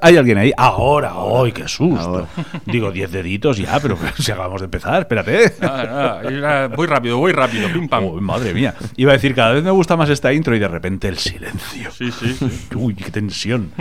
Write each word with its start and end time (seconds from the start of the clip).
¿Hay 0.00 0.16
alguien 0.16 0.38
ahí? 0.38 0.52
Ahora, 0.56 1.12
¡ay, 1.14 1.52
qué 1.52 1.66
susto! 1.68 2.28
Digo, 2.66 2.90
10 2.90 3.10
deditos 3.10 3.58
ya, 3.58 3.78
pero 3.80 3.96
si 4.18 4.30
acabamos 4.30 4.60
de 4.60 4.66
empezar, 4.66 5.00
espérate. 5.02 5.54
Voy 6.76 6.86
rápido, 6.86 7.18
voy 7.18 7.32
rápido, 7.32 7.68
pim 7.72 7.88
pam. 7.88 8.04
Oh, 8.04 8.20
madre 8.20 8.54
mía. 8.54 8.74
Iba 8.96 9.12
a 9.12 9.14
decir, 9.14 9.34
cada 9.34 9.52
vez 9.52 9.62
me 9.62 9.70
gusta 9.70 9.96
más 9.96 10.08
esta 10.10 10.32
intro 10.32 10.54
y 10.54 10.58
de 10.58 10.68
repente 10.68 11.08
el 11.08 11.18
silencio. 11.18 11.90
Sí, 11.90 12.10
sí, 12.10 12.32
sí. 12.34 12.50
Uy, 12.74 12.94
qué 12.94 13.10
tensión. 13.10 13.72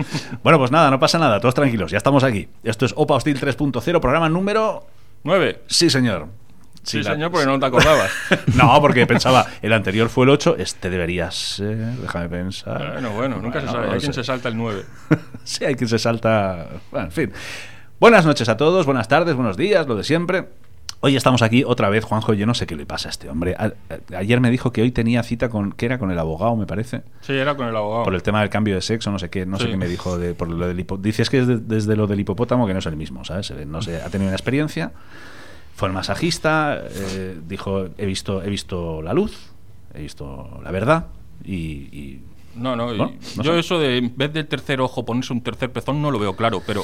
Bueno, 0.43 0.59
pues 0.59 0.71
nada, 0.71 0.89
no 0.91 0.99
pasa 0.99 1.17
nada, 1.17 1.39
todos 1.39 1.55
tranquilos, 1.55 1.91
ya 1.91 1.97
estamos 1.97 2.23
aquí. 2.23 2.47
Esto 2.63 2.85
es 2.85 2.93
Opa 2.95 3.15
Hostil 3.15 3.39
3.0, 3.39 3.99
programa 3.99 4.30
número... 4.30 4.85
Nueve. 5.23 5.63
Sí, 5.67 5.89
señor. 5.89 6.30
Sí, 6.83 7.02
la- 7.03 7.11
señor, 7.13 7.31
porque 7.31 7.45
no 7.45 7.59
te 7.59 7.66
acordabas. 7.66 8.11
No, 8.55 8.80
porque 8.81 9.05
pensaba, 9.05 9.45
el 9.61 9.73
anterior 9.73 10.09
fue 10.09 10.23
el 10.25 10.31
8, 10.31 10.55
este 10.58 10.89
debería 10.89 11.30
ser, 11.31 11.77
déjame 11.77 12.30
pensar. 12.30 12.94
Bueno, 12.94 13.11
bueno, 13.11 13.38
nunca 13.38 13.59
se 13.59 13.66
Bueno, 13.67 13.71
sabe. 13.73 13.88
no 13.88 13.94
Hay 13.94 13.99
quien 13.99 14.13
sé. 14.13 14.21
se 14.21 14.25
salta 14.25 14.49
el 14.49 14.58
9. 14.58 14.83
Sí, 15.44 15.66
hay 15.66 15.75
quien 15.75 15.88
se 15.88 15.99
salta. 15.99 16.67
Bueno, 16.91 17.08
en 17.08 17.11
fin. 17.11 17.31
Buenas 17.99 18.25
noches 18.25 18.47
a 18.49 18.58
todos, 18.58 18.86
buenas 18.86 19.08
tardes, 19.08 19.36
buenos 19.36 19.58
días, 19.58 19.86
lo 19.88 19.95
de 19.95 20.03
siempre. 20.03 20.47
Hoy 21.02 21.16
estamos 21.16 21.41
aquí 21.41 21.63
otra 21.66 21.88
vez, 21.89 22.03
Juanjo. 22.03 22.33
Yo 22.33 22.45
no 22.45 22.53
sé 22.53 22.67
qué 22.67 22.75
le 22.75 22.86
pasa 22.86 23.08
a 23.08 23.11
este 23.11 23.30
hombre. 23.30 23.55
A- 23.58 23.71
a- 23.89 24.17
ayer 24.17 24.41
me 24.41 24.49
dijo 24.52 24.73
que 24.73 24.81
hoy 24.81 24.91
tenía 24.91 25.23
cita 25.23 25.47
con. 25.49 25.71
que 25.71 25.86
era 25.86 25.97
con 25.97 26.11
el 26.11 26.19
abogado, 26.19 26.55
me 26.58 26.66
parece. 26.66 27.03
Sí, 27.21 27.33
era 27.33 27.55
con 27.55 27.67
el 27.69 27.75
abogado. 27.75 28.03
Por 28.03 28.16
el 28.16 28.21
tema 28.23 28.41
del 28.41 28.49
cambio 28.49 28.75
de 28.75 28.81
sexo, 28.81 29.09
no 29.09 29.17
sé 29.17 29.30
qué, 29.30 29.45
no 29.45 29.58
sé 29.58 29.66
Sí. 29.66 29.71
qué 29.71 29.77
me 29.77 29.88
dijo. 29.88 30.17
De, 30.17 30.33
por 30.33 30.49
lo 30.49 30.67
del 30.67 30.77
hipo- 30.77 30.97
dices 30.99 31.30
que 31.30 31.39
es 31.39 31.47
de- 31.47 31.58
desde 31.58 31.95
lo 31.95 32.05
del 32.05 32.19
hipopótamo 32.19 32.67
que 32.67 32.73
no 32.73 32.80
es 32.80 32.86
el 32.86 32.97
mismo, 32.97 33.23
¿sabes? 33.23 33.49
Eh, 33.52 33.66
No 33.66 33.81
sé, 33.81 34.02
ha 34.02 34.09
tenido 34.09 34.27
una 34.27 34.36
experiencia. 34.36 34.91
Fue 35.80 35.88
el 35.88 35.94
masajista, 35.94 36.83
eh, 36.91 37.39
dijo, 37.47 37.88
he 37.97 38.05
visto, 38.05 38.44
he 38.44 38.49
visto 38.49 39.02
la 39.02 39.13
luz, 39.13 39.52
he 39.94 40.02
visto 40.02 40.59
la 40.61 40.71
verdad 40.71 41.05
y. 41.45 41.53
y- 41.55 42.21
No, 42.55 42.75
no, 42.75 42.94
y- 42.94 42.97
Bueno, 42.97 43.13
no 43.38 43.44
yo 43.44 43.53
sé. 43.53 43.59
eso 43.59 43.80
de 43.80 43.97
en 43.99 44.13
vez 44.17 44.33
del 44.33 44.45
tercer 44.45 44.81
ojo 44.81 45.05
ponerse 45.05 45.31
un 45.31 45.39
tercer 45.39 45.71
pezón 45.71 46.02
no 46.02 46.11
lo 46.11 46.19
veo 46.19 46.36
claro, 46.36 46.61
pero 46.67 46.83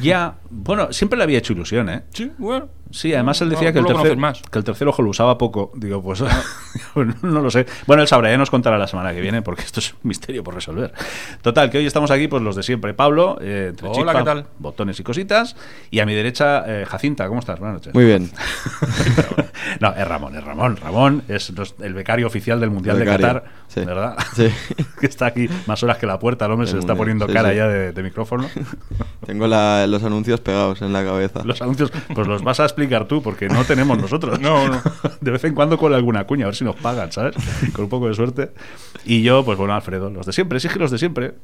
ya, 0.00 0.34
bueno, 0.50 0.92
siempre 0.92 1.16
le 1.16 1.24
había 1.24 1.38
hecho 1.38 1.52
ilusión, 1.52 1.88
¿eh? 1.88 2.02
sí, 2.10 2.30
bueno. 2.38 2.68
Sí, 2.94 3.14
además 3.14 3.40
él 3.40 3.48
No, 3.48 3.54
decía 3.54 3.68
tú 3.72 3.72
que, 3.72 3.90
el 3.90 3.96
tercer, 3.96 4.16
más. 4.18 4.42
que 4.42 4.58
el 4.58 4.64
tercer 4.64 4.86
ojo 4.86 5.00
lo 5.00 5.08
usaba 5.08 5.38
poco. 5.38 5.72
Digo, 5.74 6.02
pues 6.02 6.22
no 7.22 7.40
lo 7.40 7.50
sé. 7.50 7.64
Bueno, 7.86 8.02
él 8.02 8.08
sabrá, 8.08 8.30
ya 8.30 8.36
nos 8.36 8.50
contará 8.50 8.76
la 8.76 8.86
semana 8.86 9.14
que 9.14 9.22
viene, 9.22 9.40
porque 9.40 9.62
esto 9.62 9.80
es 9.80 9.94
un 9.94 10.00
misterio 10.02 10.44
por 10.44 10.54
resolver. 10.54 10.92
Total, 11.40 11.70
que 11.70 11.78
hoy 11.78 11.86
estamos 11.86 12.10
aquí, 12.10 12.28
pues 12.28 12.42
los 12.42 12.54
de 12.54 12.62
siempre. 12.62 12.92
Pablo, 12.92 13.38
eh, 13.40 13.68
entre 13.70 13.88
Hola, 13.88 13.96
chispa, 13.96 14.18
¿qué 14.18 14.24
tal? 14.24 14.46
botones 14.58 15.00
y 15.00 15.02
cositas. 15.04 15.56
Y 15.90 16.00
a 16.00 16.04
mi 16.04 16.12
derecha, 16.14 16.64
eh, 16.66 16.84
Jacinta, 16.84 17.28
¿cómo 17.28 17.40
estás? 17.40 17.58
Buenas 17.60 17.76
noches. 17.78 17.94
Muy 17.94 18.04
bien. 18.04 18.30
no, 19.80 19.94
es 19.94 20.06
Ramón, 20.06 20.36
es 20.36 20.44
Ramón. 20.44 20.76
Ramón 20.76 21.22
es 21.28 21.50
el 21.80 21.94
becario 21.94 22.26
oficial 22.26 22.60
del 22.60 22.68
Mundial 22.68 22.98
Becario, 22.98 23.26
de 23.26 23.32
Qatar, 23.40 23.50
sí. 23.68 23.80
¿verdad? 23.86 24.18
Sí. 24.34 24.48
que 25.00 25.06
está 25.06 25.24
aquí 25.26 25.48
más 25.66 25.82
horas 25.82 25.96
que 25.96 26.06
la 26.06 26.18
puerta, 26.18 26.44
el 26.44 26.52
hombre 26.52 26.66
se 26.66 26.74
El 26.74 26.80
está 26.80 26.94
poniendo 26.94 27.26
sí, 27.26 27.32
cara 27.32 27.50
sí. 27.52 27.56
ya 27.56 27.68
de, 27.68 27.92
de 27.92 28.02
micrófono. 28.02 28.50
Tengo 29.24 29.46
la- 29.46 29.61
los 29.88 30.02
anuncios 30.02 30.40
pegados 30.40 30.82
en 30.82 30.92
la 30.92 31.04
cabeza. 31.04 31.42
Los 31.44 31.60
anuncios, 31.62 31.92
pues 32.14 32.26
los 32.26 32.42
vas 32.42 32.60
a 32.60 32.64
explicar 32.64 33.06
tú, 33.06 33.22
porque 33.22 33.48
no 33.48 33.64
tenemos 33.64 33.98
nosotros. 33.98 34.40
No, 34.40 34.68
no. 34.68 34.80
De 35.20 35.30
vez 35.30 35.44
en 35.44 35.54
cuando 35.54 35.78
con 35.78 35.92
alguna 35.94 36.24
cuña, 36.26 36.44
a 36.44 36.48
ver 36.48 36.54
si 36.54 36.64
nos 36.64 36.76
pagan, 36.76 37.12
¿sabes? 37.12 37.34
Con 37.72 37.84
un 37.84 37.90
poco 37.90 38.08
de 38.08 38.14
suerte. 38.14 38.50
Y 39.04 39.22
yo, 39.22 39.44
pues 39.44 39.58
bueno, 39.58 39.74
Alfredo, 39.74 40.10
los 40.10 40.26
de 40.26 40.32
siempre, 40.32 40.60
sí 40.60 40.68
que 40.68 40.78
los 40.78 40.90
de 40.90 40.98
siempre. 40.98 41.34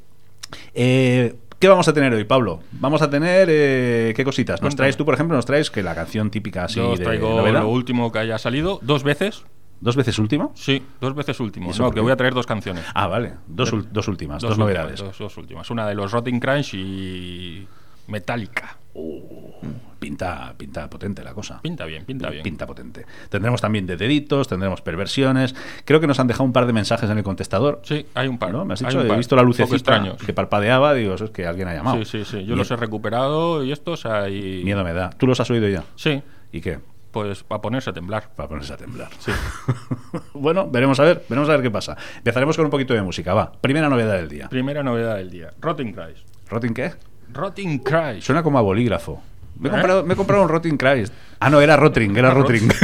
Eh, 0.75 1.35
¿Qué 1.59 1.67
vamos 1.67 1.89
a 1.89 1.93
tener 1.93 2.15
hoy, 2.15 2.23
Pablo? 2.25 2.61
Vamos 2.73 3.03
a 3.03 3.11
tener, 3.11 3.49
eh, 3.51 4.13
¿qué 4.15 4.25
cositas? 4.25 4.63
Nos 4.63 4.77
traes 4.77 4.97
tú, 4.97 5.05
por 5.05 5.15
ejemplo, 5.15 5.35
nos 5.35 5.45
traes 5.45 5.71
que 5.71 5.83
la 5.83 5.95
canción 5.95 6.31
típica 6.31 6.65
así 6.65 6.77
yo 6.77 6.91
os 6.91 6.99
de 6.99 7.05
traigo 7.05 7.37
novela. 7.37 7.61
lo 7.61 7.69
último 7.69 8.13
que 8.13 8.21
haya 8.21 8.39
salido 8.39 8.79
dos 8.83 9.03
veces. 9.03 9.45
¿Dos 9.81 9.97
veces 9.97 10.19
último? 10.19 10.53
Sí, 10.55 10.83
dos 11.01 11.15
veces 11.15 11.39
último. 11.41 11.69
¿Y 11.69 11.71
eso 11.71 11.85
No, 11.85 11.91
que 11.91 12.01
voy 12.01 12.11
a 12.13 12.17
traer 12.17 12.35
dos 12.35 12.47
canciones. 12.47 12.85
Ah, 12.95 13.07
vale. 13.07 13.35
Dos, 13.47 13.73
dos 13.93 14.09
últimas, 14.09 14.43
dos, 14.43 14.51
últimas, 14.51 14.59
novedades. 14.59 15.01
Dos, 15.01 15.19
dos 15.19 15.37
últimas. 15.37 15.71
Una 15.71 15.87
de 15.87 15.95
los 15.95 16.11
Rotting 16.11 16.41
Crunch 16.41 16.75
y 16.75 17.67
Metallica. 18.09 18.79
Pinta, 19.99 20.55
pinta 20.57 20.89
potente 20.89 21.23
la 21.23 21.35
cosa. 21.35 21.61
Pinta 21.61 21.85
bien, 21.85 22.05
pinta 22.05 22.31
bien. 22.31 22.43
Pinta 22.43 22.67
potente. 22.67 23.05
Tendremos 23.29 23.61
también 23.61 23.87
de 23.87 23.97
deditos, 23.97 24.47
tendremos 24.49 24.81
perversiones. 24.81 25.55
Creo 25.85 26.01
que 26.01 26.07
nos 26.07 26.21
han 26.21 26.27
dejado 26.27 26.45
un 26.45 26.53
par 26.53 26.67
de 26.67 26.73
mensajes 26.73 27.11
en 27.11 27.19
el 27.19 27.25
contestador. 27.25 27.81
Sí, 27.85 28.07
hay 28.15 28.29
un 28.29 28.39
par. 28.39 28.53
¿no? 28.53 28.65
Me 28.65 28.75
has 28.75 28.81
dicho, 28.81 29.01
he 29.01 29.17
visto 29.17 29.37
la 29.37 29.43
lucecita 29.43 30.17
que 30.25 30.33
parpadeaba, 30.33 30.95
digo, 30.95 31.15
eso 31.15 31.27
es 31.27 31.31
que 31.31 31.47
alguien 31.47 31.69
ha 31.69 31.75
llamado. 31.75 32.05
Sí, 32.05 32.05
sí, 32.05 32.25
sí. 32.25 32.45
Yo 32.45 32.57
los 32.57 32.71
he 32.71 32.77
recuperado 32.77 33.65
y 33.65 33.73
estos 33.73 34.07
hay. 34.07 34.63
Miedo 34.65 34.85
me 34.85 34.93
da. 34.93 35.11
¿Tú 35.11 35.27
los 35.27 35.41
has 35.41 35.51
oído 35.51 35.69
ya? 35.69 35.85
Sí, 35.97 36.23
¿Y 36.53 36.61
qué? 36.61 36.79
pues 37.11 37.43
para 37.43 37.61
ponerse 37.61 37.91
a 37.91 37.93
temblar. 37.93 38.31
Para 38.37 38.49
ponerse 38.49 38.73
a 38.75 38.77
temblar. 38.77 39.09
bueno, 40.35 40.69
veremos 40.71 41.01
a 41.01 41.05
ver, 41.05 41.25
veremos 41.29 41.49
a 41.49 41.53
ver 41.53 41.63
qué 41.63 41.71
pasa. 41.71 41.97
Empezaremos 42.19 42.57
con 42.57 42.67
un 42.67 42.71
poquito 42.71 42.95
de 42.95 43.03
música, 43.03 43.35
va. 43.35 43.51
Primera 43.51 43.89
novedad 43.89 44.15
del 44.15 44.29
día. 44.29 44.49
Primera 44.49 44.83
novedad 44.83 45.17
del 45.17 45.31
día. 45.31 45.53
Rotting 45.61 45.93
Christ. 45.93 46.29
¿Rotting 46.49 46.75
qué? 46.75 46.93
Rotting 47.33 47.79
Christ. 47.81 48.23
Suena 48.27 48.43
como 48.43 48.59
a 48.59 48.63
bolígrafo. 48.63 49.23
Me 49.59 49.69
he, 49.69 49.73
¿Eh? 49.73 49.75
comprado, 49.75 50.05
me 50.05 50.15
he 50.15 50.17
comprado 50.17 50.43
un 50.45 50.49
Rotting 50.49 50.77
Christ. 50.77 51.13
Ah, 51.41 51.51
no, 51.51 51.61
era 51.61 51.77
Rotring, 51.77 52.17
era 52.17 52.31
Rotring. 52.31 52.69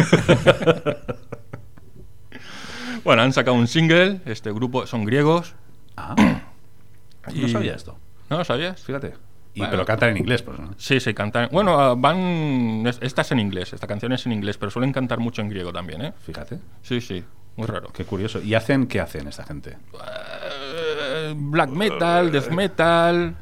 Bueno, 3.05 3.23
han 3.23 3.33
sacado 3.33 3.57
un 3.57 3.69
single. 3.69 4.21
Este 4.25 4.51
grupo 4.53 4.87
son 4.87 5.05
griegos. 5.05 5.55
ah, 5.97 6.15
no 7.35 7.49
sabía 7.49 7.75
esto. 7.75 7.99
¿No 8.31 8.39
lo 8.39 8.45
sabías? 8.45 8.83
Fíjate. 8.83 9.15
Y, 9.55 9.59
Bueno. 9.61 9.71
pero 9.73 9.85
cantan 9.85 10.11
en 10.11 10.17
inglés, 10.17 10.43
pues, 10.43 10.59
¿no? 10.59 10.71
Sí, 10.79 10.99
sí, 11.01 11.13
cantan. 11.15 11.49
Bueno, 11.53 11.79
ah, 11.79 11.95
van. 11.97 12.85
es- 12.87 12.99
Esta 13.03 13.23
es 13.23 13.31
en 13.33 13.41
inglés, 13.41 13.73
esta 13.73 13.87
canción 13.87 14.13
es 14.13 14.25
en 14.27 14.33
inglés, 14.33 14.57
pero 14.57 14.71
suelen 14.71 14.93
cantar 14.93 15.19
mucho 15.21 15.43
en 15.43 15.49
griego 15.51 15.73
también, 15.73 16.01
¿eh? 16.03 16.13
Fíjate. 16.27 16.59
Sí, 16.83 17.01
sí, 17.01 17.23
muy 17.57 17.67
raro. 17.67 17.91
Qué 17.93 18.05
curioso. 18.05 18.41
¿Y 18.41 18.55
hacen 18.55 18.87
qué 18.87 19.01
hacen 19.01 19.29
esta 19.29 19.45
gente? 19.45 19.77
Eh, 19.93 21.35
black 21.37 21.69
metal, 21.71 22.33
death 22.33 22.49
metal, 22.51 23.37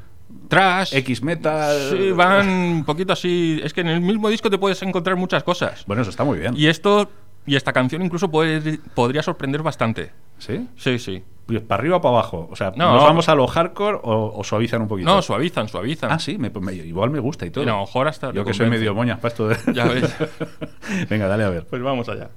trash. 0.47 0.93
X 0.95 1.21
metal. 1.23 1.77
Sí, 1.91 2.11
van 2.11 2.47
un 2.49 2.83
poquito 2.85 3.13
así. 3.13 3.59
Es 3.63 3.73
que 3.73 3.81
en 3.81 3.87
el 3.87 4.01
mismo 4.01 4.29
disco 4.29 4.49
te 4.49 4.57
puedes 4.57 4.81
encontrar 4.81 5.15
muchas 5.15 5.43
cosas. 5.43 5.83
Bueno, 5.87 6.01
eso 6.01 6.11
está 6.11 6.23
muy 6.23 6.39
bien. 6.39 6.53
Y 6.57 6.67
esto. 6.67 7.09
Y 7.45 7.57
esta 7.57 7.73
canción 7.73 8.01
incluso 8.01 8.31
puede- 8.31 8.79
podría 8.95 9.21
sorprender 9.21 9.61
bastante. 9.63 10.11
¿Sí? 10.37 10.65
Sí, 10.77 10.97
sí. 10.97 11.21
Pues 11.45 11.59
para 11.61 11.81
arriba 11.81 11.97
o 11.97 12.01
para 12.01 12.13
abajo. 12.19 12.47
O 12.49 12.55
sea, 12.55 12.71
No. 12.75 12.93
¿nos 12.93 13.03
vamos 13.03 13.27
a 13.27 13.35
lo 13.35 13.45
hardcore 13.47 13.99
o, 14.01 14.31
o 14.33 14.43
suavizan 14.45 14.81
un 14.81 14.87
poquito? 14.87 15.09
No, 15.13 15.21
suavizan, 15.21 15.67
suavizan. 15.67 16.09
Ah, 16.09 16.19
sí, 16.19 16.37
me- 16.37 16.49
me- 16.49 16.73
igual 16.73 17.09
me 17.09 17.19
gusta 17.19 17.45
y 17.45 17.49
todo. 17.49 17.65
Y 17.65 17.67
a 17.67 17.71
lo 17.73 17.81
mejor 17.81 18.07
hasta 18.07 18.31
Yo 18.31 18.45
que 18.45 18.53
soy 18.53 18.69
medio 18.69 18.95
moñas 18.95 19.19
para 19.19 19.27
esto 19.33 19.49
de... 19.49 19.57
Ya 19.73 19.83
ves. 19.85 20.15
Venga, 21.09 21.27
dale 21.27 21.43
a 21.43 21.49
ver. 21.49 21.65
Pues 21.65 21.81
vamos 21.81 22.07
allá. 22.07 22.29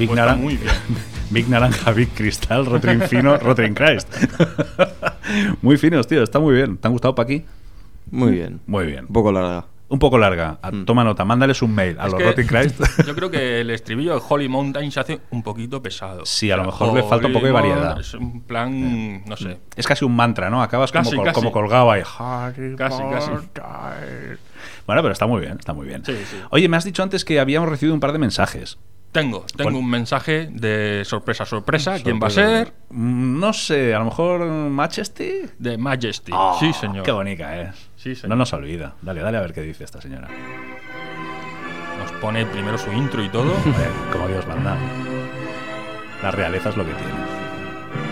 Big, 0.00 0.08
Pues 0.08 0.18
Naran- 0.18 0.38
muy 0.40 0.56
bien. 0.56 0.72
Big 1.30 1.48
Naranja, 1.48 1.92
Big 1.92 2.08
Cristal, 2.08 2.66
Rotring 2.66 3.02
Fino, 3.02 3.36
Rotring 3.38 3.74
Christ. 3.74 4.08
muy 5.62 5.76
finos, 5.76 6.06
tío, 6.06 6.22
está 6.22 6.40
muy 6.40 6.54
bien. 6.54 6.76
¿Te 6.76 6.88
han 6.88 6.92
gustado, 6.92 7.14
Paqui? 7.14 7.44
Muy 8.10 8.32
bien. 8.32 8.60
Muy 8.66 8.86
bien. 8.86 9.04
Un 9.06 9.12
poco 9.12 9.30
larga. 9.30 9.66
Un 9.90 9.98
poco 9.98 10.16
larga. 10.18 10.58
A- 10.62 10.70
Toma 10.86 11.04
nota, 11.04 11.24
mándales 11.24 11.60
un 11.62 11.74
mail 11.74 11.98
a 12.00 12.06
Es 12.06 12.12
los 12.12 12.22
Rotting 12.22 12.46
Christ. 12.46 12.80
Yo 13.06 13.14
creo 13.14 13.30
que 13.30 13.60
el 13.60 13.70
estribillo 13.70 14.14
de 14.14 14.22
Holy 14.26 14.48
Mountain 14.48 14.90
se 14.90 15.00
hace 15.00 15.20
un 15.30 15.42
poquito 15.42 15.82
pesado. 15.82 16.24
Sí, 16.24 16.50
a 16.50 16.56
lo 16.56 16.64
mejor 16.64 16.94
le 16.94 17.02
falta 17.02 17.26
un 17.26 17.32
poco 17.32 17.46
de 17.46 17.52
variedad. 17.52 18.00
Es 18.00 18.14
un 18.14 18.40
plan, 18.42 19.24
no 19.26 19.36
sé. 19.36 19.58
es 19.76 19.86
casi 19.86 20.04
un 20.04 20.16
mantra, 20.16 20.48
¿no? 20.48 20.62
Acabas 20.62 20.92
como, 20.92 21.02
Casi, 21.04 21.16
col- 21.16 21.24
casi. 21.26 21.34
como 21.34 21.52
colgado 21.52 21.90
ahí. 21.90 22.02
Casi, 22.76 23.02
casi. 23.10 23.30
Bueno, 24.86 25.02
pero 25.02 25.12
está 25.12 25.26
muy 25.26 25.40
bien, 25.40 25.56
está 25.58 25.72
muy 25.72 25.86
bien. 25.86 26.04
Sí, 26.04 26.14
sí. 26.24 26.36
Oye, 26.50 26.68
me 26.68 26.76
has 26.76 26.84
dicho 26.84 27.02
antes 27.02 27.24
que 27.24 27.38
habíamos 27.40 27.68
recibido 27.68 27.94
un 27.94 28.00
par 28.00 28.12
de 28.12 28.18
mensajes. 28.18 28.78
Tengo, 29.12 29.44
tengo 29.56 29.76
un 29.76 29.90
mensaje 29.90 30.48
de 30.52 31.02
sorpresa, 31.04 31.44
sorpresa. 31.44 31.96
¿Quién 32.00 32.20
va 32.22 32.28
a 32.28 32.30
ser? 32.30 32.72
Mm, 32.90 33.40
No 33.40 33.52
sé, 33.52 33.92
a 33.92 33.98
lo 33.98 34.04
mejor 34.04 34.46
Majesty. 34.46 35.32
De 35.58 35.76
Majesty. 35.76 36.30
Oh, 36.32 36.56
sí, 36.60 36.72
señor. 36.72 37.02
Qué 37.02 37.10
bonita 37.10 37.60
es. 37.60 37.89
Sí, 38.02 38.14
señor. 38.14 38.30
No 38.30 38.36
nos 38.36 38.52
olvida. 38.54 38.94
Dale, 39.02 39.20
dale 39.20 39.36
a 39.36 39.40
ver 39.42 39.52
qué 39.52 39.60
dice 39.60 39.84
esta 39.84 40.00
señora. 40.00 40.26
Nos 41.98 42.12
pone 42.12 42.46
primero 42.46 42.78
su 42.78 42.90
intro 42.90 43.22
y 43.22 43.28
todo. 43.28 43.52
Joder, 43.64 43.90
como 44.10 44.26
Dios 44.26 44.46
manda. 44.46 44.74
La 46.22 46.30
realeza 46.30 46.70
es 46.70 46.78
lo 46.78 46.86
que 46.86 46.92
tiene. 46.94 47.40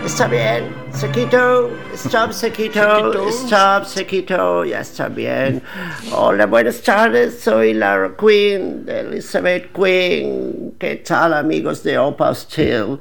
Está 0.04 0.26
bien, 0.26 0.68
Sequito, 0.92 1.70
stop 1.94 2.32
Sequito, 2.32 3.28
stop 3.28 3.84
Sequito, 3.84 4.64
ya 4.64 4.80
está 4.80 5.08
bien. 5.08 5.62
Hola, 6.12 6.46
buenas 6.46 6.82
tardes, 6.82 7.40
soy 7.40 7.74
la 7.74 8.12
Queen, 8.18 8.84
Elizabeth 8.88 9.72
Queen. 9.72 10.74
¿Qué 10.78 10.96
tal 10.96 11.34
amigos 11.34 11.82
de 11.82 11.98
Opa 11.98 12.34
Steel? 12.34 12.98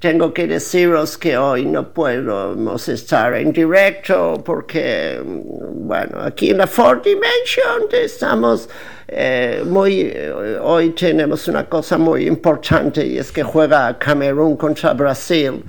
Tengo 0.00 0.32
que 0.32 0.46
deciros 0.46 1.18
que 1.18 1.36
hoy 1.36 1.66
no 1.66 1.92
podemos 1.92 2.88
estar 2.88 3.34
en 3.34 3.52
directo 3.52 4.42
porque, 4.42 5.20
mm, 5.22 5.86
bueno, 5.86 6.22
aquí 6.22 6.50
en 6.50 6.56
la 6.56 6.66
Fourth 6.66 7.04
Dimension 7.04 7.82
estamos 7.92 8.70
eh, 9.12 9.62
muy... 9.66 10.00
eh, 10.02 10.58
hoy 10.62 10.90
tenemos 10.90 11.48
una 11.48 11.68
cosa 11.68 11.98
muy 11.98 12.26
importante 12.26 13.04
y 13.06 13.18
es 13.18 13.32
que 13.32 13.42
juega 13.42 13.98
Camerún 13.98 14.56
contra 14.56 14.92
Brasil 14.92 15.64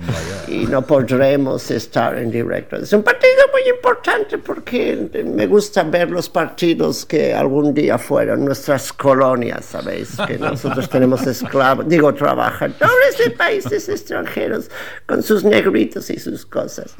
y 0.48 0.66
no 0.66 0.82
podremos 0.82 1.70
estar 1.70 2.16
en 2.18 2.30
directo. 2.30 2.76
Es 2.76 2.92
un 2.92 3.02
partido 3.02 3.32
muy 3.52 3.62
importante 3.74 4.38
porque 4.38 5.08
me 5.24 5.46
gusta 5.46 5.82
ver 5.82 6.10
los 6.10 6.28
partidos 6.28 7.04
que 7.04 7.34
algún 7.34 7.74
día 7.74 7.98
fueron 7.98 8.44
nuestras 8.44 8.92
colonias, 8.92 9.64
¿sabéis? 9.64 10.16
Que 10.26 10.38
nosotros 10.38 10.88
tenemos 10.88 11.26
esclavos, 11.26 11.88
digo, 11.88 12.14
trabajadores 12.14 13.18
de 13.24 13.30
países 13.30 13.88
extranjeros 13.88 14.70
con 15.06 15.22
sus 15.22 15.42
negritos 15.44 16.08
y 16.10 16.18
sus 16.18 16.46
cosas. 16.46 16.94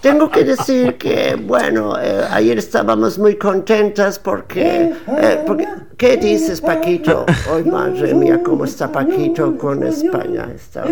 Tengo 0.00 0.30
que 0.30 0.44
decir 0.44 0.96
que, 0.96 1.36
bueno, 1.36 1.98
eh, 2.00 2.24
ayer 2.30 2.58
estábamos 2.58 3.18
muy 3.18 3.36
contentas 3.36 4.18
porque, 4.18 4.92
eh, 5.18 5.42
porque- 5.46 5.66
¿Qué 5.96 6.16
dices, 6.16 6.60
Paquito? 6.60 7.26
Ay, 7.52 7.64
madre 7.64 8.14
mía, 8.14 8.40
¿cómo 8.42 8.64
está 8.64 8.90
Paquito 8.90 9.56
con 9.56 9.82
España? 9.82 10.48
Está... 10.54 10.84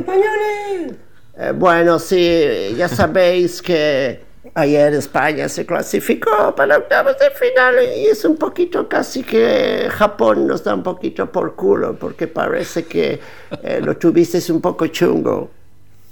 Eh, 1.40 1.52
bueno, 1.54 1.98
sí, 1.98 2.74
ya 2.76 2.88
sabéis 2.88 3.62
que 3.62 4.20
ayer 4.54 4.92
España 4.94 5.48
se 5.48 5.64
clasificó 5.64 6.54
para 6.56 6.78
octavos 6.78 7.16
de 7.18 7.30
final 7.30 7.76
y 7.96 8.06
es 8.06 8.24
un 8.24 8.36
poquito 8.36 8.88
casi 8.88 9.22
que 9.22 9.88
Japón 9.90 10.46
nos 10.48 10.64
da 10.64 10.74
un 10.74 10.82
poquito 10.82 11.30
por 11.30 11.54
culo 11.54 11.94
porque 11.96 12.26
parece 12.26 12.84
que 12.86 13.20
eh, 13.62 13.80
lo 13.82 13.96
tuvisteis 13.96 14.50
un 14.50 14.60
poco 14.60 14.88
chungo. 14.88 15.50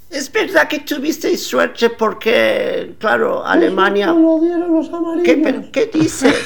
Es 0.08 0.30
verdad 0.30 0.68
que 0.68 0.78
tuvisteis 0.80 1.42
suerte 1.42 1.90
porque, 1.90 2.94
claro, 3.00 3.44
Alemania... 3.44 4.14
¿Qué, 5.24 5.36
pero- 5.38 5.64
qué 5.72 5.86
dices? 5.92 6.36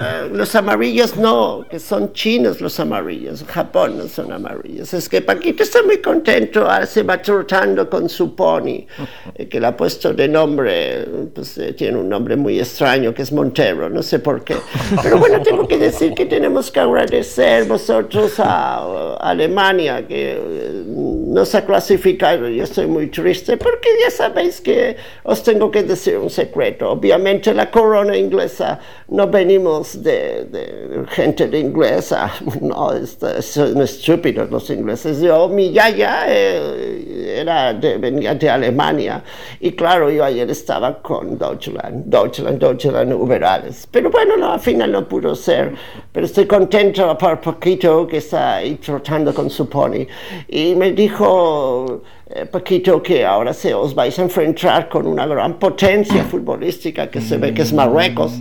Eh, 0.00 0.28
los 0.32 0.54
amarillos 0.54 1.16
no, 1.16 1.66
que 1.68 1.80
son 1.80 2.12
chinos 2.12 2.60
los 2.60 2.78
amarillos, 2.78 3.44
Japón 3.44 3.98
no 3.98 4.06
son 4.06 4.32
amarillos. 4.32 4.94
Es 4.94 5.08
que 5.08 5.20
Paquito 5.22 5.62
está 5.62 5.82
muy 5.82 5.98
contento, 5.98 6.68
se 6.86 7.02
va 7.02 7.20
trotando 7.20 7.90
con 7.90 8.08
su 8.08 8.34
pony, 8.34 8.86
eh, 9.34 9.48
que 9.48 9.58
le 9.58 9.66
ha 9.66 9.76
puesto 9.76 10.12
de 10.14 10.28
nombre, 10.28 11.04
pues 11.34 11.58
eh, 11.58 11.72
tiene 11.72 11.98
un 11.98 12.08
nombre 12.08 12.36
muy 12.36 12.58
extraño, 12.60 13.12
que 13.12 13.22
es 13.22 13.32
Montero, 13.32 13.88
no 13.90 14.02
sé 14.02 14.20
por 14.20 14.44
qué. 14.44 14.56
Pero 15.02 15.18
bueno, 15.18 15.42
tengo 15.42 15.66
que 15.66 15.78
decir 15.78 16.14
que 16.14 16.26
tenemos 16.26 16.70
que 16.70 16.80
agradecer 16.80 17.64
vosotros 17.64 18.38
a, 18.38 18.78
a 18.78 19.30
Alemania, 19.30 20.06
que 20.06 20.38
eh, 20.38 20.84
nos 20.86 21.54
ha 21.54 21.64
clasificado. 21.64 22.48
Yo 22.48 22.64
estoy 22.64 22.86
muy 22.86 23.08
triste 23.08 23.56
porque 23.56 23.88
ya 24.02 24.10
sabéis 24.10 24.60
que 24.60 24.96
os 25.24 25.42
tengo 25.42 25.70
que 25.70 25.82
decir 25.82 26.18
un 26.18 26.30
secreto. 26.30 26.90
Obviamente 26.90 27.52
la 27.52 27.70
corona 27.70 28.16
inglesa 28.16 28.78
no 29.08 29.26
venimos 29.28 29.87
de, 29.94 30.44
de 30.44 31.04
gente 31.08 31.48
de 31.48 31.58
inglesa, 31.60 32.30
no, 32.60 32.92
es- 32.92 33.18
son 33.44 33.80
estúpidos 33.82 34.50
los 34.50 34.68
ingleses. 34.70 35.20
Yo, 35.20 35.48
mi 35.48 35.70
yaya 35.72 36.24
eh, 36.28 37.36
era 37.40 37.72
de, 37.74 37.98
venía 37.98 38.34
de 38.34 38.48
Alemania 38.50 39.22
y 39.60 39.72
claro, 39.72 40.10
yo 40.10 40.24
ayer 40.24 40.50
estaba 40.50 41.00
con 41.00 41.38
Deutschland, 41.38 42.04
Deutschland, 42.06 42.58
Deutschland, 42.58 43.12
über 43.12 43.44
alles. 43.44 43.86
Pero 43.90 44.10
bueno, 44.10 44.36
no, 44.36 44.52
al 44.52 44.60
final 44.60 44.92
no 44.92 45.06
pudo 45.08 45.34
ser, 45.34 45.72
pero 46.12 46.26
estoy 46.26 46.46
contento 46.46 47.16
por 47.16 47.40
poquito 47.40 48.06
que 48.06 48.18
está 48.18 48.56
ahí 48.56 48.74
trotando 48.76 49.32
con 49.32 49.48
su 49.50 49.68
pony. 49.68 50.06
Y 50.48 50.74
me 50.74 50.92
dijo 50.92 52.02
eh, 52.30 52.44
Paquito 52.46 53.02
que 53.02 53.24
ahora 53.24 53.52
se 53.54 53.72
os 53.74 53.94
vais 53.94 54.18
a 54.18 54.22
enfrentar 54.22 54.88
con 54.88 55.06
una 55.06 55.26
gran 55.26 55.58
potencia 55.58 56.24
futbolística 56.24 57.08
que 57.10 57.20
se 57.20 57.36
ve 57.38 57.52
que 57.54 57.62
es 57.62 57.72
Marruecos. 57.72 58.32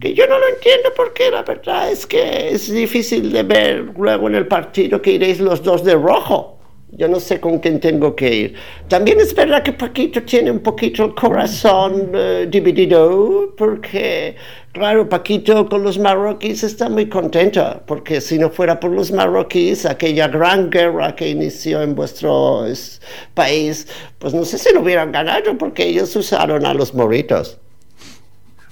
Que 0.00 0.14
yo 0.14 0.26
no 0.26 0.38
lo 0.38 0.48
entiendo 0.48 0.90
porque 0.96 1.30
la 1.30 1.42
verdad 1.42 1.90
es 1.90 2.06
que 2.06 2.50
es 2.50 2.70
difícil 2.70 3.32
de 3.32 3.42
ver 3.42 3.92
luego 3.96 4.28
en 4.28 4.34
el 4.34 4.46
partido 4.46 5.00
que 5.00 5.12
iréis 5.12 5.40
los 5.40 5.62
dos 5.62 5.84
de 5.84 5.94
rojo. 5.94 6.54
Yo 6.96 7.08
no 7.08 7.18
sé 7.18 7.40
con 7.40 7.58
quién 7.58 7.80
tengo 7.80 8.14
que 8.14 8.34
ir. 8.34 8.54
También 8.88 9.18
es 9.18 9.34
verdad 9.34 9.64
que 9.64 9.72
Paquito 9.72 10.22
tiene 10.22 10.50
un 10.50 10.60
poquito 10.60 11.06
el 11.06 11.14
corazón 11.14 12.12
eh, 12.14 12.46
dividido 12.48 13.52
porque, 13.56 14.36
claro, 14.72 15.08
Paquito 15.08 15.68
con 15.68 15.82
los 15.82 15.98
marroquíes 15.98 16.62
está 16.62 16.88
muy 16.88 17.08
contento 17.08 17.82
porque 17.86 18.20
si 18.20 18.38
no 18.38 18.48
fuera 18.48 18.78
por 18.78 18.92
los 18.92 19.10
marroquíes, 19.10 19.86
aquella 19.86 20.28
gran 20.28 20.70
guerra 20.70 21.16
que 21.16 21.28
inició 21.30 21.82
en 21.82 21.96
vuestro 21.96 22.64
es, 22.66 23.00
país, 23.34 23.88
pues 24.20 24.32
no 24.32 24.44
sé 24.44 24.58
si 24.58 24.72
lo 24.72 24.82
hubieran 24.82 25.10
ganado 25.10 25.58
porque 25.58 25.86
ellos 25.86 26.14
usaron 26.14 26.64
a 26.64 26.74
los 26.74 26.94
moritos. 26.94 27.58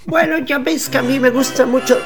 Bueno, 0.04 0.38
ya 0.38 0.58
veis 0.58 0.88
que 0.88 0.98
a 0.98 1.02
mí 1.02 1.20
me 1.20 1.30
gusta 1.30 1.64
mucho. 1.64 1.96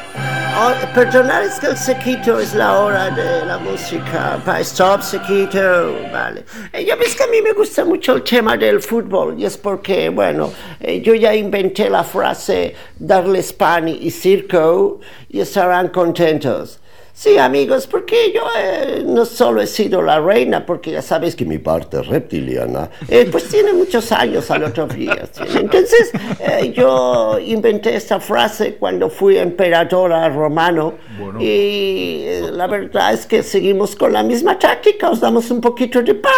Oh, 0.59 0.73
perdonad, 0.95 1.45
es 1.45 1.59
que 1.59 1.69
el 1.69 1.76
sequito 1.76 2.38
es 2.38 2.53
la 2.55 2.79
hora 2.79 3.11
de 3.11 3.47
la 3.47 3.57
música. 3.57 4.38
Stop, 4.61 5.00
sequito. 5.00 5.95
Vale. 6.12 6.45
Eh, 6.75 6.85
ya 6.85 6.95
veis 6.97 7.15
que 7.17 7.25
a 7.25 7.26
mí 7.26 7.41
me 7.41 7.53
gusta 7.53 7.87
mucho 7.87 8.17
el 8.17 8.23
tema 8.23 8.57
del 8.57 8.83
fútbol 8.83 9.37
y 9.38 9.47
es 9.47 9.57
porque, 9.57 10.11
bueno, 10.11 10.53
eh, 10.79 11.00
yo 11.00 11.15
ya 11.15 11.35
inventé 11.35 11.88
la 11.88 12.05
frase 12.05 12.75
darles 12.99 13.55
pan 13.55 13.88
y 13.88 14.11
circo 14.11 15.00
y 15.31 15.41
estarán 15.41 15.88
contentos. 15.88 16.81
Sí, 17.18 17.38
amigos, 17.38 17.87
porque 17.87 18.30
yo 18.30 18.42
eh, 18.58 19.02
no 19.02 19.25
solo 19.25 19.62
he 19.62 19.66
sido 19.66 20.02
la 20.02 20.20
reina, 20.20 20.66
porque 20.66 20.90
ya 20.90 21.00
sabéis 21.00 21.35
que 21.35 21.46
mi 21.46 21.56
parte 21.56 22.02
reptiliana, 22.02 22.90
eh, 23.08 23.26
pues 23.32 23.49
tiene 23.49 23.73
muchos 23.73 24.12
años 24.12 24.50
al 24.50 24.64
otro 24.64 24.87
día. 24.87 25.26
¿sí? 25.32 25.42
Entonces, 25.54 26.12
eh, 26.38 26.75
yo 26.76 27.38
inventé 27.38 27.96
esta 27.96 28.20
frase 28.20 28.75
cuando 28.75 29.08
fui 29.08 29.38
emperadora 29.38 30.28
romano 30.28 30.92
y 31.40 32.20
eh, 32.26 32.50
la 32.52 32.66
verdad 32.66 33.14
es 33.14 33.25
que 33.25 33.42
seguimos 33.42 33.96
con 33.96 34.12
la 34.12 34.23
misma 34.23 34.58
táctica, 34.58 35.08
os 35.08 35.18
damos 35.18 35.50
un 35.50 35.62
poquito 35.62 36.02
de 36.02 36.16
pan, 36.16 36.32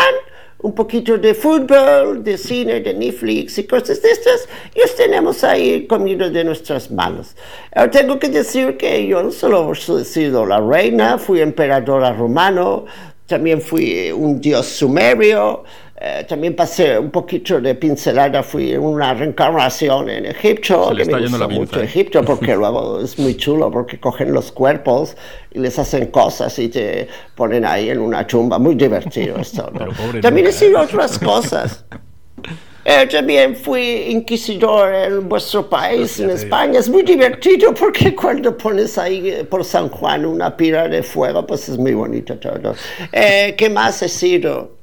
un 0.61 0.75
poquito 0.75 1.19
de 1.19 1.35
fútbol, 1.35 2.23
de 2.25 2.37
cine, 2.37 2.81
de 2.81 2.93
Netflix 2.93 3.59
y 3.59 3.65
cosas 3.65 4.03
de 4.03 4.11
estas, 4.11 4.49
y 4.75 4.81
os 4.81 4.95
tenemos 4.97 5.45
ahí 5.45 5.87
comido 5.87 6.29
de 6.31 6.45
nuestras 6.45 6.91
manos. 6.91 7.37
Ahora 7.75 7.91
tengo 7.91 8.19
que 8.19 8.29
decir 8.29 8.77
que 8.77 9.07
yo 9.07 9.23
no 9.23 9.31
solo 9.31 9.73
he 9.73 10.05
sido 10.05 10.45
la 10.45 10.61
reina, 10.61 11.19
fui 11.19 11.41
emperadora 11.41 12.13
romano, 12.13 12.87
también 13.27 13.61
fui 13.61 14.11
un 14.11 14.41
dios 14.41 14.67
sumerio, 14.67 15.63
eh, 16.01 16.25
también 16.29 16.55
pasé 16.55 16.99
un 16.99 17.11
poquito 17.11 17.61
de 17.61 17.75
pincelada, 17.75 18.43
fui 18.43 18.77
una 18.77 19.15
reencarnación 19.15 20.09
en 20.09 20.27
Egipto, 20.27 20.93
que 20.97 21.05
me 21.05 21.21
gusta 21.21 21.49
mucho 21.49 21.73
pinza. 21.73 21.83
Egipto 21.83 22.23
porque 22.23 22.55
luego 22.57 23.01
es 23.01 23.19
muy 23.19 23.37
chulo 23.37 23.71
porque 23.71 23.99
cogen 23.99 24.33
los 24.33 24.53
cuerpos 24.53 25.17
y 25.53 25.59
les 25.59 25.79
hacen 25.79 26.07
cosas 26.07 26.59
y 26.59 26.69
te 26.69 27.09
ponen 27.35 27.65
ahí 27.65 27.91
en 27.91 27.99
una 27.99 28.27
tumba, 28.27 28.59
muy 28.59 28.75
divertido 28.75 29.37
esto. 29.41 29.71
¿no? 29.73 30.21
También 30.21 30.47
he 30.47 30.51
¿eh? 30.51 30.53
sido 30.53 30.81
otras 30.81 31.19
cosas. 31.19 31.85
Eh, 32.91 33.07
también 33.07 33.55
fui 33.55 34.07
inquisidor 34.09 34.95
en 34.95 35.29
vuestro 35.29 35.69
país, 35.69 36.19
en 36.21 36.31
España. 36.31 36.79
Es 36.79 36.89
muy 36.89 37.03
divertido 37.03 37.75
porque 37.75 38.15
cuando 38.15 38.57
pones 38.57 38.97
ahí 38.97 39.29
eh, 39.29 39.45
por 39.45 39.63
San 39.63 39.91
Juan 39.91 40.25
una 40.25 40.57
pira 40.57 40.89
de 40.89 41.03
fuego, 41.03 41.47
pues 41.47 41.69
es 41.69 41.77
muy 41.77 41.93
bonito 41.93 42.39
todo. 42.39 42.75
Eh, 43.13 43.55
¿Qué 43.59 43.69
más 43.69 44.01
he 44.03 44.09
sido? 44.09 44.78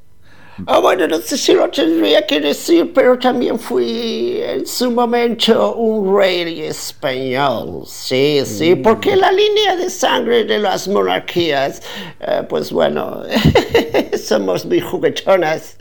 Ah, 0.68 0.80
bueno, 0.80 1.06
no 1.08 1.18
sé 1.20 1.38
si 1.38 1.54
lo 1.54 1.70
tendría 1.70 2.26
que 2.26 2.40
decir, 2.40 2.94
pero 2.94 3.20
también 3.20 3.60
fui 3.60 4.40
en 4.42 4.66
su 4.66 4.90
momento 4.90 5.76
un 5.76 6.18
rey 6.18 6.62
español. 6.62 7.84
Sí, 7.86 8.42
sí, 8.46 8.76
porque 8.76 9.18
la 9.18 9.32
línea 9.32 9.76
de 9.76 9.90
sangre 9.90 10.46
de 10.46 10.60
las 10.60 10.88
monarquías, 10.88 11.82
eh, 12.22 12.44
pues 12.48 12.72
bueno, 12.72 13.24
somos 14.18 14.66
muy 14.66 14.80
juguetonas 14.80 15.78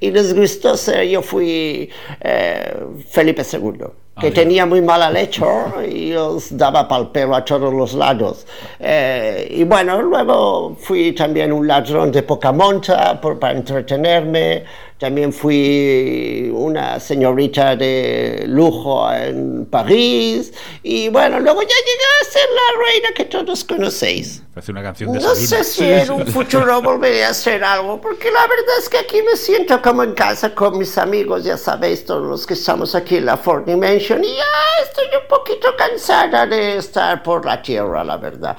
y 0.00 0.10
nos 0.10 0.34
gustó 0.34 0.76
ser, 0.76 1.06
yo 1.08 1.22
fui 1.22 1.88
eh, 2.20 2.76
Felipe 3.08 3.42
II. 3.42 4.05
Que 4.18 4.30
tenía 4.30 4.64
muy 4.64 4.80
mala 4.80 5.10
leche 5.10 5.44
y 5.90 6.14
os 6.14 6.56
daba 6.56 6.88
pal 6.88 7.10
pelo 7.10 7.34
a 7.36 7.44
todos 7.44 7.72
los 7.72 7.92
lados. 7.92 8.46
Eh, 8.80 9.46
y 9.50 9.64
bueno, 9.64 10.00
luego 10.00 10.74
fui 10.80 11.12
también 11.12 11.52
un 11.52 11.66
ladrón 11.66 12.10
de 12.10 12.22
poca 12.22 12.50
monta 12.50 13.20
por, 13.20 13.38
para 13.38 13.58
entretenerme. 13.58 14.64
También 14.98 15.30
fui 15.30 16.50
una 16.54 16.98
señorita 16.98 17.76
de 17.76 18.44
lujo 18.46 19.12
en 19.12 19.66
París. 19.66 20.54
Y 20.82 21.10
bueno, 21.10 21.38
luego 21.38 21.60
ya 21.60 21.68
llegué 21.68 22.04
a 22.22 22.24
ser 22.24 22.48
la 22.50 22.84
reina 22.84 23.08
que 23.14 23.24
todos 23.26 23.62
conocéis. 23.64 24.42
Parece 24.54 24.72
una 24.72 24.82
canción 24.82 25.12
de 25.12 25.20
No 25.20 25.34
Sabina. 25.34 25.46
sé 25.46 25.64
si 25.64 25.84
en 25.84 26.10
un 26.10 26.26
futuro 26.28 26.80
volveré 26.80 27.26
a 27.26 27.28
hacer 27.28 27.62
algo, 27.62 28.00
porque 28.00 28.30
la 28.30 28.40
verdad 28.46 28.78
es 28.78 28.88
que 28.88 28.96
aquí 28.96 29.18
me 29.20 29.36
siento 29.36 29.82
como 29.82 30.02
en 30.02 30.14
casa 30.14 30.54
con 30.54 30.78
mis 30.78 30.96
amigos, 30.96 31.44
ya 31.44 31.58
sabéis, 31.58 32.06
todos 32.06 32.26
los 32.26 32.46
que 32.46 32.54
estamos 32.54 32.94
aquí 32.94 33.16
en 33.16 33.26
la 33.26 33.36
Ford 33.36 33.66
Dimension, 33.66 34.24
y 34.24 34.28
ya 34.28 34.44
estoy 34.82 35.04
un 35.20 35.28
poquito 35.28 35.68
cansada 35.76 36.46
de 36.46 36.78
estar 36.78 37.22
por 37.22 37.44
la 37.44 37.60
tierra, 37.60 38.02
la 38.02 38.16
verdad. 38.16 38.56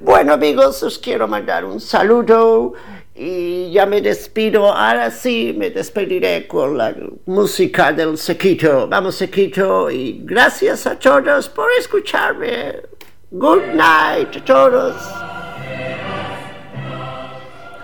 Bueno, 0.00 0.34
amigos, 0.34 0.82
os 0.82 0.98
quiero 0.98 1.26
mandar 1.26 1.64
un 1.64 1.80
saludo. 1.80 2.74
Y 3.20 3.72
ya 3.72 3.84
me 3.84 4.00
despido, 4.00 4.72
ahora 4.72 5.10
sí 5.10 5.52
me 5.58 5.70
despediré 5.70 6.46
con 6.46 6.78
la 6.78 6.94
música 7.26 7.92
del 7.92 8.16
Sequito. 8.16 8.86
Vamos, 8.86 9.16
Sequito, 9.16 9.90
y 9.90 10.20
gracias 10.24 10.86
a 10.86 10.96
todos 10.96 11.48
por 11.48 11.66
escucharme. 11.80 12.76
Good 13.32 13.74
night 13.74 14.36
a 14.36 14.44
todos. 14.44 14.94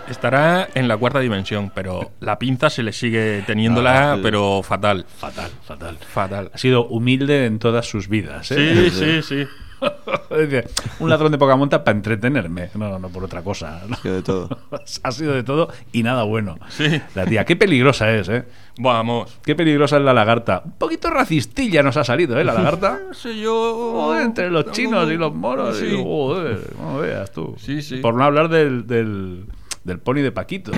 Estará 0.09 0.69
en 0.75 0.87
la 0.87 0.97
cuarta 0.99 1.19
dimensión, 1.19 1.73
pero 1.75 2.13
la 2.21 2.39
pinza 2.39 2.69
se 2.71 2.83
le 2.83 2.93
sigue 2.93 3.43
teniéndola, 3.47 4.13
Ah, 4.13 4.17
sí. 4.17 4.21
pero 4.23 4.63
fatal. 4.63 5.07
Fatal, 5.19 5.51
fatal. 5.67 5.97
Fatal. 6.13 6.51
Ha 6.53 6.59
sido 6.59 6.87
humilde 6.87 7.47
en 7.47 7.59
todas 7.59 7.87
sus 7.87 8.09
vidas. 8.09 8.51
¿eh? 8.53 8.91
Sí, 8.91 8.91
sí, 8.91 9.23
sí. 9.23 9.49
Un 11.01 11.11
ladrón 11.11 11.33
de 11.33 11.39
poca 11.39 11.57
monta 11.57 11.85
para 11.85 11.97
entretenerme. 11.97 12.71
No, 12.75 12.99
no 12.99 13.09
por 13.09 13.25
otra 13.25 13.43
cosa. 13.43 13.83
¿no? 13.89 13.97
Que 14.01 14.11
de 14.11 14.23
todo. 14.23 14.49
ha 15.03 15.13
sido 15.13 15.33
de 15.33 15.43
todo 15.43 15.69
y 15.93 16.03
nada 16.03 16.25
bueno. 16.25 16.59
Sí. 16.69 17.01
La 17.15 17.25
tía, 17.27 17.45
qué 17.45 17.57
peligrosa 17.57 18.11
es, 18.13 18.29
¿eh? 18.29 18.45
Vamos. 18.79 19.39
Qué 19.45 19.55
peligrosa 19.55 19.99
es 19.99 20.03
la 20.03 20.13
lagarta. 20.13 20.63
Un 20.65 20.73
poquito 20.73 21.11
racistilla 21.11 21.83
nos 21.83 21.97
ha 21.97 22.05
salido, 22.05 22.39
¿eh? 22.39 22.45
La 22.45 22.55
lagarta. 22.55 23.01
Sé 23.13 23.39
yo. 23.39 23.93
Joder, 23.93 24.23
entre 24.23 24.51
los 24.51 24.71
chinos 24.73 25.11
y 25.11 25.17
los 25.17 25.35
moros. 25.35 25.77
Sí. 25.79 25.87
y, 25.87 26.03
joder, 26.03 26.75
no 26.79 26.99
veas 26.99 27.31
tú. 27.33 27.55
Sí, 27.59 27.83
sí. 27.83 27.99
Por 27.99 28.15
no 28.15 28.25
hablar 28.25 28.49
del, 28.49 28.87
del, 28.87 29.47
del 29.85 29.99
pony 29.99 30.17
de 30.17 30.33
Paquito. 30.33 30.73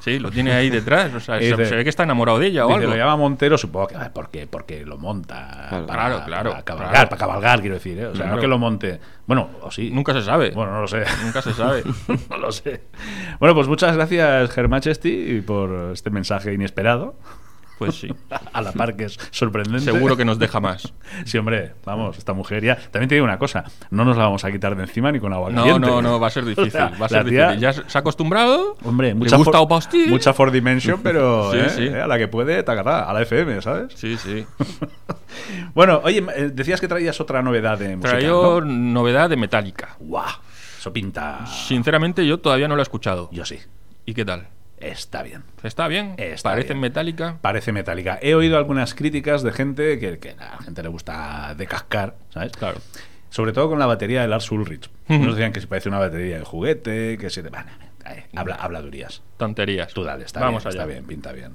Sí, 0.00 0.18
lo 0.18 0.30
tiene 0.30 0.52
ahí 0.52 0.68
detrás. 0.70 1.14
O 1.14 1.20
sea, 1.20 1.38
se, 1.38 1.44
dice- 1.44 1.66
se 1.66 1.76
ve 1.76 1.84
que 1.84 1.90
está 1.90 2.02
enamorado 2.02 2.38
de 2.38 2.46
ella 2.48 2.64
o 2.64 2.68
Dice, 2.68 2.80
algo. 2.80 2.90
lo 2.92 2.96
llama 2.96 3.16
Montero, 3.16 3.56
supongo 3.58 3.86
que 3.88 3.96
porque, 4.12 4.46
porque 4.46 4.84
lo 4.84 4.98
monta. 4.98 5.66
Claro. 5.68 5.86
para, 5.86 6.06
Claro, 6.08 6.24
claro, 6.26 6.50
Para 6.50 6.62
cabalgar, 6.64 6.90
claro. 6.92 7.08
para 7.10 7.20
cabalgar, 7.20 7.60
quiero 7.60 7.74
decir, 7.74 7.98
¿eh? 7.98 8.06
O 8.06 8.10
sea, 8.14 8.22
Claro. 8.22 8.34
no 8.36 8.40
que 8.40 8.48
lo 8.48 8.58
monte. 8.58 9.00
Bueno, 9.26 9.48
o 9.62 9.70
sí. 9.70 9.90
Nunca 9.90 10.12
se 10.12 10.22
sabe. 10.22 10.50
Bueno, 10.50 10.72
no 10.72 10.80
lo 10.80 10.88
sé. 10.88 11.04
Nunca 11.24 11.40
se 11.42 11.52
sabe. 11.52 11.82
no 12.30 12.38
lo 12.38 12.50
sé. 12.50 12.82
Bueno, 13.38 13.54
pues 13.54 13.68
muchas 13.68 13.94
gracias, 13.94 14.50
Germachesti, 14.50 15.42
por 15.46 15.92
este 15.92 16.10
mensaje 16.10 16.52
inesperado. 16.52 17.14
Pues 17.80 17.94
sí. 17.96 18.08
A 18.52 18.60
la 18.62 18.72
par 18.72 18.94
que 18.94 19.04
es 19.04 19.18
sorprendente. 19.30 19.80
Seguro 19.90 20.16
que 20.16 20.24
nos 20.24 20.38
deja 20.38 20.60
más. 20.60 20.92
Sí, 21.24 21.38
hombre, 21.38 21.72
vamos, 21.84 22.16
esta 22.18 22.32
mujer 22.34 22.62
ya. 22.62 22.76
También 22.76 23.08
te 23.08 23.16
digo 23.16 23.24
una 23.24 23.38
cosa: 23.38 23.64
no 23.90 24.04
nos 24.04 24.16
la 24.16 24.24
vamos 24.24 24.44
a 24.44 24.52
quitar 24.52 24.76
de 24.76 24.82
encima 24.84 25.10
ni 25.10 25.18
con 25.18 25.32
agua 25.32 25.50
No, 25.50 25.62
caliente. 25.64 25.88
no, 25.88 26.00
no, 26.02 26.20
va 26.20 26.28
a 26.28 26.30
ser 26.30 26.44
difícil. 26.54 26.78
Va 26.80 27.06
a 27.06 27.08
ser 27.08 27.24
tía- 27.26 27.48
difícil. 27.48 27.60
Ya 27.60 27.72
se 27.72 27.98
ha 27.98 28.00
acostumbrado. 28.00 28.76
Hombre, 28.84 29.14
mucha 29.14 29.36
gusta 29.36 29.58
for- 29.58 29.68
pastil. 29.68 30.08
Mucha 30.10 30.32
for 30.32 30.50
Dimension, 30.52 31.00
pero 31.02 31.50
Sí, 31.52 31.58
¿eh? 31.58 31.70
sí. 31.70 31.88
a 31.88 32.06
la 32.06 32.16
que 32.18 32.28
puede, 32.28 32.62
tacatá, 32.62 33.08
a 33.10 33.12
la 33.12 33.22
FM, 33.22 33.60
¿sabes? 33.62 33.92
Sí, 33.96 34.16
sí. 34.18 34.46
Bueno, 35.74 36.00
oye, 36.04 36.24
eh, 36.36 36.50
decías 36.52 36.80
que 36.80 36.88
traías 36.88 37.20
otra 37.20 37.42
novedad 37.42 37.78
de 37.78 37.96
música. 37.96 38.18
Traigo 38.18 38.60
¿no? 38.60 38.66
novedad 38.72 39.30
de 39.30 39.36
Metallica. 39.36 39.96
¡Guau! 40.00 40.26
Eso 40.78 40.92
pinta. 40.92 41.46
Sinceramente, 41.46 42.26
yo 42.26 42.38
todavía 42.38 42.68
no 42.68 42.74
lo 42.76 42.82
he 42.82 42.84
escuchado. 42.84 43.28
Yo 43.32 43.44
sí. 43.44 43.58
¿Y 44.06 44.14
qué 44.14 44.24
tal? 44.24 44.48
Está 44.80 45.22
bien. 45.22 45.42
¿Está 45.62 45.88
bien? 45.88 46.14
Está 46.16 46.50
¿Parece 46.50 46.68
bien. 46.68 46.80
Metallica? 46.80 47.38
Parece 47.40 47.70
metálica. 47.72 48.18
He 48.22 48.34
oído 48.34 48.56
algunas 48.56 48.94
críticas 48.94 49.42
de 49.42 49.52
gente 49.52 49.98
que, 49.98 50.18
que 50.18 50.30
a 50.30 50.56
la 50.56 50.58
gente 50.64 50.82
le 50.82 50.88
gusta 50.88 51.54
decascar, 51.56 52.16
¿sabes? 52.30 52.52
Claro. 52.52 52.78
Sobre 53.28 53.52
todo 53.52 53.68
con 53.68 53.78
la 53.78 53.86
batería 53.86 54.22
de 54.22 54.28
Lars 54.28 54.50
Ulrich. 54.50 54.90
Unos 55.08 55.36
decían 55.36 55.52
que 55.52 55.60
se 55.60 55.66
parece 55.66 55.88
una 55.88 55.98
batería 55.98 56.38
de 56.38 56.44
juguete, 56.44 57.16
que 57.18 57.30
se. 57.30 57.42
Bueno, 57.42 57.66
eh, 58.06 58.24
habla, 58.34 58.54
habladurías. 58.56 59.22
Tonterías. 59.36 59.92
Tú 59.92 60.02
dale, 60.02 60.24
está 60.24 60.40
Vamos 60.40 60.64
bien, 60.64 60.68
allá. 60.74 60.80
está 60.82 60.92
bien, 60.92 61.04
pinta 61.06 61.32
bien. 61.32 61.54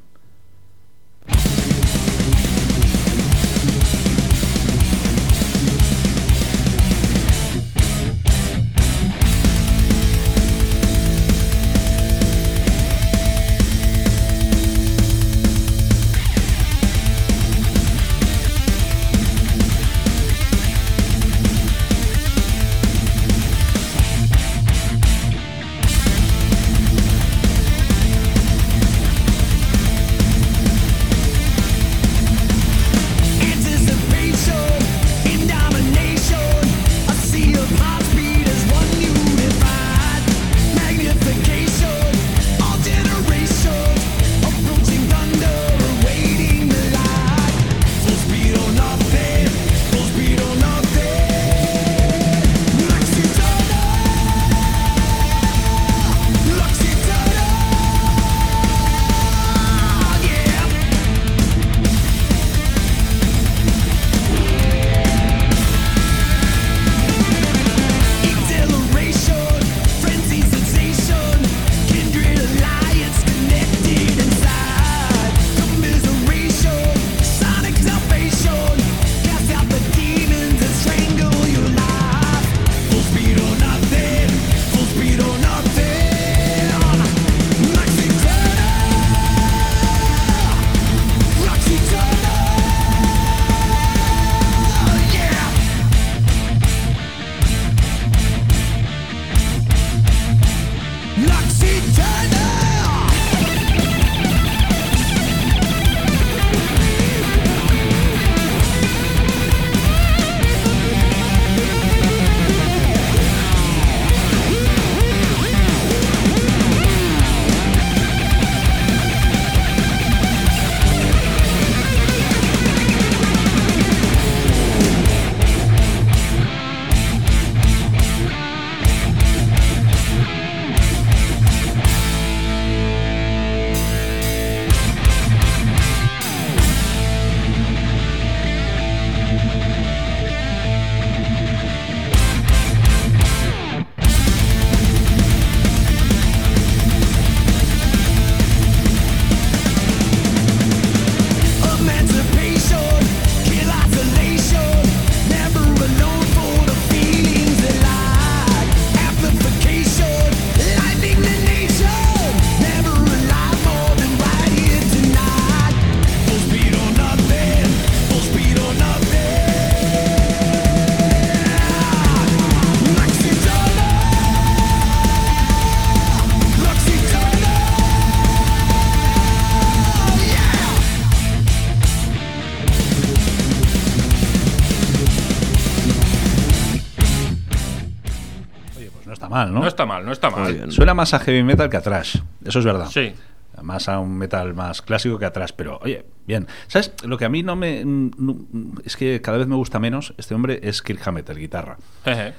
Mal, 189.36 189.54
¿no? 189.54 189.60
No 189.62 189.68
está 189.68 189.86
mal, 189.86 190.06
no 190.06 190.12
está 190.12 190.30
mal. 190.30 190.54
bien. 190.54 190.72
Suena 190.72 190.94
más 190.94 191.14
a 191.14 191.20
heavy 191.20 191.44
metal 191.44 191.70
que 191.70 191.78
a 191.78 191.82
thrash. 191.82 192.18
Eso 192.44 192.60
es 192.60 192.66
verdad. 192.66 192.88
Sí. 192.92 193.14
Más 193.62 193.88
a 193.88 194.00
un 194.00 194.18
metal 194.18 194.54
más 194.54 194.82
clásico 194.82 195.18
que 195.18 195.26
atrás, 195.26 195.54
pero 195.54 195.80
oye, 195.82 196.06
bien. 196.28 196.46
¿Sabes? 196.68 196.94
Lo 197.06 197.18
que 197.18 197.26
a 197.26 197.30
mí 197.30 197.42
no 197.44 197.56
me. 197.56 197.84
no- 197.86 198.38
es 198.84 198.98
que 198.98 199.22
cada 199.22 199.38
vez 199.38 199.48
me 199.48 199.56
gusta 199.56 199.80
menos 199.80 200.14
este 200.18 200.36
hombre 200.36 200.60
es 200.64 200.82
Kirk 200.82 201.06
Hammett, 201.08 201.30
el 201.30 201.40
guitarra. 201.40 201.78
Jeje. 202.04 202.34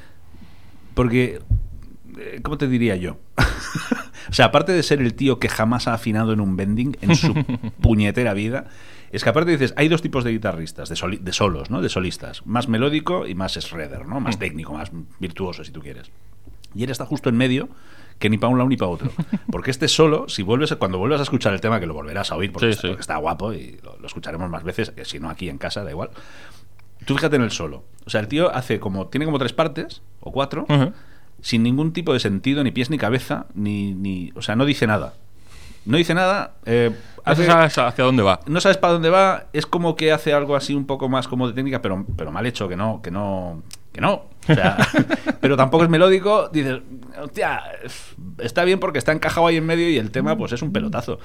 Porque. 0.95 1.41
eh, 2.19 2.41
¿Cómo 2.43 2.59
te 2.59 2.69
diría 2.69 2.97
yo? 2.97 3.19
o 4.29 4.33
sea, 4.33 4.47
aparte 4.47 4.73
de 4.73 4.83
ser 4.83 5.01
el 5.01 5.15
tío 5.15 5.39
que 5.39 5.49
jamás 5.49 5.89
ha 5.89 5.95
afinado 5.95 6.33
en 6.33 6.41
un 6.41 6.57
bending 6.57 6.97
en 7.01 7.15
su 7.17 7.33
puñetera 7.81 8.35
vida, 8.35 8.67
es 9.11 9.23
que 9.25 9.31
aparte 9.31 9.51
dices, 9.53 9.73
hay 9.77 9.89
dos 9.89 10.03
tipos 10.03 10.23
de 10.25 10.33
guitarristas, 10.33 10.89
de, 10.91 10.97
soli- 10.97 11.19
de 11.19 11.33
solos, 11.33 11.71
¿no? 11.71 11.81
De 11.81 11.89
solistas. 11.89 12.45
Más 12.47 12.69
melódico 12.69 13.27
y 13.27 13.35
más 13.35 13.55
shredder, 13.57 14.07
¿no? 14.07 14.21
Más 14.21 14.39
técnico, 14.39 14.75
más 14.75 14.91
virtuoso, 15.19 15.65
si 15.65 15.73
tú 15.73 15.81
quieres. 15.81 16.11
Y 16.77 16.85
él 16.85 16.91
está 16.91 17.07
justo 17.07 17.29
en 17.29 17.37
medio, 17.37 17.69
que 18.19 18.29
ni 18.31 18.39
para 18.39 18.51
un 18.53 18.59
lado 18.59 18.69
ni 18.69 18.77
para 18.77 18.91
otro. 18.91 19.11
Porque 19.51 19.71
este 19.71 19.89
solo, 19.89 20.29
si 20.29 20.43
vuelves, 20.43 20.75
cuando 20.77 20.99
vuelvas 20.99 21.21
a 21.21 21.23
escuchar 21.25 21.53
el 21.55 21.61
tema, 21.61 21.81
que 21.81 21.87
lo 21.87 21.95
volverás 21.95 22.31
a 22.33 22.37
oír 22.37 22.53
porque, 22.53 22.67
Sí, 22.67 22.71
está, 22.73 22.83
sí. 22.83 22.89
porque 22.89 23.01
está 23.01 23.17
guapo 23.17 23.53
y 23.53 23.79
lo, 23.83 23.97
lo 23.99 24.07
escucharemos 24.07 24.49
más 24.51 24.63
veces, 24.65 24.91
que 24.91 25.05
si 25.05 25.19
no 25.21 25.31
aquí 25.31 25.49
en 25.49 25.59
casa, 25.59 25.83
da 25.85 25.91
igual. 25.91 26.11
Tú 27.05 27.15
fíjate 27.15 27.37
en 27.37 27.43
el 27.43 27.51
solo. 27.51 27.85
O 28.07 28.11
sea, 28.11 28.21
el 28.21 28.29
tío 28.29 28.55
hace 28.55 28.81
como. 28.81 29.07
Tiene 29.09 29.25
como 29.27 29.39
tres 29.39 29.53
partes, 29.53 30.03
o 30.21 30.33
cuatro, 30.33 30.67
sin 31.41 31.63
ningún 31.63 31.93
tipo 31.93 32.13
de 32.13 32.21
sentido, 32.21 32.65
ni 32.65 32.71
pies 32.73 32.91
ni 32.91 32.99
cabeza, 32.99 33.47
ni. 33.55 33.95
ni 33.95 34.33
o 34.35 34.43
sea, 34.43 34.57
no 34.57 34.65
dice 34.65 34.87
nada. 34.87 35.15
No 35.85 35.99
dice 35.99 36.15
nada. 36.15 36.55
eh, 36.65 36.91
No 37.27 37.35
sabes 37.37 37.79
hacia 37.79 38.05
dónde 38.05 38.23
va. 38.25 38.41
no 38.47 38.61
sabes 38.61 38.77
para 38.79 38.95
dónde 38.95 39.11
va, 39.11 39.45
es 39.53 39.67
como 39.67 39.95
que 39.95 40.11
hace 40.11 40.33
algo 40.33 40.57
así 40.57 40.75
un 40.75 40.87
poco 40.87 41.09
más 41.09 41.29
como 41.29 41.47
de 41.47 41.55
técnica, 41.55 41.81
pero, 41.83 42.05
pero 42.17 42.33
mal 42.33 42.45
hecho, 42.47 42.69
que 42.69 42.75
no, 42.77 43.01
que 43.03 43.11
no, 43.13 43.63
que 43.97 44.01
no. 44.03 44.13
O 44.49 44.55
sea, 44.55 44.77
pero 45.41 45.57
tampoco 45.57 45.83
es 45.85 45.91
melódico, 45.91 46.49
dices, 46.53 46.81
hostia, 47.21 47.63
está 48.39 48.63
bien 48.65 48.79
porque 48.79 48.99
está 48.99 49.11
encajado 49.13 49.47
ahí 49.49 49.57
en 49.57 49.67
medio 49.67 49.91
y 49.91 49.97
el 49.99 50.11
tema 50.11 50.37
pues 50.37 50.53
es 50.53 50.63
un 50.63 50.73
pelotazo. 50.73 51.19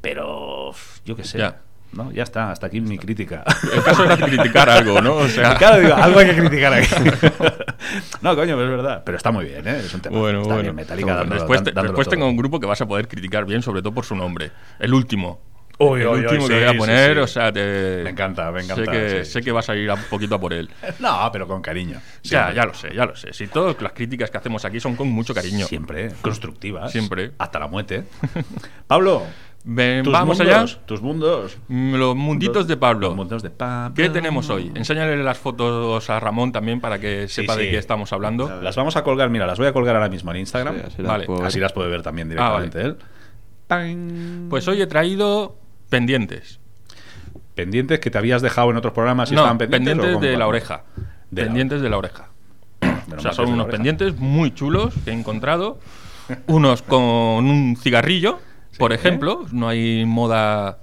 Pero 0.00 0.72
yo 1.04 1.16
qué 1.16 1.24
sé. 1.24 1.38
Ya. 1.38 1.56
¿no? 1.92 2.12
Ya 2.12 2.22
está, 2.22 2.50
hasta 2.52 2.66
aquí 2.66 2.80
mi 2.82 2.98
crítica. 2.98 3.42
El 3.74 3.82
caso 3.82 4.04
era 4.04 4.16
criticar 4.18 4.68
algo, 4.68 5.00
¿no? 5.00 5.14
O 5.16 5.26
sea, 5.28 5.56
Claro, 5.56 5.80
digo, 5.80 5.94
algo 5.94 6.18
hay 6.20 6.26
que 6.26 6.36
criticar 6.36 6.72
aquí. 6.74 6.94
no, 8.20 8.36
coño, 8.36 8.56
pero 8.56 8.64
es 8.64 8.70
verdad. 8.70 9.02
Pero 9.04 9.16
está 9.16 9.30
muy 9.32 9.46
bien, 9.46 9.66
¿eh? 9.66 9.78
Es 9.84 9.94
un 9.94 10.00
tema. 10.00 10.18
bueno, 10.18 10.40
está 10.42 10.52
bueno. 10.52 10.62
bien, 10.64 10.76
Metallica 10.76 11.16
dándolo- 11.16 11.34
después 11.40 11.64
te- 11.64 11.72
después 11.72 12.08
tengo 12.08 12.28
un 12.28 12.36
grupo 12.36 12.60
que 12.60 12.66
vas 12.66 12.80
a 12.82 12.86
poder 12.86 13.08
criticar 13.08 13.46
bien, 13.46 13.62
sobre 13.62 13.80
todo 13.80 13.92
por 13.94 14.04
su 14.04 14.14
nombre. 14.14 14.52
El 14.78 14.92
último. 14.94 15.40
Uy, 15.80 16.00
el 16.00 16.08
uy, 16.08 16.12
uy, 16.18 16.24
último 16.24 16.42
sí, 16.42 16.48
que 16.48 16.54
voy 16.66 16.74
a 16.74 16.78
poner, 16.78 17.14
sí. 17.14 17.20
o 17.20 17.26
sea, 17.28 17.52
te... 17.52 18.00
Me 18.02 18.10
encanta, 18.10 18.50
me 18.50 18.62
encanta, 18.62 18.84
Sé 18.84 18.90
que, 18.90 19.24
sé 19.24 19.42
que 19.42 19.52
vas 19.52 19.68
a 19.68 19.76
ir 19.76 19.88
un 19.90 20.02
poquito 20.10 20.34
a 20.34 20.40
por 20.40 20.52
él. 20.52 20.68
No, 20.98 21.28
pero 21.32 21.46
con 21.46 21.62
cariño. 21.62 22.00
Ya, 22.24 22.46
Siempre. 22.50 22.54
ya 22.56 22.64
lo 22.66 22.74
sé, 22.74 22.94
ya 22.94 23.06
lo 23.06 23.14
sé. 23.16 23.32
Si 23.32 23.46
todas 23.46 23.80
las 23.80 23.92
críticas 23.92 24.30
que 24.30 24.38
hacemos 24.38 24.64
aquí 24.64 24.80
son 24.80 24.96
con 24.96 25.08
mucho 25.08 25.32
cariño. 25.34 25.66
Siempre, 25.66 26.10
constructivas. 26.22 26.90
Siempre. 26.90 27.32
Hasta 27.38 27.60
la 27.60 27.68
muerte. 27.68 28.04
Pablo, 28.88 29.22
Ven, 29.64 30.02
tus 30.02 30.12
vamos 30.12 30.38
mundos, 30.38 30.54
allá. 30.56 30.86
Tus 30.86 31.02
mundos. 31.02 31.58
Mm, 31.68 31.94
Los 31.94 32.16
munditos 32.16 32.66
de 32.66 32.76
Pablo. 32.76 33.08
Los 33.08 33.16
mundos 33.16 33.42
de 33.42 33.50
Pablo. 33.50 33.94
¿Qué 33.94 34.08
tenemos 34.08 34.48
hoy? 34.50 34.72
Enséñale 34.74 35.22
las 35.22 35.38
fotos 35.38 36.08
a 36.10 36.18
Ramón 36.18 36.52
también 36.52 36.80
para 36.80 36.98
que 36.98 37.28
sepa 37.28 37.54
sí. 37.54 37.60
de 37.62 37.70
qué 37.70 37.78
estamos 37.78 38.12
hablando. 38.12 38.62
Las 38.62 38.76
vamos 38.76 38.96
a 38.96 39.04
colgar, 39.04 39.30
mira, 39.30 39.46
las 39.46 39.58
voy 39.58 39.66
a 39.66 39.72
colgar 39.72 39.94
ahora 39.94 40.08
mismo 40.08 40.30
en 40.30 40.38
Instagram. 40.38 40.76
Sí, 40.76 40.82
así 40.86 41.02
las 41.02 41.10
Vale, 41.10 41.74
puede 41.74 41.88
ver 41.90 42.02
también 42.02 42.32
Ah, 42.38 42.50
vale. 42.50 42.70
directamente 42.70 43.04
él. 43.68 44.46
Pues 44.48 44.66
hoy 44.68 44.80
he 44.80 44.86
traído 44.86 45.56
pendientes. 45.88 46.58
Pendientes 47.54 47.98
que 48.00 48.10
te 48.10 48.18
habías 48.18 48.42
dejado 48.42 48.70
en 48.70 48.76
otros 48.76 48.92
programas 48.94 49.30
y 49.30 49.34
no, 49.34 49.40
estaban 49.42 49.58
pendientes. 49.58 49.94
pendientes 49.96 50.30
de 50.30 50.36
la 50.36 50.46
oreja. 50.46 50.84
De 51.30 51.42
la- 51.42 51.48
pendientes 51.48 51.80
de 51.82 51.88
la 51.90 51.98
oreja. 51.98 52.28
O 53.16 53.20
sea, 53.20 53.32
son 53.32 53.48
unos 53.50 53.66
pendientes 53.68 54.16
muy 54.18 54.52
chulos 54.54 54.94
que 55.04 55.10
he 55.10 55.14
encontrado. 55.14 55.78
Unos 56.46 56.82
con 56.82 57.00
un 57.00 57.76
cigarrillo, 57.80 58.38
por 58.78 58.92
ejemplo. 58.92 59.46
No 59.50 59.68
hay 59.68 60.04
moda 60.04 60.78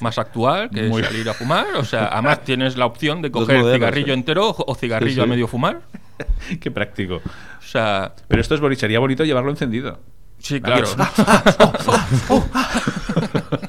más 0.00 0.18
actual 0.18 0.68
que 0.70 0.82
Muy- 0.88 1.02
salir 1.02 1.28
a 1.30 1.34
fumar. 1.34 1.66
O 1.76 1.84
sea, 1.84 2.06
además 2.08 2.44
tienes 2.44 2.76
la 2.76 2.84
opción 2.86 3.22
de 3.22 3.30
coger 3.30 3.58
modelos, 3.60 3.74
cigarrillo 3.76 4.12
eh. 4.12 4.16
entero 4.16 4.54
o 4.58 4.74
cigarrillo 4.74 5.14
Sí, 5.14 5.20
a 5.20 5.26
medio 5.26 5.46
fumar. 5.48 5.80
Qué 6.60 6.70
práctico. 6.70 7.16
O 7.16 7.62
sea, 7.62 8.12
Pero 8.26 8.40
esto 8.42 8.54
es 8.54 8.60
bonito, 8.60 8.80
sería 8.80 8.98
bonito 8.98 9.24
llevarlo 9.24 9.50
encendido. 9.50 10.00
sí, 10.40 10.60
claro. 10.60 10.86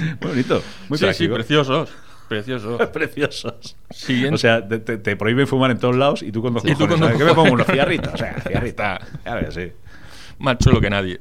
Muy 0.00 0.14
bonito. 0.30 0.62
Muy 0.88 0.98
sí, 0.98 1.02
sí, 1.04 1.04
práctico. 1.06 1.34
preciosos. 1.34 1.90
Preciosos. 2.28 2.86
Preciosos. 2.92 3.76
Siguiente. 3.90 4.34
O 4.34 4.38
sea, 4.38 4.66
te, 4.66 4.78
te- 4.80 4.98
te 4.98 5.16
prohíben 5.16 5.46
fumar 5.46 5.70
en 5.70 5.78
todos 5.78 5.94
lados 5.96 6.22
y 6.22 6.32
tú 6.32 6.42
con 6.42 6.54
dos 6.54 6.64
Y 6.64 6.68
tú 6.74 6.86
cojones. 6.88 6.90
con 6.92 7.00
dos 7.00 7.08
¿sabes? 7.10 7.18
¿Qué 7.22 7.28
me 7.28 7.34
pongo? 7.34 7.52
¿Unos 7.54 7.66
cigarritos? 7.66 8.14
O 8.14 8.16
sea, 8.16 8.34
cigarrita. 8.46 9.00
Claro 9.22 9.46
que 9.46 9.52
sí. 9.52 9.72
Más 10.38 10.58
chulo 10.58 10.80
que 10.80 10.90
nadie. 10.90 11.20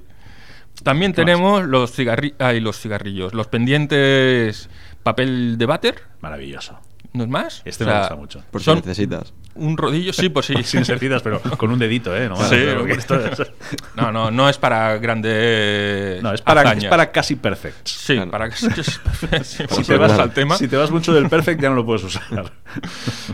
También 0.84 1.14
¿Qué 1.14 1.22
más? 1.22 1.26
tenemos 1.28 1.66
los, 1.66 1.92
cigarri 1.92 2.34
ay, 2.40 2.60
los 2.60 2.78
cigarrillos, 2.80 3.34
los 3.34 3.48
pendientes 3.48 4.70
papel 5.04 5.58
de 5.58 5.66
váter, 5.68 6.02
Maravilloso. 6.22 6.80
¿no 7.14 7.24
es 7.24 7.30
más? 7.30 7.62
Este 7.66 7.84
O 7.84 7.88
me 7.88 7.98
gusta 8.00 8.16
mucho. 8.16 8.44
Por 8.52 8.60
si 8.62 8.66
son 8.66 8.78
necesitas. 8.80 9.34
Un 9.56 9.78
rodillo, 9.78 10.14
sí, 10.14 10.30
pues 10.30 10.46
sí. 10.46 10.54
Sin 10.64 10.86
servidas, 10.86 11.22
pero 11.22 11.42
con 11.42 11.72
un 11.72 11.80
dedito, 11.80 12.16
¿eh? 12.16 12.28
No, 12.30 12.36
Sí, 12.38 12.56
Porque 12.78 12.94
lo- 12.94 13.00
esto 13.00 13.16
es, 13.20 13.42
No, 13.96 14.12
no, 14.12 14.30
no 14.32 14.48
es 14.50 14.58
para 14.58 14.98
grandes. 14.98 16.22
no, 16.22 16.34
es 16.34 16.42
para, 16.42 16.74
es 16.74 16.86
para 16.86 17.12
casi 17.12 17.36
perfect. 17.36 17.88
Sí, 17.88 18.16
Claro. 18.16 18.32
para 18.32 18.50
que 18.50 18.56
sí, 19.44 19.64
Si 19.70 19.84
te, 19.84 19.98
vas, 19.98 20.12
al 20.14 20.34
tema. 20.34 20.58
si 20.58 20.68
te 20.68 20.78
vas 20.78 20.92
mucho 20.92 21.14
del 21.14 21.30
perfect 21.30 21.62
ya 21.62 21.70
no 21.70 21.76
lo 21.76 21.86
puedes 21.86 22.04
usar. 22.04 22.24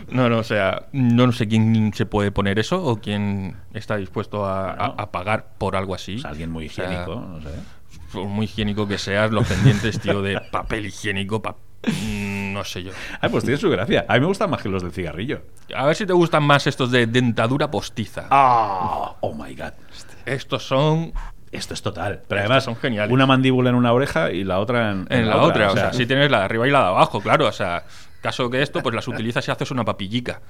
No, 0.08 0.28
no, 0.28 0.38
o 0.38 0.44
sea, 0.44 0.86
no, 0.92 1.26
no 1.26 1.32
sé 1.32 1.46
quién 1.48 1.92
se 1.94 2.06
puede 2.06 2.30
poner 2.30 2.58
eso 2.58 2.82
o 2.82 2.96
quién 3.00 3.56
está 3.74 3.96
dispuesto 3.96 4.44
a, 4.46 4.70
a- 4.70 4.76
Bueno. 4.88 4.94
a 4.98 5.10
pagar 5.12 5.54
por 5.58 5.76
algo 5.76 5.94
así. 5.94 6.16
O 6.16 6.18
sea, 6.20 6.30
alguien 6.30 6.50
muy 6.50 6.66
O 6.68 6.70
sea, 6.70 6.84
higiénico, 6.86 7.14
no 7.16 7.40
sé. 7.42 7.48
por 8.12 8.24
muy 8.26 8.44
higiénico 8.44 8.86
que 8.86 8.98
seas, 8.98 9.30
los 9.30 9.46
pendientes, 9.46 9.98
tío, 10.00 10.22
de 10.22 10.40
papel 10.50 10.86
higiénico, 10.86 11.42
pa- 11.42 11.56
mm, 11.86 12.31
no 12.52 12.64
sé 12.64 12.82
yo. 12.82 12.92
Ay, 13.20 13.30
pues 13.30 13.44
tiene 13.44 13.58
su 13.58 13.68
gracia. 13.70 14.04
A 14.08 14.14
mí 14.14 14.20
me 14.20 14.26
gustan 14.26 14.50
más 14.50 14.62
que 14.62 14.68
los 14.68 14.82
del 14.82 14.92
cigarrillo. 14.92 15.42
A 15.74 15.86
ver 15.86 15.96
si 15.96 16.06
te 16.06 16.12
gustan 16.12 16.42
más 16.44 16.66
estos 16.66 16.90
de 16.90 17.06
dentadura 17.06 17.70
postiza. 17.70 18.26
¡Ah! 18.30 19.14
¡Oh, 19.20 19.34
my 19.34 19.54
God! 19.54 19.72
Estos 20.26 20.66
son 20.66 21.12
Esto 21.50 21.74
es 21.74 21.82
total. 21.82 22.22
Pero 22.28 22.40
Estos 22.40 22.50
además, 22.50 22.64
son 22.64 22.76
geniales. 22.76 23.12
una 23.12 23.26
mandíbula 23.26 23.70
en 23.70 23.76
una 23.76 23.92
oreja 23.92 24.30
y 24.30 24.44
la 24.44 24.58
otra 24.60 24.92
en, 24.92 25.06
en 25.10 25.28
la 25.28 25.38
otra. 25.38 25.70
O 25.70 25.74
sea, 25.74 25.92
si 25.92 26.06
tienes 26.06 26.30
la 26.30 26.38
de 26.40 26.44
arriba 26.44 26.66
y 26.68 26.70
la 26.70 26.80
de 26.80 26.86
abajo, 26.88 27.20
claro. 27.20 27.46
O 27.46 27.52
sea, 27.52 27.84
caso 28.20 28.48
que 28.50 28.62
esto, 28.62 28.82
pues 28.82 28.94
las 28.94 29.08
utilizas 29.08 29.46
y 29.48 29.50
haces 29.50 29.70
una 29.70 29.84
papillica. 29.84 30.40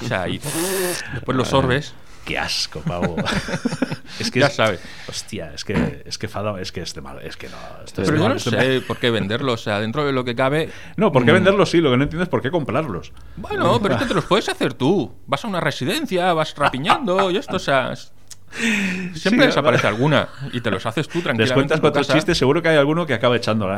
O 0.00 0.04
sea, 0.06 0.28
y 0.28 0.38
después 0.38 1.36
los 1.36 1.48
sorbes. 1.48 1.94
¡Qué 2.28 2.38
asco, 2.38 2.80
pavo! 2.82 3.16
es 4.20 4.30
que 4.30 4.40
Ya 4.40 4.48
es- 4.48 4.54
sabes. 4.54 4.80
Hostia, 5.08 5.52
es 5.54 5.64
que 5.64 6.02
es 6.04 6.18
que 6.18 6.28
fado, 6.28 6.58
es 6.58 6.72
que 6.72 6.82
es 6.82 6.92
de 6.92 7.00
mal, 7.00 7.18
es 7.22 7.38
que 7.38 7.48
no. 7.48 7.56
esto 7.86 8.02
es 8.02 8.08
Pero 8.08 8.20
yo 8.22 8.28
no 8.28 8.34
es 8.34 8.44
de- 8.44 8.50
sé 8.80 8.80
por 8.86 8.98
qué 8.98 9.10
venderlos. 9.10 9.62
O 9.62 9.64
sea, 9.64 9.80
dentro 9.80 10.04
de 10.04 10.12
lo 10.12 10.24
que 10.24 10.34
cabe. 10.36 10.68
No, 10.96 11.10
¿por 11.10 11.24
qué 11.24 11.30
mm, 11.32 11.34
venderlos 11.36 11.70
sí? 11.70 11.78
Lo 11.80 11.90
que 11.90 11.96
no 11.96 12.02
entiendo 12.02 12.22
es 12.24 12.28
por 12.28 12.42
qué 12.42 12.50
comprarlos. 12.50 13.12
Bueno, 13.36 13.80
pero 13.80 13.94
es 13.94 14.02
que 14.02 14.06
te 14.08 14.14
los 14.14 14.26
puedes 14.26 14.46
hacer 14.50 14.74
tú. 14.74 15.14
Vas 15.26 15.42
a 15.44 15.48
una 15.48 15.60
residencia, 15.60 16.34
vas 16.34 16.54
rapiñando 16.54 17.30
y 17.30 17.38
esto, 17.38 17.56
o 17.56 17.60
sea. 17.60 17.94
Siempre 17.96 19.14
Sí, 19.14 19.36
desaparece 19.36 19.86
alguna 19.86 20.28
y 20.52 20.60
te 20.60 20.70
los 20.70 20.84
haces 20.86 21.06
tú 21.08 21.20
tranquilamente. 21.22 21.44
Les 21.44 21.52
cuentas 21.52 21.76
en 21.76 21.80
tu 21.80 21.82
cuatro 21.90 22.02
chistes, 22.14 22.36
seguro 22.36 22.62
que 22.62 22.68
hay 22.68 22.76
alguno 22.76 23.06
que 23.06 23.14
acaba 23.14 23.36
echando. 23.36 23.68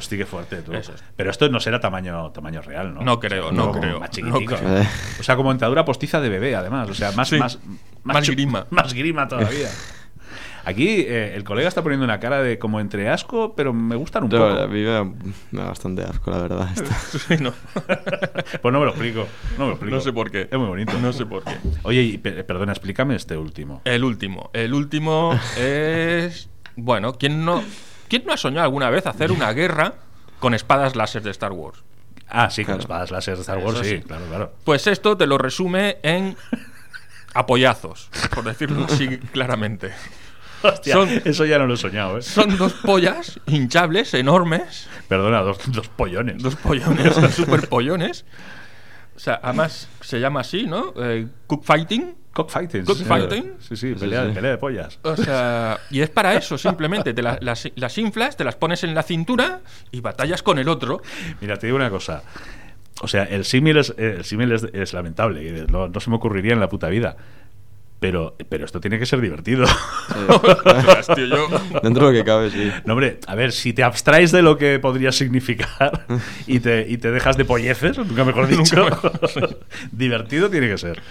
Hostia, 0.00 0.18
qué 0.18 0.26
fuerte, 0.26 0.56
tú. 0.62 0.72
Eso 0.72 0.92
es. 0.94 1.04
Pero 1.16 1.30
esto 1.30 1.48
no 1.48 1.60
será 1.60 1.78
tamaño, 1.78 2.30
tamaño 2.32 2.62
real, 2.62 2.94
¿no? 2.94 3.02
No 3.02 3.20
creo, 3.20 3.52
no 3.52 3.70
creo, 3.70 4.00
Más 4.00 4.08
no 4.10 4.12
chiquitico. 4.14 4.56
creo. 4.56 4.78
Eh. 4.82 4.88
O 5.20 5.22
sea, 5.22 5.36
como 5.36 5.50
dentadura 5.50 5.84
postiza 5.84 6.20
de 6.20 6.28
bebé, 6.28 6.56
además. 6.56 6.88
O 6.90 6.94
sea, 6.94 7.12
más, 7.12 7.28
Sí. 7.28 7.36
más, 7.38 7.58
Más 8.02 8.28
grima. 8.28 8.66
Más 8.70 8.92
grima 8.94 9.28
todavía. 9.28 9.68
Aquí 10.64 10.86
eh, 11.08 11.34
el 11.36 11.42
colega 11.44 11.68
está 11.68 11.82
poniendo 11.82 12.04
una 12.04 12.20
cara 12.20 12.42
de 12.42 12.58
como 12.58 12.80
entre 12.80 13.08
asco, 13.08 13.54
pero 13.56 13.72
me 13.72 13.96
gustan 13.96 14.24
un 14.24 14.30
Yo, 14.30 14.38
poco. 14.38 14.60
a 14.62 14.66
mí 14.66 14.80
me 14.82 15.60
da, 15.62 15.64
bastante 15.68 16.02
asco, 16.02 16.30
la 16.30 16.38
verdad. 16.38 16.68
esto. 16.74 16.90
Sí, 17.28 17.36
no. 17.42 17.52
Pues 18.62 18.72
no 18.72 18.78
me 18.78 18.84
lo 18.84 18.90
explico. 18.90 19.26
No 19.56 19.64
me 19.64 19.66
lo 19.66 19.70
explico. 19.72 19.96
No 19.96 20.00
sé 20.02 20.12
por 20.12 20.30
qué. 20.30 20.48
Es 20.50 20.58
muy 20.58 20.68
bonito. 20.68 20.92
No 21.00 21.12
sé 21.14 21.24
por 21.24 21.44
qué. 21.44 21.56
Oye, 21.82 22.02
y 22.02 22.18
pe- 22.18 22.44
perdona, 22.44 22.72
explícame 22.72 23.16
este 23.16 23.36
último. 23.38 23.80
El 23.84 24.04
último. 24.04 24.50
El 24.52 24.74
último 24.74 25.38
es. 25.58 26.48
Bueno, 26.76 27.14
¿quién 27.14 27.44
no, 27.44 27.62
¿quién 28.10 28.24
no 28.26 28.34
ha 28.34 28.36
soñado 28.36 28.64
alguna 28.64 28.90
vez 28.90 29.06
hacer 29.06 29.32
una 29.32 29.50
guerra 29.54 29.94
con 30.38 30.52
espadas 30.52 30.94
láser 30.96 31.22
de 31.22 31.30
Star 31.30 31.52
Wars? 31.52 31.78
Ah, 32.28 32.50
sí, 32.50 32.64
con 32.66 32.78
espadas 32.78 33.10
láser 33.10 33.36
de 33.36 33.40
Star 33.40 33.56
Wars, 33.58 33.76
Eso 33.76 33.84
sí, 33.84 33.96
sí. 33.96 34.02
claro, 34.02 34.24
claro. 34.26 34.52
Pues 34.64 34.86
esto 34.86 35.16
te 35.16 35.26
lo 35.26 35.38
resume 35.38 35.96
en 36.02 36.36
apoyazos, 37.34 38.08
por 38.34 38.44
decirlo 38.44 38.84
así 38.84 39.18
claramente. 39.32 39.92
Hostia, 40.62 40.92
Son- 40.94 41.08
eso 41.24 41.44
ya 41.46 41.58
no 41.58 41.66
lo 41.66 41.74
he 41.74 41.76
soñado, 41.78 42.18
¿eh? 42.18 42.22
Son 42.22 42.56
dos 42.58 42.74
pollas 42.74 43.40
hinchables, 43.46 44.12
enormes, 44.14 44.88
Perdona, 45.08 45.40
dos, 45.40 45.58
dos 45.68 45.88
pollones. 45.88 46.42
dos 46.42 46.56
pollones, 46.56 47.14
super 47.34 47.68
pollones. 47.68 48.24
O 49.20 49.22
sea, 49.22 49.38
además 49.42 49.86
se 50.00 50.18
llama 50.18 50.40
así, 50.40 50.66
¿no? 50.66 50.94
Eh, 50.96 51.26
cookfighting. 51.46 52.14
Cockfighting. 52.32 52.86
Cockfighting. 52.86 53.52
Sí, 53.58 53.76
sí, 53.76 53.92
Sí, 53.92 53.94
pelea, 54.00 54.24
sí. 54.26 54.32
pelea 54.32 54.52
de 54.52 54.56
pollas. 54.56 54.98
O 55.02 55.14
sea, 55.14 55.78
y 55.90 56.00
es 56.00 56.08
para 56.08 56.32
eso, 56.34 56.56
simplemente. 56.56 57.12
Te 57.12 57.20
la- 57.22 57.36
las, 57.42 57.68
las 57.74 57.98
inflas, 57.98 58.38
te 58.38 58.44
las 58.44 58.56
pones 58.56 58.82
en 58.82 58.94
la 58.94 59.02
cintura 59.02 59.60
y 59.90 60.00
batallas 60.00 60.42
con 60.42 60.58
el 60.58 60.70
otro. 60.70 61.02
Mira, 61.42 61.58
te 61.58 61.66
digo 61.66 61.76
una 61.76 61.90
cosa. 61.90 62.22
O 63.02 63.08
sea, 63.08 63.24
el 63.24 63.44
símil 63.44 63.76
es, 63.76 63.92
el 63.98 64.24
símil 64.24 64.52
es, 64.52 64.66
es 64.72 64.94
lamentable. 64.94 65.42
y 65.46 65.70
No, 65.70 65.88
no 65.88 66.00
se 66.00 66.08
me 66.08 66.16
ocurriría 66.16 66.54
en 66.54 66.60
la 66.60 66.70
puta 66.70 66.88
vida. 66.88 67.16
Pero, 68.00 68.34
pero 68.48 68.64
esto 68.64 68.80
tiene 68.80 68.98
que 68.98 69.04
ser 69.06 69.20
divertido. 69.20 69.66
Ostras, 70.28 71.06
tío, 71.14 71.26
yo- 71.26 71.48
Dentro 71.82 72.06
de 72.06 72.12
lo 72.12 72.18
que 72.18 72.24
cabe, 72.24 72.50
sí. 72.50 72.72
No, 72.86 72.94
hombre, 72.94 73.18
a 73.26 73.34
ver, 73.34 73.52
si 73.52 73.72
te 73.72 73.82
abstraes 73.82 74.32
de 74.32 74.40
lo 74.42 74.56
que 74.56 74.78
podría 74.78 75.12
significar 75.12 76.06
y 76.46 76.60
te, 76.60 76.86
y 76.88 76.96
te 76.96 77.10
dejas 77.10 77.36
de 77.36 77.44
polleces, 77.44 77.98
nunca 77.98 78.24
mejor 78.24 78.46
dicho, 78.48 78.76
Nunca 78.76 78.94
mejor, 79.10 79.58
divertido 79.92 80.48
tiene 80.50 80.68
que 80.68 80.78
ser. 80.78 81.02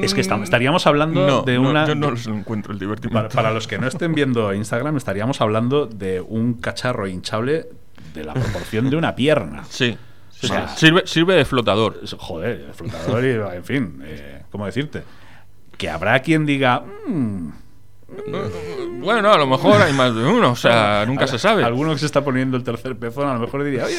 Es 0.00 0.14
que 0.14 0.20
estam- 0.22 0.42
estaríamos 0.42 0.86
hablando 0.86 1.26
No, 1.26 1.42
de 1.42 1.54
no, 1.58 1.70
una... 1.70 1.86
yo 1.86 1.94
no 1.94 2.10
los 2.12 2.26
encuentro 2.26 2.72
el 2.72 2.78
para, 2.78 2.86
divertimento. 2.88 3.28
para 3.34 3.50
los 3.52 3.66
que 3.66 3.78
no 3.78 3.86
estén 3.88 4.14
viendo 4.14 4.52
Instagram, 4.54 4.96
estaríamos 4.96 5.40
hablando 5.40 5.86
de 5.86 6.20
un 6.20 6.54
cacharro 6.54 7.06
hinchable 7.08 7.66
de 8.14 8.24
la 8.24 8.34
proporción 8.34 8.90
de 8.90 8.96
una 8.96 9.14
pierna. 9.16 9.64
Sí. 9.68 9.96
sí, 10.30 10.46
O 10.46 10.48
sea, 10.48 10.68
sí. 10.68 10.86
Sirve, 10.86 11.02
sirve 11.06 11.34
de 11.34 11.44
flotador. 11.44 12.00
Joder, 12.18 12.70
flotador 12.74 13.24
y, 13.24 13.56
en 13.56 13.64
fin, 13.64 14.00
eh, 14.04 14.42
¿cómo 14.50 14.66
decirte? 14.66 15.02
Que 15.76 15.88
habrá 15.90 16.20
quien 16.20 16.46
diga... 16.46 16.82
"Mm, 17.06 17.50
Bueno, 19.00 19.32
a 19.32 19.38
lo 19.38 19.46
mejor 19.46 19.80
hay 19.80 19.92
más 19.94 20.14
de 20.14 20.22
uno, 20.24 20.52
o 20.52 20.56
sea, 20.56 21.04
nunca 21.06 21.26
se 21.26 21.38
sabe. 21.38 21.64
Alguno 21.64 21.92
que 21.92 21.98
se 21.98 22.06
está 22.06 22.22
poniendo 22.22 22.56
el 22.56 22.62
tercer 22.62 22.96
pezón 22.96 23.26
a 23.28 23.34
lo 23.34 23.40
mejor 23.40 23.64
diría, 23.64 23.84
oye, 23.86 23.96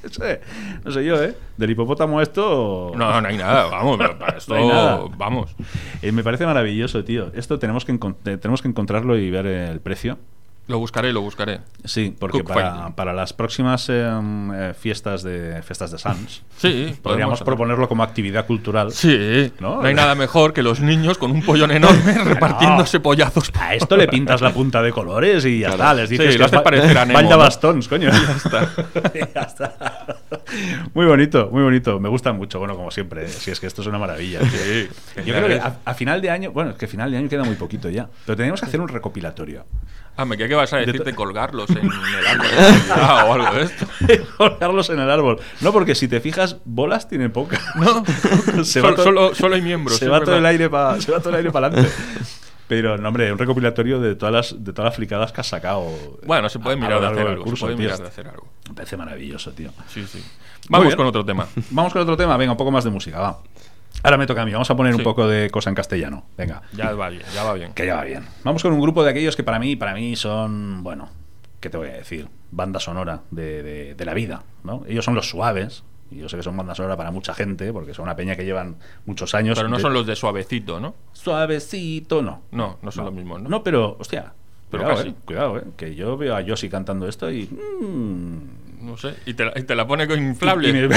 pues, 0.00 0.18
eh, 0.22 0.40
no 0.84 0.90
sé, 0.90 1.04
yo, 1.04 1.22
¿eh? 1.22 1.36
Del 1.56 1.70
hipopótamo 1.70 2.20
esto... 2.22 2.92
No, 2.96 3.20
no 3.20 3.28
hay 3.28 3.36
nada, 3.36 3.66
vamos, 3.66 3.98
pero 3.98 4.18
para 4.18 4.38
esto, 4.38 4.54
No 4.56 4.60
hay 4.60 4.68
nada. 4.68 5.00
vamos. 5.16 5.54
Eh, 6.02 6.12
me 6.12 6.24
parece 6.24 6.46
maravilloso, 6.46 7.04
tío. 7.04 7.30
Esto 7.34 7.58
tenemos 7.58 7.84
que, 7.84 7.92
tenemos 8.24 8.62
que 8.62 8.68
encontrarlo 8.68 9.16
y 9.18 9.30
ver 9.30 9.46
el 9.46 9.80
precio. 9.80 10.18
Lo 10.66 10.78
buscaré, 10.78 11.12
lo 11.12 11.20
buscaré. 11.20 11.58
Sí, 11.84 12.14
porque 12.16 12.44
para, 12.44 12.90
para 12.94 13.12
las 13.12 13.32
próximas 13.32 13.88
eh, 13.88 14.08
eh, 14.54 14.72
fiestas 14.78 15.24
de 15.24 15.62
fiestas 15.64 15.90
de 15.90 15.98
Sans 15.98 16.42
Sí, 16.58 16.94
podríamos 17.02 17.42
proponerlo 17.42 17.88
como 17.88 18.04
actividad 18.04 18.46
cultural. 18.46 18.92
Sí, 18.92 19.52
¿No? 19.58 19.76
¿No? 19.76 19.82
hay 19.82 19.94
nada 19.94 20.14
mejor 20.14 20.52
que 20.52 20.62
los 20.62 20.78
niños 20.80 21.18
con 21.18 21.32
un 21.32 21.42
pollón 21.42 21.72
enorme 21.72 22.12
repartiéndose 22.24 23.00
pollazos. 23.00 23.50
A 23.58 23.74
esto 23.74 23.96
le 23.96 24.06
pintas 24.06 24.40
la 24.42 24.52
punta 24.52 24.80
de 24.80 24.92
colores 24.92 25.44
y 25.44 25.58
ya 25.60 25.70
Claro. 25.74 25.82
está. 25.82 25.94
Les 25.94 26.08
Sí, 26.08 26.18
dices 26.18 26.38
lo 26.38 26.48
que 26.48 26.56
es 26.56 26.62
parecer 26.62 26.98
a 26.98 27.04
Nemo, 27.06 27.22
¿no? 27.22 27.38
bastons, 27.38 27.88
coño. 27.88 28.10
Ya 28.10 28.32
está. 28.36 28.70
Ya 29.34 29.40
está. 29.42 30.20
Muy 30.94 31.06
bonito, 31.06 31.48
muy 31.50 31.62
bonito. 31.64 31.98
Me 31.98 32.08
gusta 32.08 32.32
mucho. 32.32 32.58
Bueno, 32.60 32.76
como 32.76 32.90
siempre, 32.92 33.26
si 33.28 33.50
es 33.50 33.58
que 33.58 33.66
esto 33.66 33.82
es 33.82 33.88
una 33.88 33.98
maravilla. 33.98 34.40
Sí, 34.48 34.88
Yo 35.24 35.34
creo 35.34 35.48
que 35.48 35.58
a, 35.58 35.78
a 35.84 35.94
final 35.94 36.20
de 36.22 36.30
año, 36.30 36.52
bueno, 36.52 36.70
es 36.70 36.76
que 36.76 36.86
final 36.86 37.10
de 37.10 37.16
año 37.18 37.28
queda 37.28 37.42
muy 37.42 37.56
poquito 37.56 37.88
ya. 37.90 38.08
Pero 38.26 38.36
tenemos 38.36 38.60
que 38.60 38.66
hacer 38.66 38.80
un 38.80 38.88
recopilatorio. 38.88 39.64
Ah, 40.16 40.24
me 40.26 40.36
creía 40.36 40.49
que 40.50 40.54
vas 40.56 40.72
a 40.74 40.76
De 40.76 40.84
decir 40.86 41.00
to- 41.00 41.04
de 41.04 41.14
colgarlos 41.14 41.70
en 41.70 41.78
el 42.18 42.26
árbol 42.26 42.46
o 43.28 43.32
algo 43.32 43.54
de 43.54 43.62
esto. 43.62 43.86
Colgarlos 44.36 44.90
en 44.90 44.98
el 44.98 45.10
árbol. 45.10 45.40
No, 45.62 45.72
porque 45.72 45.94
si 45.94 46.08
te 46.08 46.20
fijas, 46.20 46.58
bolas 46.66 47.08
tiene 47.08 47.30
pocas. 47.30 47.60
No, 47.76 48.04
Se 48.64 48.80
Sol- 48.80 48.90
va 48.90 48.94
todo- 48.94 49.04
solo, 49.04 49.34
solo 49.34 49.54
hay 49.54 49.62
miembros. 49.62 49.96
se 49.96 50.08
va 50.08 50.20
todo 50.20 50.36
el 50.36 50.44
aire 50.46 50.68
para 50.68 51.00
se 51.00 51.10
va 51.10 51.20
todo 51.20 51.30
el 51.30 51.36
aire 51.36 51.50
para 51.50 51.68
adelante. 51.68 51.90
Pero, 52.68 52.96
no, 52.98 53.08
hombre, 53.08 53.32
un 53.32 53.38
recopilatorio 53.38 53.98
de 54.00 54.14
todas 54.14 54.32
las 54.52 54.64
de 54.64 54.72
todas 54.72 54.90
las 54.90 54.96
flicadas 54.96 55.32
que 55.32 55.40
has 55.40 55.48
sacado. 55.48 55.86
Bueno, 56.24 56.48
se 56.48 56.58
puede 56.60 56.76
a- 56.76 56.78
mirar 56.78 57.00
de 57.00 57.06
hacer 57.08 57.26
algo. 57.26 57.42
curso, 57.44 57.66
se 57.66 57.72
puede 57.72 57.76
mirar 57.84 57.98
de 57.98 58.06
hacer 58.06 58.28
algo. 58.28 58.46
Me 58.68 58.74
parece 58.74 58.96
maravilloso, 58.96 59.50
tío. 59.52 59.70
Sí, 59.88 60.06
sí. 60.06 60.22
Vamos 60.68 60.94
con 60.94 61.06
otro 61.06 61.24
tema. 61.24 61.46
Vamos 61.70 61.92
con 61.92 62.02
otro 62.02 62.16
tema. 62.16 62.36
Venga, 62.36 62.52
un 62.52 62.58
poco 62.58 62.70
más 62.70 62.84
de 62.84 62.90
música, 62.90 63.18
va. 63.18 63.38
Ahora 64.02 64.16
me 64.16 64.26
toca 64.26 64.42
a 64.42 64.44
mí. 64.46 64.52
Vamos 64.52 64.70
a 64.70 64.76
poner 64.76 64.94
un 64.94 65.02
poco 65.02 65.26
de 65.28 65.50
cosa 65.50 65.68
en 65.70 65.74
castellano. 65.76 66.24
Venga. 66.36 66.62
Ya 66.72 66.92
va 66.92 67.08
bien, 67.10 67.22
ya 67.34 67.44
va 67.44 67.54
bien. 67.54 67.72
Que 67.74 67.86
ya 67.86 67.96
va 67.96 68.04
bien. 68.04 68.24
Vamos 68.44 68.62
con 68.62 68.72
un 68.72 68.80
grupo 68.80 69.04
de 69.04 69.10
aquellos 69.10 69.36
que 69.36 69.42
para 69.44 69.58
mí, 69.58 69.76
para 69.76 69.94
mí 69.94 70.16
son, 70.16 70.82
bueno, 70.82 71.08
¿qué 71.60 71.68
te 71.70 71.76
voy 71.76 71.88
a 71.88 71.92
decir? 71.92 72.28
Banda 72.50 72.80
sonora 72.80 73.20
de, 73.30 73.62
de- 73.62 73.94
de 73.94 74.04
la 74.04 74.14
vida, 74.14 74.42
¿no? 74.64 74.82
Ellos 74.88 75.04
son 75.04 75.14
los 75.14 75.28
suaves. 75.28 75.84
Y 76.12 76.16
yo 76.18 76.28
sé 76.28 76.36
que 76.36 76.42
son 76.42 76.56
banda 76.56 76.74
sonora 76.74 76.96
para 76.96 77.12
mucha 77.12 77.34
gente, 77.34 77.72
porque 77.72 77.94
son 77.94 78.02
una 78.04 78.16
peña 78.16 78.34
que 78.34 78.44
llevan 78.44 78.76
muchos 79.06 79.32
años. 79.36 79.56
Pero 79.56 79.68
no 79.68 79.78
son 79.78 79.92
los 79.92 80.06
de 80.06 80.16
suavecito, 80.16 80.80
¿no? 80.80 80.96
Suavecito, 81.12 82.20
no. 82.22 82.42
No, 82.50 82.78
no 82.82 82.90
son 82.90 83.04
los 83.04 83.14
mismos, 83.14 83.40
¿no? 83.42 83.48
No, 83.48 83.62
pero, 83.62 83.96
hostia. 84.00 84.32
Pero 84.70 84.82
cuidado, 84.84 84.96
casi. 85.04 85.08
eh, 85.10 85.14
cuidado, 85.24 85.58
eh, 85.58 85.62
que 85.76 85.94
yo 85.94 86.16
veo 86.16 86.34
a 86.34 86.40
Yossi 86.40 86.68
cantando 86.68 87.06
esto 87.06 87.30
y. 87.30 87.44
mm, 87.46 88.86
No 88.86 88.96
sé. 88.96 89.14
Y 89.26 89.34
te 89.34 89.44
la, 89.44 89.52
y 89.56 89.62
te 89.62 89.74
la 89.76 89.86
pone 89.86 90.08
con 90.08 90.18
inflable. 90.20 90.68
y 90.70 90.72
me- 90.72 90.88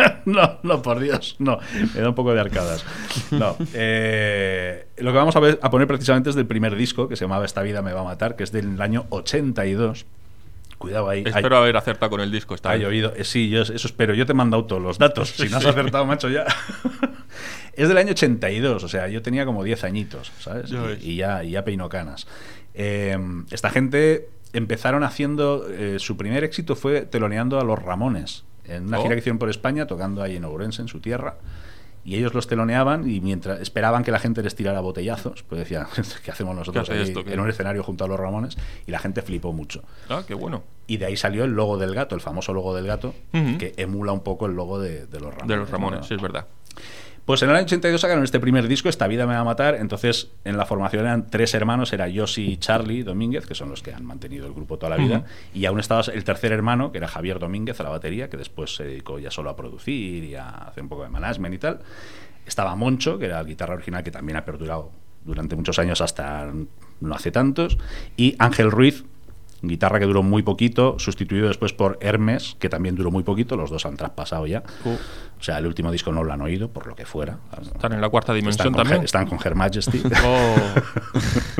no, 0.24 0.58
no, 0.62 0.82
por 0.82 1.00
Dios, 1.00 1.36
no. 1.38 1.58
Me 1.94 2.00
da 2.00 2.08
un 2.08 2.14
poco 2.14 2.32
de 2.34 2.40
arcadas. 2.40 2.84
No. 3.30 3.56
eh, 3.74 4.86
lo 4.98 5.12
que 5.12 5.16
vamos 5.18 5.34
a, 5.36 5.40
ver- 5.40 5.58
a 5.62 5.70
poner 5.70 5.86
precisamente 5.88 6.30
es 6.30 6.36
del 6.36 6.46
primer 6.46 6.76
disco, 6.76 7.08
que 7.08 7.16
se 7.16 7.24
llamaba 7.24 7.44
Esta 7.44 7.62
vida 7.62 7.82
me 7.82 7.92
va 7.92 8.00
a 8.00 8.04
matar, 8.04 8.36
que 8.36 8.44
es 8.44 8.52
del 8.52 8.80
año 8.80 9.06
82. 9.10 10.06
Cuidado 10.78 11.08
ahí. 11.10 11.24
Espero 11.26 11.56
hay, 11.56 11.62
haber 11.62 11.76
acertado 11.76 12.08
con 12.10 12.20
el 12.22 12.30
disco 12.30 12.54
esta 12.54 12.70
hay 12.70 12.84
oído. 12.86 13.12
eh, 13.14 13.24
sí, 13.24 13.50
yo 13.50 13.60
eso 13.62 13.74
espero. 13.74 14.14
Yo 14.14 14.24
te 14.24 14.32
he 14.32 14.34
mandado 14.34 14.64
todos 14.64 14.80
los 14.80 14.98
datos. 14.98 15.30
Si 15.30 15.48
no 15.50 15.58
has 15.58 15.66
acertado, 15.66 16.06
macho, 16.06 16.28
ya. 16.30 16.46
es 17.74 17.88
del 17.88 17.98
año 17.98 18.12
82, 18.12 18.82
o 18.84 18.88
sea, 18.88 19.08
yo 19.08 19.20
tenía 19.22 19.44
como 19.44 19.62
10 19.62 19.84
añitos, 19.84 20.32
¿sabes? 20.40 20.72
Y- 21.02 21.16
ya, 21.16 21.44
y 21.44 21.50
ya 21.50 21.64
peinó 21.64 21.88
canas. 21.90 22.26
Eh, 22.74 23.18
esta 23.50 23.68
gente 23.70 24.28
empezaron 24.54 25.04
haciendo. 25.04 25.66
eh, 25.68 25.96
su 25.98 26.16
primer 26.16 26.44
éxito 26.44 26.74
fue 26.76 27.02
teloneando 27.02 27.60
a 27.60 27.64
los 27.64 27.78
Ramones. 27.78 28.44
En 28.70 28.86
una 28.88 28.98
Oh. 28.98 29.02
gira 29.02 29.14
que 29.14 29.20
hicieron 29.20 29.38
por 29.38 29.50
España, 29.50 29.86
tocando 29.86 30.22
ahí 30.22 30.36
en 30.36 30.44
Ourense, 30.44 30.82
en 30.82 30.88
su 30.88 31.00
tierra. 31.00 31.36
Y 32.02 32.16
ellos 32.16 32.32
los 32.32 32.46
teloneaban 32.46 33.08
y 33.10 33.20
mientras 33.20 33.60
esperaban 33.60 34.04
que 34.04 34.10
la 34.10 34.18
gente 34.18 34.42
les 34.42 34.54
tirara 34.54 34.80
botellazos, 34.80 35.42
pues 35.42 35.58
decían, 35.58 35.86
¿qué 36.24 36.30
hacemos 36.30 36.56
nosotros 36.56 36.88
¿Qué 36.88 36.92
hace 36.94 37.00
aquí 37.02 37.10
esto? 37.10 37.24
¿Qué? 37.24 37.34
en 37.34 37.40
un 37.40 37.48
escenario 37.50 37.82
junto 37.82 38.04
a 38.04 38.08
los 38.08 38.18
Ramones? 38.18 38.56
Y 38.86 38.90
la 38.90 38.98
gente 38.98 39.20
flipó 39.20 39.52
mucho. 39.52 39.82
Ah, 40.08 40.22
qué 40.26 40.32
bueno. 40.34 40.62
Y 40.86 40.96
de 40.96 41.04
ahí 41.06 41.16
salió 41.16 41.44
el 41.44 41.50
logo 41.52 41.76
del 41.76 41.94
gato, 41.94 42.14
el 42.14 42.20
famoso 42.22 42.54
logo 42.54 42.74
del 42.74 42.86
gato, 42.86 43.14
que 43.32 43.74
emula 43.76 44.12
un 44.12 44.20
poco 44.20 44.46
el 44.46 44.52
logo 44.54 44.80
de, 44.80 45.06
de 45.06 45.20
los 45.20 45.30
Ramones. 45.34 45.48
De 45.48 45.56
los 45.56 45.70
Ramones, 45.70 46.00
¿no? 46.00 46.06
sí, 46.06 46.14
es 46.14 46.22
verdad. 46.22 46.46
Pues 47.30 47.42
en 47.42 47.50
el 47.50 47.54
año 47.54 47.66
82 47.66 48.00
sacaron 48.00 48.24
este 48.24 48.40
primer 48.40 48.66
disco, 48.66 48.88
Esta 48.88 49.06
vida 49.06 49.24
me 49.24 49.34
va 49.34 49.38
a 49.38 49.44
matar. 49.44 49.76
Entonces, 49.76 50.32
en 50.42 50.56
la 50.56 50.66
formación 50.66 51.02
eran 51.02 51.30
tres 51.30 51.54
hermanos, 51.54 51.92
era 51.92 52.08
Yossi 52.08 52.42
y 52.42 52.56
Charlie 52.56 53.04
Domínguez, 53.04 53.46
que 53.46 53.54
son 53.54 53.70
los 53.70 53.84
que 53.84 53.94
han 53.94 54.04
mantenido 54.04 54.48
el 54.48 54.52
grupo 54.52 54.78
toda 54.78 54.96
la 54.96 55.00
vida. 55.00 55.24
Y 55.54 55.64
aún 55.66 55.78
estaba 55.78 56.02
el 56.12 56.24
tercer 56.24 56.50
hermano, 56.50 56.90
que 56.90 56.98
era 56.98 57.06
Javier 57.06 57.38
Domínguez, 57.38 57.78
a 57.78 57.84
la 57.84 57.90
batería, 57.90 58.28
que 58.28 58.36
después 58.36 58.74
se 58.74 58.82
dedicó 58.82 59.20
ya 59.20 59.30
solo 59.30 59.48
a 59.50 59.54
producir 59.54 60.24
y 60.24 60.34
a 60.34 60.48
hacer 60.48 60.82
un 60.82 60.88
poco 60.88 61.04
de 61.04 61.08
management 61.08 61.54
y 61.54 61.58
tal. 61.58 61.78
Estaba 62.44 62.74
Moncho, 62.74 63.16
que 63.16 63.26
era 63.26 63.36
la 63.36 63.44
guitarra 63.44 63.74
original, 63.74 64.02
que 64.02 64.10
también 64.10 64.36
ha 64.36 64.44
perdurado 64.44 64.90
durante 65.24 65.54
muchos 65.54 65.78
años 65.78 66.00
hasta 66.00 66.52
no 67.00 67.14
hace 67.14 67.30
tantos. 67.30 67.78
Y 68.16 68.34
Ángel 68.40 68.72
Ruiz, 68.72 69.04
guitarra 69.62 69.98
que 69.98 70.06
duró 70.06 70.22
muy 70.22 70.42
poquito, 70.42 70.96
sustituido 70.98 71.48
después 71.48 71.72
por 71.72 71.98
Hermes, 72.00 72.56
que 72.58 72.68
también 72.68 72.94
duró 72.96 73.10
muy 73.10 73.22
poquito, 73.22 73.56
los 73.56 73.70
dos 73.70 73.84
han 73.86 73.96
traspasado 73.96 74.46
ya. 74.46 74.62
Uh. 74.84 74.90
O 75.38 75.42
sea, 75.42 75.58
el 75.58 75.66
último 75.66 75.90
disco 75.90 76.12
no 76.12 76.22
lo 76.22 76.32
han 76.32 76.40
oído, 76.42 76.68
por 76.68 76.86
lo 76.86 76.94
que 76.94 77.06
fuera. 77.06 77.38
Están 77.62 77.92
en 77.94 78.00
la 78.00 78.08
cuarta 78.10 78.34
dimensión 78.34 78.68
Están 78.68 78.72
con, 78.74 78.82
también. 78.82 79.00
Her- 79.00 79.04
están 79.04 79.26
con 79.26 79.38
Her 79.42 79.54
Majesty. 79.54 80.02
Oh, 80.24 80.54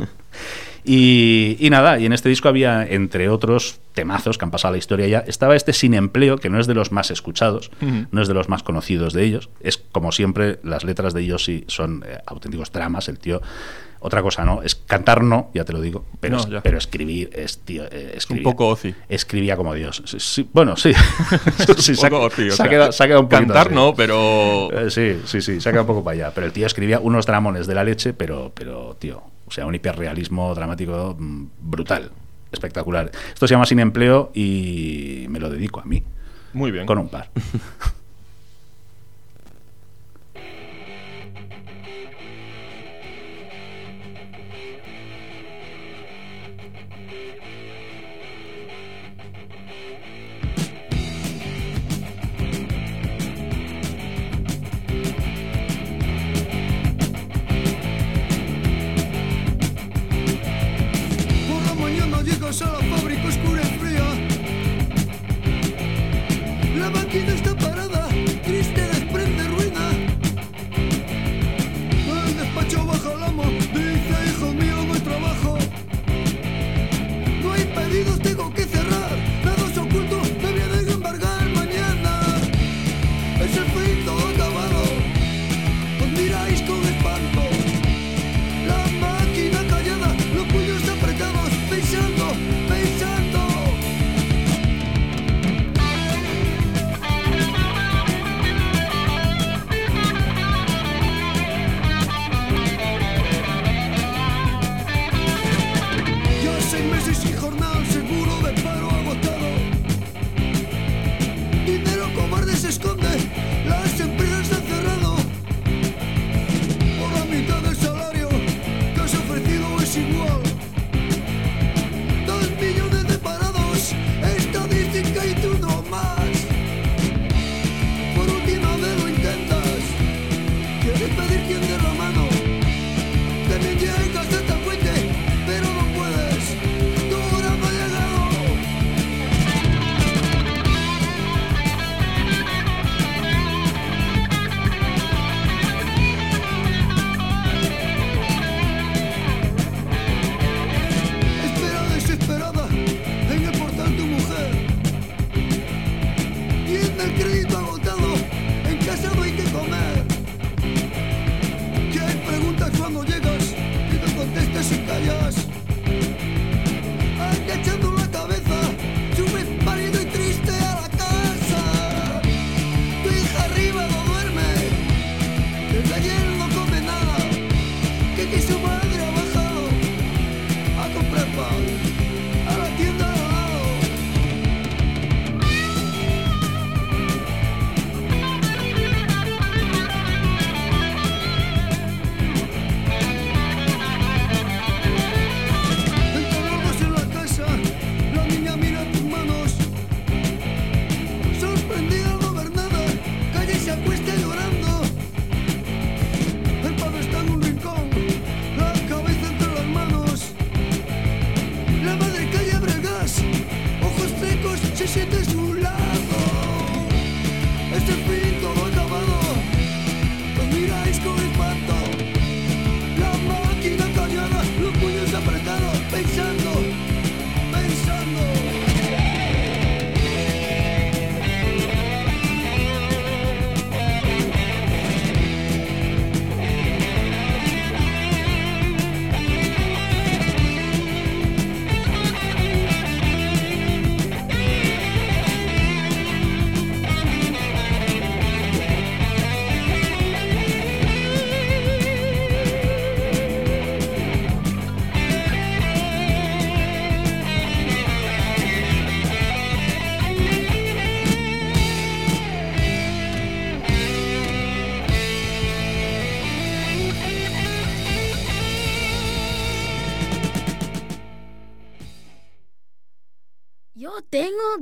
y, 0.84 1.56
y 1.60 1.70
nada, 1.70 1.98
y 1.98 2.06
en 2.06 2.12
este 2.12 2.28
disco 2.28 2.48
había, 2.48 2.84
entre 2.86 3.28
otros 3.28 3.80
temazos 3.94 4.38
que 4.38 4.44
han 4.44 4.50
pasado 4.50 4.70
a 4.70 4.72
la 4.72 4.78
historia 4.78 5.06
ya, 5.06 5.18
estaba 5.20 5.54
este 5.54 5.72
Sin 5.72 5.94
Empleo, 5.94 6.38
que 6.38 6.48
no 6.48 6.58
es 6.58 6.66
de 6.66 6.74
los 6.74 6.90
más 6.92 7.10
escuchados, 7.10 7.70
no 8.10 8.22
es 8.22 8.28
de 8.28 8.34
los 8.34 8.48
más 8.48 8.62
conocidos 8.62 9.12
de 9.12 9.24
ellos. 9.24 9.50
Es 9.60 9.76
como 9.78 10.12
siempre, 10.12 10.58
las 10.62 10.84
letras 10.84 11.12
de 11.12 11.22
ellos 11.22 11.44
sí 11.44 11.64
son 11.68 12.04
eh, 12.06 12.18
auténticos 12.26 12.72
dramas. 12.72 13.08
El 13.08 13.18
tío, 13.18 13.42
otra 14.00 14.22
cosa 14.22 14.44
no, 14.44 14.62
es 14.62 14.74
cantar 14.74 15.22
no, 15.22 15.50
ya 15.54 15.64
te 15.64 15.72
lo 15.72 15.80
digo, 15.80 16.04
pero, 16.20 16.36
No, 16.36 16.42
es- 16.42 16.48
ya. 16.48 16.60
pero 16.62 16.78
escribir 16.78 17.30
es, 17.34 17.58
tío, 17.58 17.84
eh, 17.84 18.14
escribir- 18.16 18.42
poco 18.42 18.68
oci. 18.68 18.94
Escribía 19.08 19.56
como 19.56 19.74
Dios. 19.74 20.02
Sí, 20.06 20.18
sí, 20.18 20.48
bueno, 20.52 20.76
sí. 20.76 20.92
Ha- 20.94 22.10
poco 22.10 22.24
o 22.24 22.30
se 22.30 22.48
ha 22.48 22.50
sea, 22.50 22.68
quedado- 22.68 22.92
se 22.92 23.02
ha 23.04 23.06
quedado 23.06 23.22
un 23.22 23.28
poquito 23.28 23.46
Cantar 23.52 23.66
así. 23.68 23.74
no, 23.74 23.94
pero. 23.94 24.70
Eh, 24.72 24.90
sí, 24.90 25.20
sí, 25.26 25.40
sí, 25.42 25.60
se 25.60 25.68
ha 25.68 25.72
quedado 25.72 25.82
un 25.84 25.94
poco 25.94 26.04
para 26.04 26.14
allá. 26.14 26.32
Pero 26.34 26.46
el 26.46 26.52
tío 26.52 26.66
escribía 26.66 26.98
unos 27.00 27.26
dramones 27.26 27.66
de 27.66 27.74
la 27.74 27.84
leche, 27.84 28.12
pero, 28.14 28.52
pero 28.54 28.96
tío, 28.98 29.22
o 29.46 29.50
sea, 29.50 29.66
un 29.66 29.74
hiperrealismo 29.74 30.54
dramático 30.54 31.16
mm, 31.18 31.44
brutal, 31.60 32.10
espectacular. 32.52 33.10
Esto 33.34 33.46
se 33.46 33.54
llama 33.54 33.66
Sin 33.66 33.80
Empleo 33.80 34.30
y 34.34 35.26
me 35.28 35.38
lo 35.40 35.50
dedico 35.50 35.80
a 35.80 35.84
mí, 35.84 36.02
Muy 36.54 36.70
bien. 36.70 36.86
con 36.86 36.98
un 36.98 37.08
par. 37.08 37.30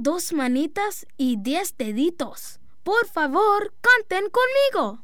dos 0.00 0.32
manitas 0.32 1.06
y 1.16 1.36
diez 1.42 1.76
deditos. 1.76 2.60
Por 2.84 3.06
favor, 3.06 3.72
canten 3.80 4.26
conmigo. 4.30 5.02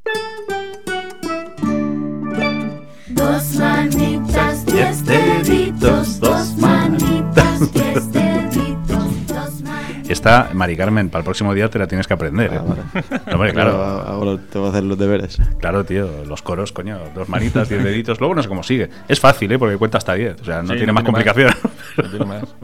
Dos 3.08 3.54
manitas, 3.56 4.64
diez 4.66 5.04
deditos. 5.04 6.20
Dos 6.20 6.56
manitas, 6.56 7.72
diez 7.72 8.12
deditos. 8.12 9.26
Dos 9.26 9.62
manitas. 9.62 10.08
Esta, 10.10 10.50
Mari 10.54 10.76
Carmen, 10.76 11.10
para 11.10 11.20
el 11.20 11.24
próximo 11.24 11.52
día 11.54 11.68
te 11.68 11.78
la 11.78 11.86
tienes 11.88 12.06
que 12.06 12.14
aprender. 12.14 12.54
¿eh? 12.54 12.60
No, 13.26 13.34
hombre, 13.34 13.52
claro. 13.52 13.72
Ahora 13.82 14.40
te 14.50 14.58
voy 14.58 14.68
a 14.68 14.70
hacer 14.70 14.84
los 14.84 14.96
deberes. 14.98 15.38
Claro, 15.58 15.84
tío, 15.84 16.24
los 16.24 16.40
coros, 16.42 16.70
coño, 16.72 16.98
dos 17.14 17.28
manitas, 17.28 17.68
diez 17.68 17.82
deditos. 17.82 18.20
Luego 18.20 18.34
no 18.36 18.42
sé 18.42 18.48
cómo 18.48 18.62
sigue. 18.62 18.88
Es 19.08 19.18
fácil, 19.20 19.50
¿eh? 19.52 19.58
Porque 19.58 19.76
cuenta 19.76 19.98
hasta 19.98 20.14
diez. 20.14 20.40
O 20.40 20.44
sea, 20.44 20.62
no 20.62 20.68
Sí, 20.72 20.76
tiene 20.78 20.86
no 20.86 20.92
más 20.94 21.04
tiene 21.04 21.24
más. 21.24 21.34
complicación. 21.34 21.72
No 21.96 22.10
tiene 22.10 22.24
más. 22.24 22.44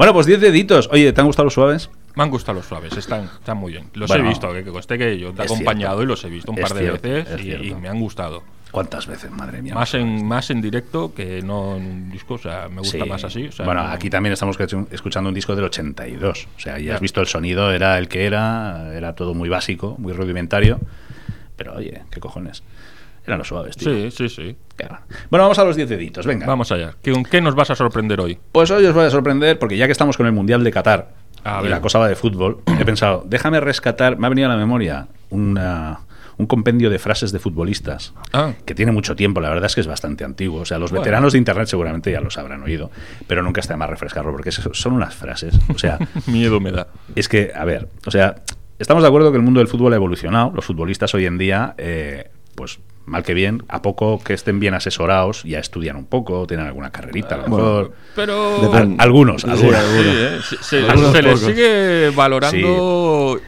bueno, 0.00 0.12
pues 0.14 0.26
diez 0.26 0.40
deditos. 0.40 0.88
Oye, 0.92 1.12
¿te 1.12 1.20
han 1.20 1.26
gustado 1.26 1.44
los 1.44 1.54
suaves? 1.54 1.90
Me 2.16 2.24
han 2.24 2.30
gustado 2.30 2.56
los 2.58 2.66
suaves, 2.66 2.96
están, 2.96 3.24
están 3.24 3.56
muy 3.56 3.72
bien. 3.72 3.86
Los 3.94 4.08
Bueno, 4.08 4.24
he 4.24 4.28
visto, 4.28 4.52
que, 4.52 4.64
que 4.64 4.70
conste 4.70 4.98
que 4.98 5.18
yo 5.18 5.32
te 5.32 5.42
he 5.42 5.44
acompañado 5.44 5.98
cierto. 5.98 6.02
y 6.02 6.06
los 6.06 6.24
he 6.24 6.28
visto 6.28 6.50
un 6.52 6.58
Es 6.58 6.62
par 6.64 6.74
de 6.74 6.80
cierto, 6.80 7.08
veces 7.08 7.40
es 7.40 7.46
y, 7.46 7.68
y 7.68 7.74
me 7.74 7.88
han 7.88 8.00
gustado. 8.00 8.42
¿Cuántas 8.72 9.06
veces, 9.06 9.30
madre 9.30 9.62
mía? 9.62 9.74
Más 9.74 9.94
en, 9.94 10.24
más 10.26 10.50
en 10.50 10.60
directo 10.60 11.12
que 11.14 11.42
no 11.42 11.76
en 11.76 11.84
un 11.86 12.10
disco, 12.10 12.34
o 12.34 12.38
sea, 12.38 12.68
me 12.68 12.78
gusta 12.78 13.02
Sí. 13.04 13.08
más 13.08 13.24
así. 13.24 13.46
o 13.46 13.52
sea, 13.52 13.64
bueno, 13.66 13.82
no- 13.82 13.90
aquí 13.90 14.10
también 14.10 14.32
estamos 14.32 14.58
escuch- 14.58 14.86
escuchando 14.92 15.28
un 15.28 15.34
disco 15.34 15.54
del 15.54 15.64
82. 15.66 16.48
O 16.56 16.60
sea, 16.60 16.78
ya 16.78 16.94
has 16.94 17.00
visto 17.00 17.20
el 17.20 17.26
sonido, 17.26 17.72
era 17.72 17.96
el 17.98 18.08
que 18.08 18.26
era, 18.26 18.92
era 18.96 19.14
todo 19.14 19.34
muy 19.34 19.48
básico, 19.48 19.96
muy 19.98 20.12
rudimentario. 20.12 20.80
Pero 21.56 21.74
oye, 21.74 22.02
¿qué 22.10 22.20
cojones? 22.20 22.62
Eran 23.26 23.38
los 23.38 23.48
suaves, 23.48 23.76
tío. 23.76 23.92
Sí, 23.92 24.10
sí, 24.10 24.28
sí. 24.28 24.56
Bueno, 25.30 25.44
vamos 25.44 25.58
a 25.58 25.64
los 25.64 25.76
10 25.76 25.88
deditos, 25.88 26.26
venga. 26.26 26.46
Vamos 26.46 26.72
allá. 26.72 26.94
¿Qué- 27.02 27.12
¿Con 27.12 27.22
qué 27.24 27.40
nos 27.40 27.54
vas 27.54 27.70
a 27.70 27.74
sorprender 27.74 28.20
hoy? 28.20 28.38
Pues 28.52 28.70
hoy 28.70 28.84
os 28.86 28.94
voy 28.94 29.04
a 29.04 29.10
sorprender 29.10 29.58
porque 29.58 29.76
ya 29.76 29.86
que 29.86 29.92
estamos 29.92 30.16
con 30.16 30.26
el 30.26 30.32
Mundial 30.32 30.64
de 30.64 30.70
Qatar 30.72 31.10
A 31.44 31.58
y 31.60 31.62
ver. 31.64 31.70
la 31.70 31.80
cosa 31.80 31.98
va 31.98 32.08
de 32.08 32.16
fútbol, 32.16 32.62
he 32.80 32.84
pensado, 32.84 33.22
déjame 33.26 33.60
rescatar, 33.60 34.16
me 34.18 34.26
ha 34.26 34.30
venido 34.30 34.48
a 34.48 34.52
la 34.52 34.56
memoria 34.58 35.08
una- 35.28 36.00
un 36.38 36.46
compendio 36.46 36.88
de 36.88 36.98
frases 36.98 37.32
de 37.32 37.38
futbolistas 37.38 38.14
Ah. 38.32 38.52
que 38.64 38.74
tiene 38.74 38.92
mucho 38.92 39.14
tiempo, 39.14 39.42
la 39.42 39.50
verdad 39.50 39.66
es 39.66 39.74
que 39.74 39.82
es 39.82 39.86
bastante 39.86 40.24
antiguo. 40.24 40.62
O 40.62 40.64
sea, 40.64 40.78
los 40.78 40.90
Bueno. 40.90 41.02
veteranos 41.02 41.32
de 41.34 41.38
Internet 41.38 41.66
seguramente 41.68 42.10
ya 42.10 42.22
los 42.22 42.38
habrán 42.38 42.62
oído, 42.62 42.90
pero 43.26 43.42
nunca 43.42 43.60
está 43.60 43.74
de 43.74 43.78
más 43.78 43.90
refrescarlo 43.90 44.32
porque 44.32 44.50
son 44.50 44.92
unas 44.94 45.14
frases. 45.14 45.58
O 45.74 45.78
sea, 45.78 45.98
Miedo 46.26 46.58
me 46.60 46.72
da. 46.72 46.86
es 47.14 47.28
que, 47.28 47.52
a 47.54 47.66
ver, 47.66 47.88
o 48.06 48.10
sea, 48.10 48.36
estamos 48.78 49.02
de 49.02 49.08
acuerdo 49.08 49.30
que 49.30 49.36
el 49.36 49.42
mundo 49.42 49.60
del 49.60 49.68
fútbol 49.68 49.92
ha 49.92 49.96
evolucionado. 49.96 50.50
Los 50.54 50.64
futbolistas 50.64 51.12
hoy 51.14 51.26
en 51.26 51.36
día, 51.36 51.74
eh, 51.76 52.30
pues 52.54 52.80
mal 53.06 53.22
que 53.24 53.34
bien, 53.34 53.64
a 53.68 53.82
poco 53.82 54.20
que 54.22 54.34
estén 54.34 54.60
bien 54.60 54.74
asesorados, 54.74 55.42
ya 55.44 55.58
estudian 55.58 55.96
un 55.96 56.06
poco, 56.06 56.46
tienen 56.46 56.66
alguna 56.66 56.90
carrerita 56.90 57.34
a 57.34 57.38
lo 57.38 57.44
Bueno, 57.48 57.64
mejor. 57.66 57.92
Pero. 58.14 58.72
Al- 58.72 58.96
algunos, 58.98 59.42
Sí, 59.42 59.48
algunos. 59.50 59.80
Sí, 59.84 60.02
¿eh? 60.06 60.38
Se, 60.48 60.62
se- 60.62 60.88
Algunos 60.90 61.12
se 61.12 61.22
les 61.22 61.32
pocos. 61.40 61.46
sigue 61.54 62.10
valorando 62.14 63.40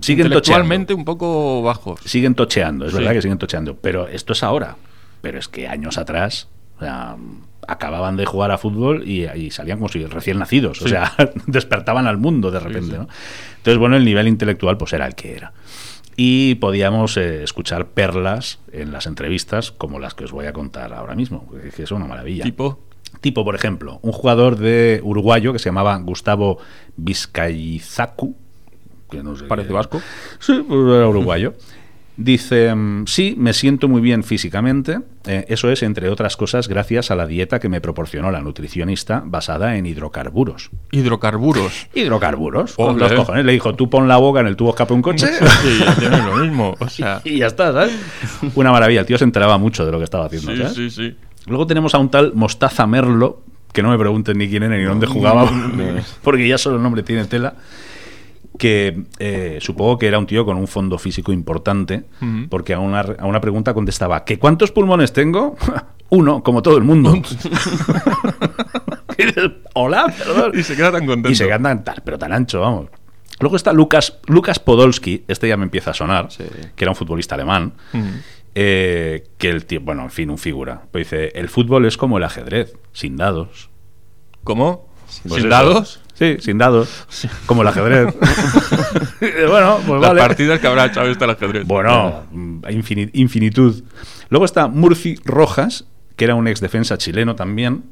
Siguen 0.00 0.26
intelectualmente 0.26 0.92
un 0.94 1.04
poco 1.04 1.62
bajos. 1.62 2.00
siguen 2.04 2.34
tocheando, 2.34 2.86
es 2.86 2.90
Sí. 2.92 2.98
verdad 2.98 3.12
que 3.12 3.22
siguen 3.22 3.38
tocheando, 3.38 3.76
pero 3.76 4.08
esto 4.08 4.32
es 4.32 4.42
ahora. 4.42 4.76
Pero 5.20 5.38
es 5.38 5.48
que 5.48 5.68
años 5.68 5.98
atrás, 5.98 6.48
o 6.78 6.80
sea, 6.80 7.16
acababan 7.68 8.16
de 8.16 8.24
jugar 8.24 8.50
a 8.50 8.58
fútbol 8.58 9.02
y, 9.06 9.26
y 9.28 9.50
salían 9.50 9.78
como 9.78 9.88
si 9.88 10.04
recién 10.06 10.38
nacidos, 10.38 10.80
o 10.82 10.88
sea, 10.88 11.12
despertaban 11.46 12.06
al 12.06 12.16
mundo 12.16 12.50
de 12.50 12.60
repente, 12.60 12.92
sí. 12.92 12.96
¿no? 12.98 13.08
Entonces, 13.58 13.78
bueno, 13.78 13.96
el 13.96 14.04
nivel 14.04 14.26
intelectual 14.26 14.76
pues 14.78 14.92
era 14.94 15.06
el 15.06 15.14
que 15.14 15.34
era. 15.36 15.52
Y 16.20 16.56
podíamos 16.56 17.16
eh, 17.16 17.44
escuchar 17.44 17.86
perlas 17.90 18.58
en 18.72 18.90
las 18.90 19.06
entrevistas 19.06 19.70
como 19.70 20.00
las 20.00 20.14
que 20.14 20.24
os 20.24 20.32
voy 20.32 20.46
a 20.46 20.52
contar 20.52 20.92
ahora 20.92 21.14
mismo, 21.14 21.48
que- 21.76 21.86
son 21.86 21.98
una 21.98 22.08
maravilla. 22.08 22.42
Tipo. 22.42 22.80
Tipo, 23.20 23.44
por 23.44 23.54
ejemplo, 23.54 24.00
un 24.02 24.10
jugador 24.10 24.56
de 24.56 25.00
uruguayo 25.04 25.52
que 25.52 25.60
se 25.60 25.66
llamaba 25.68 25.96
Gustavo 25.98 26.58
Vizcaizacu, 26.96 28.34
que 29.10 29.22
no 29.22 29.36
sé 29.36 29.44
Parece 29.44 29.68
qué- 29.68 29.74
vasco. 29.74 30.02
Sí, 30.40 30.64
pues 30.68 30.80
era 30.96 31.08
uruguayo. 31.08 31.54
Dice, 32.20 32.74
mm, 32.74 33.06
sí, 33.06 33.36
me 33.38 33.52
siento 33.52 33.86
muy 33.86 34.00
bien 34.00 34.24
físicamente. 34.24 34.98
Eh, 35.24 35.44
eso 35.48 35.70
es, 35.70 35.84
entre 35.84 36.08
otras 36.08 36.36
cosas, 36.36 36.66
gracias 36.66 37.12
a 37.12 37.14
la 37.14 37.28
dieta 37.28 37.60
que 37.60 37.68
me 37.68 37.80
proporcionó 37.80 38.32
la 38.32 38.40
nutricionista 38.40 39.22
basada 39.24 39.76
en 39.76 39.86
hidrocarburos. 39.86 40.70
Hidrocarburos. 40.90 41.86
Hidrocarburos, 41.94 42.74
con 42.74 42.98
los 42.98 43.12
cojones. 43.12 43.44
Le 43.44 43.52
dijo, 43.52 43.76
tú 43.76 43.88
pon 43.88 44.08
la 44.08 44.16
boca 44.16 44.40
en 44.40 44.48
el 44.48 44.56
tubo 44.56 44.70
escape 44.70 44.94
un 44.94 45.02
coche 45.02 45.28
Sí, 45.28 45.78
ya 45.78 45.94
tienes 45.94 46.24
lo 46.24 46.36
mismo. 46.38 46.74
O 46.80 46.88
sea. 46.88 47.20
y 47.24 47.38
ya 47.38 47.46
está, 47.46 47.72
¿sabes? 47.72 47.92
Una 48.56 48.72
maravilla. 48.72 49.00
El 49.00 49.06
tío 49.06 49.16
se 49.16 49.22
enteraba 49.22 49.56
mucho 49.56 49.86
de 49.86 49.92
lo 49.92 49.98
que 49.98 50.04
estaba 50.04 50.26
haciendo, 50.26 50.50
Sí, 50.50 50.58
¿sabes? 50.58 50.74
sí, 50.74 50.90
sí. 50.90 51.16
Luego 51.46 51.68
tenemos 51.68 51.94
a 51.94 51.98
un 51.98 52.10
tal 52.10 52.32
Mostaza 52.34 52.84
Merlo, 52.88 53.42
que 53.72 53.80
no 53.80 53.90
me 53.90 53.98
pregunten 53.98 54.38
ni 54.38 54.48
quién 54.48 54.64
era 54.64 54.76
ni 54.76 54.82
dónde 54.82 55.06
jugaba, 55.06 55.48
porque 56.24 56.48
ya 56.48 56.58
solo 56.58 56.76
el 56.78 56.82
nombre 56.82 57.04
tiene 57.04 57.26
tela. 57.26 57.54
Que 58.58 59.04
eh, 59.20 59.58
supongo 59.60 59.96
que 59.98 60.06
era 60.08 60.18
un 60.18 60.26
tío 60.26 60.44
con 60.44 60.56
un 60.56 60.66
fondo 60.66 60.98
físico 60.98 61.32
importante, 61.32 62.04
porque 62.50 62.74
a 62.74 62.80
una, 62.80 63.00
a 63.00 63.24
una 63.26 63.40
pregunta 63.40 63.72
contestaba: 63.72 64.24
¿que 64.24 64.38
cuántos 64.38 64.72
pulmones 64.72 65.12
tengo? 65.12 65.56
Uno, 66.10 66.42
como 66.42 66.62
todo 66.62 66.76
el 66.78 66.84
mundo. 66.84 67.14
Hola, 69.74 70.12
perdón. 70.16 70.52
Y 70.58 70.62
se 70.62 70.76
queda 70.76 70.92
tan 70.92 71.06
contento. 71.06 71.30
Y 71.30 71.34
se 71.34 71.46
quedan 71.46 71.84
tan, 71.84 71.96
pero 72.04 72.18
tan 72.18 72.32
ancho, 72.32 72.60
vamos. 72.60 72.86
Luego 73.40 73.56
está 73.56 73.72
Lucas, 73.72 74.18
Lucas 74.26 74.58
Podolski, 74.58 75.24
este 75.28 75.48
ya 75.48 75.56
me 75.56 75.64
empieza 75.64 75.92
a 75.92 75.94
sonar, 75.94 76.30
Sí. 76.32 76.44
que 76.74 76.84
era 76.84 76.90
un 76.90 76.96
futbolista 76.96 77.34
alemán. 77.36 77.74
Eh, 78.54 79.28
que 79.38 79.50
el 79.50 79.66
tío, 79.66 79.80
bueno, 79.80 80.02
en 80.02 80.10
fin, 80.10 80.30
un 80.30 80.38
figura. 80.38 80.82
Pues 80.90 81.04
dice, 81.10 81.28
el 81.34 81.48
fútbol 81.48 81.84
es 81.86 81.96
como 81.96 82.18
el 82.18 82.24
ajedrez, 82.24 82.76
sin 82.92 83.16
dados. 83.16 83.70
¿Cómo? 84.42 84.88
Pues 85.28 85.40
¿Sin 85.42 85.50
dados? 85.50 86.00
Sí, 86.18 86.36
sin 86.40 86.58
dados. 86.58 87.06
Como 87.46 87.62
el 87.62 87.68
ajedrez. 87.68 88.12
bueno, 89.48 89.78
pues 89.86 90.00
Las 90.00 90.10
vale. 90.10 90.20
partidas 90.20 90.58
que 90.60 90.66
habrá 90.66 90.84
al 90.84 91.30
ajedrez. 91.30 91.64
Bueno, 91.66 92.24
mm, 92.32 92.60
infini- 92.70 93.10
infinitud. 93.12 93.84
Luego 94.28 94.44
está 94.44 94.66
Murci 94.68 95.16
Rojas, 95.24 95.84
que 96.16 96.24
era 96.24 96.34
un 96.34 96.48
ex 96.48 96.60
defensa 96.60 96.98
chileno 96.98 97.36
también, 97.36 97.84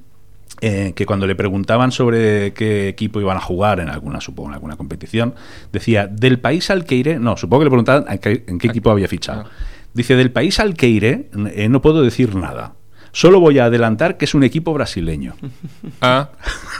eh, 0.60 0.92
que 0.96 1.06
cuando 1.06 1.26
le 1.26 1.36
preguntaban 1.36 1.92
sobre 1.92 2.52
qué 2.54 2.88
equipo 2.88 3.20
iban 3.20 3.36
a 3.36 3.40
jugar 3.40 3.78
en 3.80 3.88
alguna, 3.90 4.20
supongo, 4.20 4.48
en 4.48 4.54
alguna 4.54 4.76
competición, 4.76 5.34
decía, 5.72 6.06
del 6.06 6.40
país 6.40 6.70
al 6.70 6.84
que 6.84 6.96
iré, 6.96 7.18
no, 7.18 7.36
supongo 7.36 7.60
que 7.60 7.64
le 7.66 7.70
preguntaban 7.70 8.04
a 8.08 8.16
qué- 8.18 8.44
en 8.48 8.58
qué 8.58 8.66
equipo 8.68 8.90
había 8.90 9.06
fichado. 9.08 9.44
Ah. 9.46 9.50
Dice, 9.94 10.16
del 10.16 10.30
país 10.32 10.58
al 10.60 10.74
que 10.74 10.88
iré, 10.88 11.30
eh, 11.54 11.68
no 11.68 11.80
puedo 11.80 12.02
decir 12.02 12.34
nada. 12.34 12.74
Solo 13.16 13.40
voy 13.40 13.58
a 13.58 13.64
adelantar 13.64 14.18
que 14.18 14.26
es 14.26 14.34
un 14.34 14.42
equipo 14.44 14.74
brasileño. 14.74 15.36
Ah, 16.02 16.28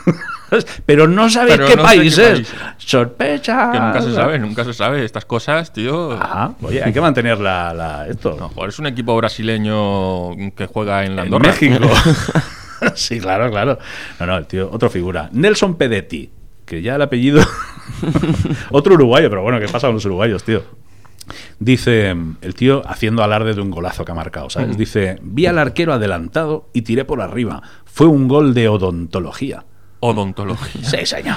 Pero 0.85 1.09
no 1.09 1.31
sabéis 1.31 1.57
Pero 1.57 1.67
qué 1.67 1.77
no 1.77 1.83
país 1.83 2.15
qué 2.15 2.33
es. 2.33 2.55
Sorpresa. 2.77 3.71
que 3.73 3.81
nunca 3.81 4.03
se 4.03 4.13
sabe, 4.15 4.39
nunca 4.39 4.63
se 4.65 4.75
sabe. 4.75 5.03
Estas 5.03 5.25
cosas, 5.25 5.73
tío. 5.73 6.13
Ajá, 6.13 6.53
oye, 6.61 6.85
hay 6.85 6.93
que 6.93 7.01
mantener 7.01 7.39
la, 7.41 7.73
la- 7.73 8.07
esto. 8.07 8.37
No, 8.39 8.51
joder, 8.51 8.69
es 8.69 8.79
un 8.79 8.87
equipo 8.87 9.17
brasileño 9.17 10.33
que 10.55 10.67
juega 10.67 11.07
en 11.07 11.17
la 11.17 11.23
En 11.23 11.29
Andorra. 11.35 11.53
México. 11.53 11.89
sí, 12.95 13.19
claro, 13.19 13.51
claro. 13.51 13.79
No, 14.21 14.27
no, 14.27 14.37
el 14.37 14.47
tío, 14.47 14.69
otro 14.71 14.91
figura. 14.91 15.31
Nelson 15.33 15.77
Pedetti, 15.77 16.31
que 16.67 16.83
ya 16.83 16.97
el 16.97 17.03
apellido. 17.03 17.41
otro 18.73 18.93
uruguayo, 18.93 19.31
pero 19.31 19.41
bueno, 19.41 19.59
¿qué 19.59 19.69
pasa 19.69 19.87
con 19.89 19.95
los 19.95 20.05
uruguayos, 20.05 20.45
tío? 20.45 20.63
Dice 21.59 22.15
el 22.41 22.55
tío 22.55 22.83
haciendo 22.87 23.23
alarde 23.23 23.55
de 23.55 23.61
un 23.61 23.71
golazo 23.71 24.05
que 24.05 24.13
ha 24.13 24.15
marcado, 24.15 24.51
¿sabes? 24.51 24.77
Dice: 24.77 25.19
Vi 25.23 25.47
al 25.47 25.59
arquero 25.59 25.93
adelantado 25.93 26.69
y 26.73 26.83
tiré 26.83 27.05
por 27.05 27.21
arriba. 27.21 27.63
Fue 27.85 28.07
un 28.07 28.29
gol 28.29 28.55
de 28.55 28.69
odontología. 28.69 29.65
Odontología. 30.01 30.85
Sí, 30.85 31.07
señor. 31.07 31.37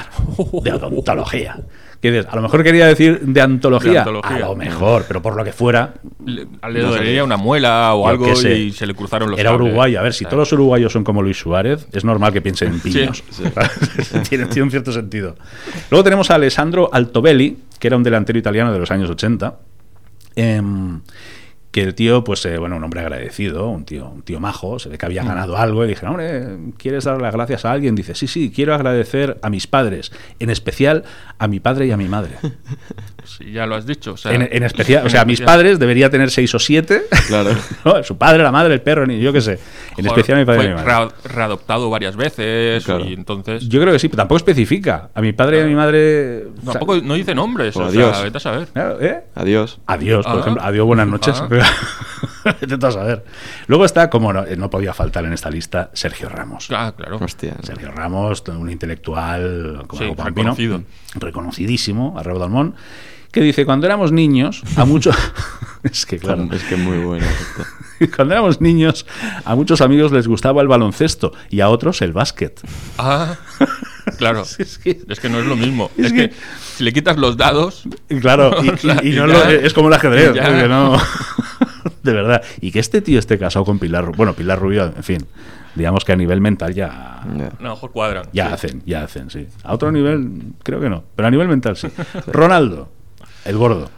De 0.63 0.73
odontología. 0.73 1.57
¿Qué 2.01 2.11
dices? 2.11 2.27
A 2.31 2.35
lo 2.35 2.41
mejor 2.43 2.61
quería 2.63 2.85
decir 2.87 3.19
de 3.21 3.41
antología. 3.41 3.91
De 3.91 3.97
antología. 3.99 4.35
A 4.35 4.39
lo 4.39 4.55
mejor, 4.55 5.05
pero 5.07 5.21
por 5.21 5.35
lo 5.35 5.43
que 5.45 5.53
fuera. 5.53 5.93
Le, 6.25 6.45
le 6.69 6.81
dolería 6.81 7.23
una 7.23 7.37
muela 7.37 7.93
o 7.93 8.07
algo 8.07 8.35
sé. 8.35 8.57
y 8.57 8.71
se 8.71 8.85
le 8.85 8.93
cruzaron 8.93 9.31
los 9.31 9.39
Era 9.39 9.51
cables. 9.51 9.67
uruguayo. 9.67 9.99
A 9.99 10.03
ver, 10.03 10.13
si 10.13 10.25
todos 10.25 10.37
los 10.39 10.51
uruguayos 10.53 10.91
son 10.91 11.03
como 11.05 11.21
Luis 11.21 11.37
Suárez, 11.37 11.87
es 11.93 12.03
normal 12.05 12.31
que 12.33 12.41
piensen 12.41 12.73
en 12.73 12.79
piños. 12.81 13.23
sí. 13.31 13.43
tiene, 14.29 14.45
tiene 14.47 14.63
un 14.63 14.71
cierto 14.71 14.91
sentido. 14.91 15.35
Luego 15.89 16.03
tenemos 16.03 16.29
a 16.29 16.35
Alessandro 16.35 16.89
Altobelli, 16.93 17.57
que 17.79 17.87
era 17.87 17.95
un 17.97 18.03
delantero 18.03 18.37
italiano 18.37 18.71
de 18.73 18.79
los 18.79 18.91
años 18.91 19.09
80. 19.09 19.57
Em, 20.35 21.01
que 21.71 21.81
el 21.81 21.93
tío, 21.93 22.23
pues, 22.23 22.45
eh, 22.45 22.57
bueno, 22.57 22.77
un 22.77 22.83
hombre 22.83 23.01
agradecido, 23.01 23.69
un 23.69 23.85
tío, 23.85 24.09
un 24.09 24.23
tío 24.23 24.39
majo, 24.39 24.79
se 24.79 24.89
ve 24.89 24.97
que 24.97 25.05
había 25.05 25.23
ganado 25.23 25.57
algo 25.57 25.85
y 25.85 25.89
dije, 25.89 26.05
hombre, 26.05 26.57
¿quieres 26.77 27.03
dar 27.03 27.21
las 27.21 27.33
gracias 27.33 27.65
a 27.65 27.71
alguien? 27.71 27.95
Dice, 27.95 28.15
sí, 28.15 28.27
sí, 28.27 28.51
quiero 28.53 28.73
agradecer 28.73 29.37
a 29.43 29.49
mis 29.49 29.67
padres, 29.67 30.11
en 30.39 30.49
especial 30.49 31.03
a 31.37 31.47
mi 31.47 31.59
padre 31.59 31.85
y 31.87 31.91
a 31.91 31.97
mi 31.97 32.07
madre. 32.07 32.31
Sí, 33.23 33.51
ya 33.51 33.65
lo 33.65 33.75
has 33.75 33.85
dicho. 33.85 34.13
o 34.13 34.17
sea, 34.17 34.33
En, 34.33 34.47
en 34.51 34.63
especial, 34.63 35.05
o 35.05 35.09
sea, 35.09 35.25
mis 35.25 35.41
padres 35.41 35.79
debería 35.79 36.09
tener 36.09 36.31
seis 36.31 36.53
o 36.55 36.59
siete. 36.59 37.03
Claro. 37.27 37.51
¿no? 37.85 38.03
Su 38.03 38.17
padre, 38.17 38.43
la 38.43 38.51
madre, 38.51 38.73
el 38.73 38.81
perro, 38.81 39.05
ni 39.05 39.19
yo 39.19 39.31
qué 39.33 39.41
sé. 39.41 39.53
En 39.97 40.05
Joder, 40.05 40.07
especial 40.07 40.37
a 40.37 40.39
mi 40.41 40.45
padre 40.45 40.63
y 40.63 40.67
a 40.67 40.73
fue 40.77 40.83
mi 40.83 40.87
madre. 40.89 41.11
rea- 41.23 41.31
readoptado 41.35 41.89
varias 41.89 42.15
veces 42.15 42.83
Claro. 42.85 43.05
y 43.05 43.13
entonces 43.13 43.67
Yo 43.67 43.79
creo 43.81 43.93
que 43.93 43.99
sí, 43.99 44.07
pero 44.09 44.17
tampoco 44.17 44.37
especifica. 44.37 45.09
A 45.13 45.21
mi 45.21 45.33
padre 45.33 45.59
y 45.59 45.61
a 45.61 45.65
mi 45.65 45.75
madre. 45.75 46.45
sea, 46.63 46.73
tampoco 46.73 46.97
no 46.97 47.13
dice 47.15 47.35
nombres. 47.35 47.73
Pues 47.73 47.87
o 47.87 47.91
sea, 47.91 48.01
adiós. 48.03 48.23
vete 48.23 48.37
a 48.37 48.41
saber. 48.41 48.67
claro, 48.67 49.01
¿eh? 49.01 49.23
Adiós. 49.35 49.79
Adiós, 49.87 50.25
por 50.25 50.37
Ah. 50.37 50.39
ejemplo. 50.41 50.63
Adiós, 50.63 50.85
buenas 50.85 51.07
noches. 51.07 51.35
Ah. 51.41 51.47
Vete 52.61 52.85
a 52.85 52.91
saber. 52.91 53.25
Luego 53.67 53.83
está, 53.85 54.09
como 54.09 54.31
no, 54.31 54.45
no 54.45 54.69
podía 54.69 54.93
faltar 54.93 55.25
en 55.25 55.33
esta 55.33 55.49
lista, 55.49 55.89
Sergio 55.93 56.29
Ramos. 56.29 56.67
Claro, 56.67 56.95
claro. 56.95 57.17
Hostia. 57.21 57.53
no. 57.57 57.63
Sergio 57.65 57.91
Ramos, 57.91 58.43
un 58.47 58.69
intelectual 58.71 59.83
como 59.87 60.01
Sí, 60.01 60.09
reconocido. 60.17 60.81
reconocidísimo, 61.15 62.15
a 62.17 62.23
Dalmón, 62.23 62.75
que 63.31 63.41
dice, 63.41 63.65
cuando 63.65 63.85
éramos 63.85 64.11
niños, 64.11 64.63
a 64.75 64.85
muchos... 64.85 65.15
es 65.83 66.05
que 66.05 66.17
claro, 66.17 66.47
Es 66.51 66.63
que 66.63 66.75
muy 66.75 66.97
bueno. 66.97 67.25
esto. 67.25 68.11
cuando 68.15 68.33
éramos 68.33 68.61
niños, 68.61 69.05
a 69.45 69.55
muchos 69.55 69.81
amigos 69.81 70.11
les 70.11 70.27
gustaba 70.27 70.61
el 70.61 70.67
baloncesto 70.67 71.31
y 71.49 71.59
a 71.61 71.69
otros 71.69 72.01
el 72.01 72.13
básquet. 72.13 72.59
Ah, 72.97 73.35
claro. 74.17 74.43
Es 74.57 74.77
que- 74.77 74.99
Es 75.07 75.19
que 75.19 75.29
no 75.29 75.39
es 75.39 75.45
lo 75.45 75.55
mismo. 75.55 75.91
Es 75.97 76.07
Es, 76.07 76.13
que- 76.13 76.29
que, 76.29 76.35
si 76.75 76.83
le 76.83 76.91
quitas 76.93 77.17
los 77.17 77.37
dados, 77.37 77.83
Claro, 78.21 78.63
y, 78.63 78.69
O 78.69 78.77
sea, 78.77 78.99
y- 79.03 79.09
y 79.09 79.13
y 79.13 79.15
no 79.15 79.27
ya- 79.27 79.33
lo- 79.33 79.49
es 79.49 79.73
como 79.73 79.89
el 79.89 79.93
ajedrez, 79.93 80.33
no- 80.67 80.97
de 82.03 82.13
verdad. 82.13 82.41
Y 82.61 82.71
que 82.71 82.79
este 82.79 83.01
tío 83.01 83.19
esté 83.19 83.37
casado 83.37 83.65
con 83.65 83.79
Pilar, 83.79 84.05
Ru- 84.05 84.15
bueno, 84.15 84.33
Pilar 84.33 84.59
Rubio, 84.59 84.85
en 84.95 85.03
fin, 85.03 85.25
digamos 85.75 86.03
que 86.05 86.13
a 86.13 86.15
nivel 86.15 86.41
mental 86.41 86.73
ya, 86.73 87.21
Ya. 87.37 87.47
a 87.47 87.61
lo 87.63 87.69
mejor 87.71 87.91
cuadran. 87.91 88.25
ya 88.33 88.47
Sí. 88.47 88.53
hacen, 88.53 88.83
ya 88.85 89.03
hacen, 89.03 89.29
sí. 89.29 89.47
A 89.63 89.73
otro 89.73 89.91
nivel, 89.91 90.29
creo 90.63 90.79
que 90.79 90.89
no, 90.89 91.03
pero 91.15 91.27
a 91.27 91.31
nivel 91.31 91.47
mental 91.47 91.75
sí. 91.75 91.87
Ronaldo, 92.27 92.89
el 93.45 93.57
gordo. 93.57 93.89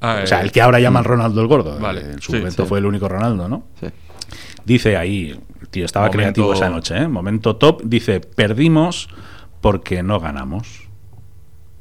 Ah, 0.00 0.20
O 0.22 0.26
sea, 0.26 0.40
eh, 0.40 0.44
el 0.44 0.52
que 0.52 0.60
ahora 0.60 0.78
llaman 0.80 1.04
Ronaldo 1.04 1.40
el 1.40 1.46
gordo. 1.48 1.78
Vale, 1.78 2.00
En 2.12 2.20
su 2.22 2.32
sí, 2.32 2.38
momento 2.38 2.62
sí. 2.62 2.68
fue 2.68 2.78
el 2.78 2.86
único 2.86 3.08
Ronaldo, 3.08 3.48
¿no? 3.48 3.64
Sí. 3.80 3.86
Dice 4.64 4.96
ahí, 4.96 5.30
el 5.60 5.68
tío 5.68 5.84
estaba 5.84 6.06
Momento- 6.06 6.18
creativo 6.22 6.52
esa 6.52 6.68
noche, 6.68 6.96
¿eh? 6.96 7.08
Momento 7.08 7.56
top. 7.56 7.82
Dice, 7.84 8.20
perdimos 8.20 9.08
porque 9.60 10.02
no 10.02 10.20
ganamos. 10.20 10.82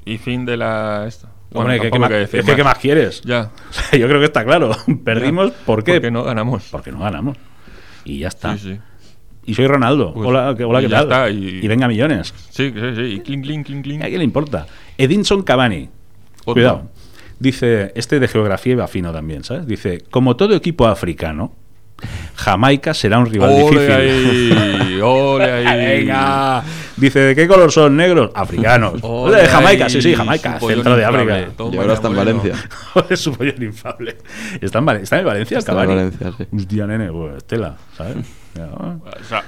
Y 0.05 0.17
fin 0.17 0.45
de 0.45 0.57
la. 0.57 1.05
Esto. 1.07 1.27
Bueno, 1.51 1.71
Hombre, 1.71 1.91
¿qué, 1.91 1.99
más, 1.99 2.09
hay 2.09 2.13
que 2.15 2.19
decir 2.19 2.39
es 2.41 2.45
que 2.45 2.55
¿qué 2.55 2.63
más 2.63 2.77
quieres? 2.77 3.21
Ya. 3.21 3.51
O 3.69 3.73
sea, 3.73 3.99
yo 3.99 4.07
creo 4.07 4.19
que 4.19 4.25
está 4.25 4.43
claro. 4.43 4.71
Perdimos, 5.03 5.51
¿por 5.65 5.83
qué? 5.83 5.93
Porque 5.93 6.11
no 6.11 6.23
ganamos. 6.23 6.67
Porque 6.71 6.91
no 6.91 6.99
ganamos. 6.99 7.37
Y 8.05 8.19
ya 8.19 8.29
está. 8.29 8.57
Sí, 8.57 8.73
sí. 8.73 8.79
Y 9.45 9.53
soy 9.53 9.67
Ronaldo. 9.67 10.13
Pues, 10.13 10.27
hola, 10.27 10.53
¿qué- 10.57 10.63
hola, 10.65 10.81
¿qué 10.81 10.89
tal? 10.89 11.03
está, 11.03 11.29
y- 11.29 11.65
venga 11.67 11.87
millones. 11.87 12.33
Sí, 12.49 12.71
sí, 12.73 12.95
sí. 12.95 13.01
Y 13.01 13.19
clink, 13.21 13.43
clink, 13.45 13.65
clink, 13.65 13.83
clink. 13.83 14.01
¿A 14.01 14.07
quién 14.07 14.17
le 14.19 14.23
importa? 14.25 14.65
Edinson 14.97 15.43
Cavani. 15.43 15.89
Otro. 16.47 16.53
Cuidado. 16.53 16.83
Dice, 17.39 17.91
este 17.95 18.19
de 18.19 18.27
geografía 18.27 18.73
iba 18.73 18.87
fino 18.87 19.11
también, 19.11 19.43
¿sabes? 19.43 19.67
Dice, 19.67 20.03
como 20.09 20.35
todo 20.35 20.55
equipo 20.55 20.87
africano, 20.87 21.53
Jamaica 22.35 22.93
será 22.93 23.19
un 23.19 23.25
rival 23.25 23.51
Ole 23.51 23.63
difícil. 23.63 23.91
ahí, 23.91 24.99
ole 25.03 25.51
ahí. 25.51 25.99
Venga. 25.99 26.63
Dice, 26.95 27.19
¿de 27.19 27.35
qué 27.35 27.47
color 27.47 27.71
son? 27.71 27.97
Negros. 27.97 28.31
Africanos. 28.33 28.99
Ole 29.01 29.41
de 29.41 29.47
Jamaica, 29.47 29.85
ahí, 29.85 29.89
sí, 29.91 30.01
sí, 30.01 30.15
Jamaica, 30.15 30.59
su 30.59 30.67
centro 30.67 30.95
de. 30.95 31.05
África. 31.05 31.47
Y 31.71 31.77
ahora 31.77 31.93
está 31.95 32.07
en. 32.07 32.15
Valencia. 32.15 32.53
es 33.09 33.19
su 33.19 33.33
pollón 33.33 33.61
inflable. 33.61 34.17
¿Está 34.61 34.79
en, 34.79 34.89
está 34.89 35.19
en 35.19 35.25
Valencia 35.25 35.55
el 35.55 35.59
Está 35.59 35.71
en 35.71 35.77
Cavani? 35.77 35.95
Valencia, 35.95 36.31
sí. 36.37 36.47
Hostia, 36.55 36.87
nene, 36.87 37.11
pues, 37.11 37.37
Estela, 37.37 37.77
¿sabes? 37.95 38.15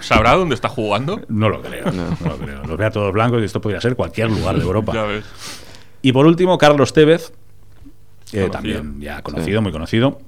¿Sabrá 0.01 0.35
dónde 0.35 0.53
está 0.55 0.69
jugando? 0.69 1.21
No 1.29 1.49
lo 1.49 1.61
creo, 1.61 1.85
no. 1.91 2.09
lo 2.27 2.37
creo. 2.37 2.63
Los 2.65 2.77
vea 2.77 2.91
todos 2.91 3.11
blancos 3.13 3.41
y 3.41 3.45
esto 3.45 3.61
podría 3.61 3.81
ser 3.81 3.95
cualquier 3.95 4.29
lugar 4.29 4.55
de 4.55 4.61
Europa. 4.61 4.93
Ya 4.93 5.03
ves. 5.03 5.23
Y 6.01 6.11
por 6.11 6.25
último, 6.25 6.57
Carlos 6.57 6.93
Tevez, 6.93 7.33
eh, 8.31 8.49
también 8.51 8.99
ya 9.01 9.21
conocido, 9.21 9.61
muy 9.61 9.71
conocido. 9.71 10.19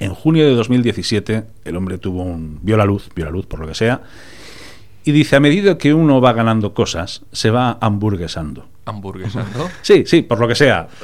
En 0.00 0.14
junio 0.14 0.46
de 0.46 0.54
2017, 0.54 1.44
el 1.64 1.76
hombre 1.76 1.98
tuvo 1.98 2.22
un. 2.22 2.60
vio 2.62 2.76
la 2.76 2.84
luz, 2.84 3.08
vio 3.14 3.24
la 3.24 3.30
luz 3.30 3.46
por 3.46 3.58
lo 3.58 3.66
que 3.66 3.74
sea. 3.74 4.02
Y 5.04 5.12
dice: 5.12 5.36
a 5.36 5.40
medida 5.40 5.76
que 5.76 5.92
uno 5.92 6.20
va 6.20 6.32
ganando 6.32 6.72
cosas, 6.72 7.22
se 7.32 7.50
va 7.50 7.78
hamburguesando. 7.80 8.68
Hamburguesando. 8.84 9.68
Sí, 9.82 10.04
sí, 10.06 10.22
por 10.22 10.38
lo 10.38 10.46
que 10.48 10.54
sea. 10.54 10.88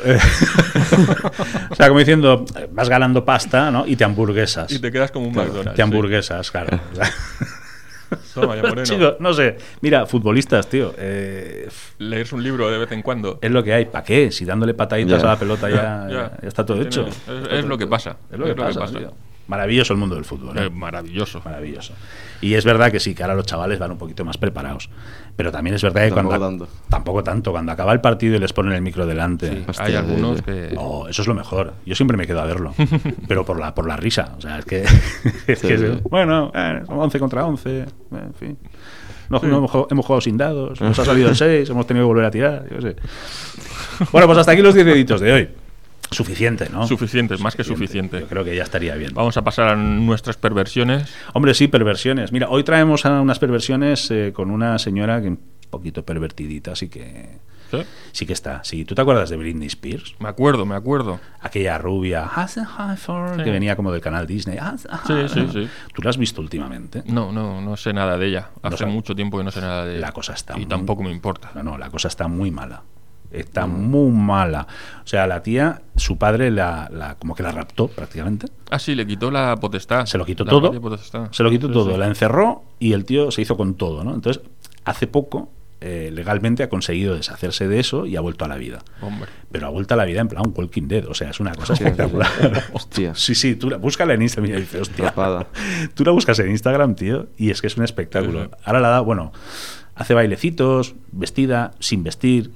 O 1.71 1.75
sea, 1.75 1.89
como 1.89 1.99
diciendo, 1.99 2.45
vas 2.71 2.89
ganando 2.89 3.25
pasta, 3.25 3.71
¿no? 3.71 3.85
Y 3.85 3.97
te 3.97 4.05
hamburguesas. 4.05 4.71
Y 4.71 4.79
te 4.79 4.93
quedas 4.93 5.11
como 5.11 5.27
un 5.27 5.35
McDonald's. 5.35 5.75
Te 5.75 5.83
hamburguesas, 5.83 6.51
claro. 6.53 6.79
sí. 8.23 8.31
Toma, 8.41 8.57
ya 8.57 8.62
moreno. 8.62 8.83
Chico, 8.85 9.17
no 9.21 9.33
sé. 9.35 9.57
Mira, 9.81 10.07
futbolistas, 10.07 10.69
tío. 10.69 10.95
eh, 10.99 11.69
Leerse 11.99 12.35
un 12.35 12.43
libro 12.43 12.71
de 12.71 12.79
vez 12.79 12.93
en 12.93 13.03
cuando. 13.03 13.39
es 13.43 13.51
lo 13.51 13.62
que 13.62 13.73
hay. 13.75 13.85
¿Para 13.87 14.05
qué? 14.05 14.31
Si 14.31 14.45
dándole 14.45 14.75
pataditas 14.75 15.23
a 15.23 15.27
la 15.27 15.39
pelota 15.39 15.69
ya, 16.09 16.39
está 16.43 16.65
todo 16.65 16.77
Tiene- 16.79 16.89
hecho. 16.89 17.07
es- 17.07 17.17
Está 17.17 17.33
es 17.55 17.61
todo 17.61 17.69
lo 17.69 17.79
que 17.79 17.87
pasa. 17.87 18.17
Es 18.31 18.39
lo 18.39 18.47
que 18.47 18.55
pasa. 18.55 18.87
tío. 18.87 19.12
Maravilloso 19.47 19.93
el 19.93 19.99
mundo 19.99 20.15
del 20.15 20.25
fútbol. 20.25 20.57
¿eh? 20.57 20.65
Eh, 20.67 20.71
maravilloso. 20.71 21.43
Maravilloso. 21.45 21.93
Y 22.41 22.55
es 22.55 22.65
verdad 22.65 22.91
que 22.91 22.99
sí, 22.99 23.15
que 23.15 23.23
ahora 23.25 23.35
los 23.35 23.45
chavales 23.45 23.79
van 23.79 23.91
un 23.91 23.99
poquito 23.99 24.25
más 24.25 24.39
preparados. 24.39 24.89
Pero 25.37 25.51
también 25.51 25.74
es 25.74 25.82
verdad 25.82 26.03
que 26.03 26.11
Tampoco 26.12 26.39
cuando. 26.39 26.64
tanto. 26.66 26.80
Tampoco 26.89 27.24
tanto. 27.24 27.51
Cuando 27.51 27.72
acaba 27.72 27.93
el 27.93 28.01
partido 28.01 28.37
y 28.37 28.39
les 28.39 28.53
ponen 28.53 28.72
el 28.72 28.82
micro 28.82 29.05
delante. 29.05 29.51
Sí, 29.51 29.64
Hostia, 29.66 29.85
hay 29.87 29.95
algunos 29.97 30.39
sí. 30.39 30.45
que. 30.45 30.74
Oh, 30.78 31.09
eso 31.09 31.22
es 31.22 31.28
lo 31.28 31.35
mejor. 31.35 31.74
Yo 31.85 31.95
siempre 31.97 32.16
me 32.16 32.26
quedo 32.26 32.41
a 32.41 32.45
verlo. 32.45 32.72
pero 33.28 33.45
por 33.45 33.59
la, 33.59 33.74
por 33.74 33.87
la 33.89 33.97
risa. 33.97 34.35
O 34.39 34.41
sea, 34.41 34.61
es 34.61 34.64
que. 34.64 34.82
es 35.49 35.59
Sí, 35.59 35.66
que 35.68 35.78
sí. 35.78 35.87
bueno, 36.09 36.53
eh, 36.55 36.82
son 36.87 36.99
11 37.01 37.18
contra 37.18 37.45
11. 37.47 37.78
eh, 37.80 37.85
En 38.12 38.35
fin. 38.35 38.59
No, 39.30 39.41
no 39.43 39.57
hemos, 39.57 39.70
jugado, 39.70 39.89
hemos 39.91 40.07
jugado 40.07 40.20
sin 40.20 40.37
dados. 40.37 40.80
Nos 40.80 40.99
ha 40.99 41.05
salido 41.07 41.28
el 41.30 41.35
6. 41.37 41.68
Hemos 41.70 41.87
tenido 41.87 42.05
que 42.05 42.09
volver 42.09 42.26
a 42.26 42.30
tirar. 42.30 42.66
Yo 42.70 42.76
qué 42.76 42.82
sé. 42.82 42.97
Bueno, 44.12 44.26
pues 44.28 44.39
hasta 44.39 44.53
aquí 44.53 44.62
los 44.62 44.74
10 44.74 44.87
deditos 44.87 45.20
de 45.20 45.32
hoy. 45.32 45.49
Suficiente, 46.11 46.69
¿no? 46.71 46.87
Suficiente, 46.87 47.37
más 47.39 47.57
que 47.57 47.65
suficiente. 47.65 48.21
Yo 48.21 48.27
creo 48.29 48.45
que 48.45 48.55
ya 48.55 48.63
estaría 48.63 48.95
bien. 48.95 49.13
Vamos 49.15 49.37
a 49.37 49.43
pasar 49.43 49.69
a 49.69 49.77
nuestras 49.77 50.37
perversiones. 50.37 51.13
Hombre, 51.33 51.55
sí, 51.55 51.67
perversiones. 51.69 52.31
Mira, 52.33 52.49
hoy 52.51 52.63
traemos 52.63 53.05
a 53.07 53.21
unas 53.21 53.39
perversiones 53.39 54.11
eh, 54.11 54.33
con 54.35 54.51
una 54.51 54.79
señora 54.79 55.21
que 55.21 55.29
un 55.29 55.41
poquito 55.71 56.05
pervertidita, 56.05 56.73
así 56.73 56.89
que 56.89 57.39
¿Sí? 57.71 57.79
sí 58.13 58.27
que 58.27 58.33
está. 58.33 58.63
Sí, 58.63 58.85
¿tú 58.85 58.95
te 58.95 59.01
acuerdas 59.03 59.29
de 59.31 59.37
Britney 59.37 59.67
Spears? 59.67 60.15
Me 60.21 60.29
acuerdo, 60.29 60.65
me 60.67 60.77
acuerdo. 60.77 61.19
Aquella 61.41 61.79
rubia 61.79 62.31
Sí. 62.47 62.61
que 63.43 63.51
venía 63.51 63.75
como 63.75 63.91
del 63.91 64.01
canal 64.01 64.27
Disney. 64.27 64.59
Sí, 65.07 65.15
sí, 65.29 65.49
sí. 65.53 65.69
¿Tú 65.93 66.03
la 66.03 66.11
has 66.11 66.17
visto 66.19 66.41
últimamente? 66.41 67.03
No, 67.07 67.33
no, 67.33 67.61
no 67.61 67.77
sé 67.77 67.93
nada 67.93 68.17
de 68.17 68.27
ella. 68.27 68.51
Hace 68.63 68.87
mucho 68.87 69.17
tiempo 69.17 69.39
que 69.39 69.45
no 69.45 69.51
sé 69.51 69.61
nada 69.61 69.85
de 69.85 69.93
ella. 69.97 70.01
La 70.07 70.13
cosa 70.13 70.35
está 70.35 70.53
Y 70.55 70.59
muy- 70.59 70.67
tampoco 70.67 71.03
me 71.03 71.11
importa. 71.11 71.51
No, 71.57 71.63
no, 71.65 71.77
la 71.79 71.91
cosa 71.91 72.07
está 72.07 72.29
muy 72.29 72.53
mala. 72.53 72.83
Está 73.35 73.66
muy 73.66 74.11
mala. 74.11 74.66
O 75.05 75.07
sea, 75.07 75.26
la 75.26 75.43
tía, 75.43 75.82
su 75.97 76.16
padre 76.18 76.51
la, 76.51 76.89
la- 76.93 77.14
como 77.16 77.35
que 77.35 77.43
la 77.43 77.53
raptó 77.53 77.89
prácticamente. 77.89 78.47
Ah, 78.70 78.78
sí, 78.78 78.95
le 78.95 79.07
quitó 79.07 79.30
la 79.30 79.57
potestad. 79.57 80.07
Se 80.07 80.18
lo 80.18 80.24
quitó 80.24 80.45
La 80.45 80.51
todo. 80.51 80.99
Se 81.32 81.43
lo 81.43 81.51
quitó 81.51 81.66
Sí, 81.68 81.72
todo, 81.72 81.93
sí. 81.93 81.99
la 81.99 82.07
encerró 82.07 82.64
y 82.78 82.93
el 82.93 83.05
tío 83.05 83.30
se 83.30 83.43
hizo 83.43 83.57
con 83.57 83.74
todo, 83.74 84.05
¿no? 84.05 84.14
Entonces, 84.14 84.43
hace 84.85 85.07
poco, 85.07 85.51
eh, 85.80 86.11
legalmente 86.14 86.62
ha 86.62 86.68
conseguido 86.70 87.14
deshacerse 87.14 87.68
de 87.68 87.78
eso 87.78 88.07
y 88.07 88.16
ha 88.16 88.20
vuelto 88.22 88.45
a 88.47 88.49
la 88.49 88.57
vida. 88.57 88.78
Hombre. 89.03 89.28
Pero 89.53 89.66
ha 89.66 89.70
vuelto 89.70 89.93
a 89.93 89.97
la 89.99 90.05
vida 90.07 90.20
en 90.22 90.28
plan 90.28 90.43
Walking 90.55 90.89
Dead, 90.89 91.07
o 91.07 91.12
sea, 91.14 91.28
es 91.30 91.41
una 91.41 91.53
cosa 91.55 91.74
espectacular. 91.74 92.30
Hostia. 92.72 93.14
Sí, 93.14 93.35
sí, 93.35 93.55
tú 93.57 93.68
la, 93.68 93.76
búscala 93.76 94.14
en 94.14 94.22
Instagram 94.22 94.53
y 94.57 94.61
dices, 94.61 94.80
hostia. 94.80 95.12
Tú 95.95 96.05
la 96.05 96.12
buscas 96.12 96.39
en 96.39 96.51
Instagram, 96.51 96.95
tío, 96.95 97.26
y 97.37 97.51
es 97.51 97.61
que 97.61 97.66
es 97.66 97.76
un 97.76 97.85
espectáculo. 97.85 98.45
Sí. 98.45 98.51
Ahora 98.64 98.80
la 98.80 98.89
da, 98.89 99.01
bueno, 99.01 99.32
hace 99.95 100.14
bailecitos, 100.14 100.95
vestida, 101.12 101.72
sin 101.80 102.03
vestir, 102.03 102.51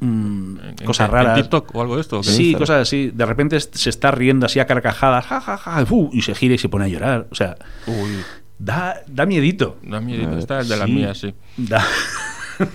mm, 0.00 0.58
¿En- 0.60 0.74
cosas 0.86 1.06
en- 1.08 1.12
raras. 1.12 1.36
¿En 1.38 1.42
TikTok 1.44 1.74
o 1.74 1.80
algo 1.82 1.94
de 1.96 2.00
esto? 2.02 2.22
Sí, 2.22 2.30
Instagram. 2.30 2.58
cosas 2.58 2.82
así. 2.82 3.10
De 3.14 3.26
repente 3.26 3.58
se 3.60 3.90
está 3.90 4.10
riendo 4.10 4.46
así 4.46 4.58
a 4.60 4.66
carcajadas, 4.66 5.26
ja, 5.26 5.40
ja, 5.40 5.56
ja, 5.56 5.84
y 6.12 6.22
se 6.22 6.34
gira 6.34 6.54
y 6.54 6.58
se 6.58 6.68
pone 6.68 6.84
a 6.84 6.88
llorar. 6.88 7.26
O 7.30 7.34
sea, 7.34 7.56
Uy, 7.86 8.10
da, 8.58 9.00
da 9.06 9.26
miedito. 9.26 9.78
da 9.82 10.00
miedo. 10.00 10.38
Esta 10.38 10.60
es 10.60 10.68
de 10.68 10.76
las 10.76 10.86
Sí. 10.86 10.92
mías, 10.92 11.18
sí. 11.18 11.34
Da- 11.56 11.84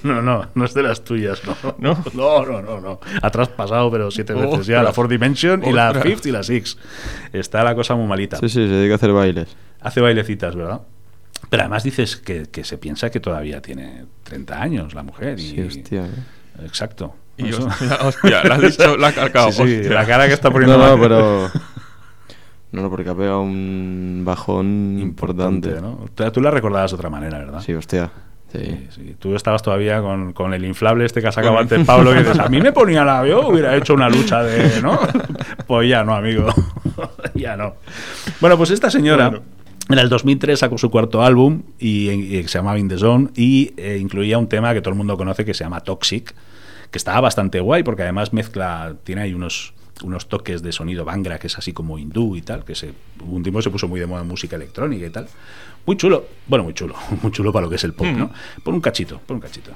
No, 0.03 0.21
no, 0.21 0.47
no 0.53 0.65
es 0.65 0.75
de 0.75 0.83
las 0.83 1.03
tuyas, 1.03 1.41
no. 1.43 1.55
¿No? 1.79 2.03
No, 2.13 2.45
no, 2.45 2.61
no, 2.61 2.79
no. 2.79 2.99
Ha 3.21 3.29
traspasado, 3.31 3.89
pero 3.89 4.11
siete 4.11 4.33
veces 4.33 4.67
ya 4.67 4.83
la 4.83 4.93
Fourth 4.93 5.09
Dimension 5.09 5.63
y 5.65 5.71
la. 5.71 5.91
Fifth 5.95 6.25
y 6.27 6.31
la 6.31 6.43
Six. 6.43 6.77
Está 7.33 7.63
la 7.63 7.73
cosa 7.73 7.95
muy 7.95 8.05
malita. 8.07 8.37
Sí, 8.37 8.47
sí, 8.47 8.53
se 8.55 8.67
dedica 8.67 8.93
a 8.93 8.97
hacer 8.97 9.11
bailes. 9.11 9.47
Hace 9.79 9.99
bailecitas, 10.01 10.55
¿verdad? 10.55 10.81
Pero 11.49 11.63
además 11.63 11.83
dices 11.83 12.15
que, 12.17 12.43
que 12.51 12.63
se 12.63 12.77
piensa 12.77 13.09
que 13.09 13.19
todavía 13.19 13.59
tiene 13.63 14.05
30 14.21 14.61
años 14.61 14.93
la 14.93 15.01
mujer. 15.01 15.39
Y, 15.39 15.49
Sí, 15.49 15.61
hostia. 15.61 16.05
¿eh? 16.05 16.09
Exacto. 16.65 17.15
Y 17.37 17.51
hostia, 17.51 17.97
hostia, 18.01 18.43
la 18.43 18.55
has 18.55 18.61
dicho, 18.61 18.97
la 18.97 19.07
has 19.07 19.13
calcado. 19.15 19.51
Sí, 19.51 19.83
sí, 19.83 19.89
la 19.89 20.05
cara 20.05 20.27
que 20.27 20.33
está 20.33 20.51
poniendo 20.51 20.77
No, 20.77 20.95
no, 20.95 21.01
pero. 21.01 21.49
No, 22.73 22.83
no, 22.83 22.89
porque 22.89 23.09
ha 23.09 23.15
pegado 23.15 23.41
un 23.41 24.21
bajón 24.23 24.97
importante. 24.97 25.81
¿no? 25.81 26.05
Tú, 26.31 26.39
la 26.39 26.51
recordabas 26.51 26.91
de 26.91 26.95
otra 26.95 27.09
manera, 27.09 27.39
¿verdad? 27.39 27.59
Sí, 27.59 27.73
hostia. 27.73 28.09
Sí. 28.49 28.59
Sí, 28.59 28.87
sí. 28.91 29.15
Tú 29.19 29.35
estabas 29.35 29.61
todavía 29.61 30.01
con, 30.01 30.31
con 30.31 30.53
el 30.53 30.63
inflable 30.63 31.03
este 31.03 31.21
que 31.21 31.27
ha 31.27 31.33
sacado 31.33 31.59
antes 31.59 31.85
Pablo, 31.85 32.13
que 32.13 32.19
dices, 32.19 32.39
a 32.39 32.47
mí 32.47 32.61
me 32.61 32.71
ponía 32.71 33.03
la... 33.03 33.27
Yo 33.27 33.49
hubiera 33.49 33.75
hecho 33.75 33.93
una 33.93 34.07
lucha 34.07 34.41
de... 34.43 34.81
¿no? 34.81 34.97
Pues 35.67 35.89
ya 35.89 36.05
no, 36.05 36.15
amigo. 36.15 36.47
ya 37.33 37.57
no. 37.57 37.75
Bueno, 38.39 38.57
pues 38.57 38.71
esta 38.71 38.89
señora... 38.89 39.29
Bueno. 39.29 39.43
En 39.89 39.99
el 39.99 40.07
2003 40.07 40.57
sacó 40.57 40.77
su 40.77 40.89
cuarto 40.89 41.21
álbum 41.21 41.63
y, 41.77 42.09
y 42.09 42.47
se 42.47 42.59
llamaba 42.59 42.79
In 42.79 42.87
The 42.87 42.97
Zone 42.97 43.29
y 43.35 43.73
eh, 43.75 43.97
incluía 43.99 44.37
un 44.37 44.47
tema 44.47 44.73
que 44.73 44.79
todo 44.79 44.91
el 44.91 44.97
mundo 44.97 45.17
conoce 45.17 45.43
que 45.43 45.53
se 45.53 45.65
llama 45.65 45.81
Toxic, 45.81 46.33
que 46.91 46.97
está 46.97 47.19
bastante 47.19 47.59
guay 47.59 47.83
porque 47.83 48.03
además 48.03 48.33
mezcla, 48.33 48.95
tiene 49.03 49.21
ahí 49.21 49.33
unos 49.33 49.73
unos 50.03 50.27
toques 50.27 50.61
de 50.61 50.71
sonido 50.71 51.05
bangra 51.05 51.37
que 51.39 51.47
es 51.47 51.57
así 51.57 51.73
como 51.73 51.97
hindú 51.97 52.35
y 52.35 52.41
tal, 52.41 52.65
que 52.65 52.75
se, 52.75 52.93
un 53.23 53.43
tiempo 53.43 53.61
se 53.61 53.69
puso 53.69 53.87
muy 53.87 53.99
de 53.99 54.07
moda 54.07 54.23
música 54.23 54.55
electrónica 54.55 55.05
y 55.05 55.09
tal. 55.09 55.27
Muy 55.85 55.97
chulo, 55.97 56.25
bueno, 56.47 56.63
muy 56.63 56.73
chulo, 56.73 56.95
muy 57.21 57.31
chulo 57.31 57.51
para 57.51 57.65
lo 57.65 57.69
que 57.69 57.75
es 57.75 57.83
el 57.83 57.93
pop, 57.93 58.07
¿no? 58.07 58.25
Mm. 58.27 58.61
por 58.63 58.73
un 58.73 58.81
cachito, 58.81 59.19
por 59.25 59.35
un 59.35 59.41
cachito. 59.41 59.71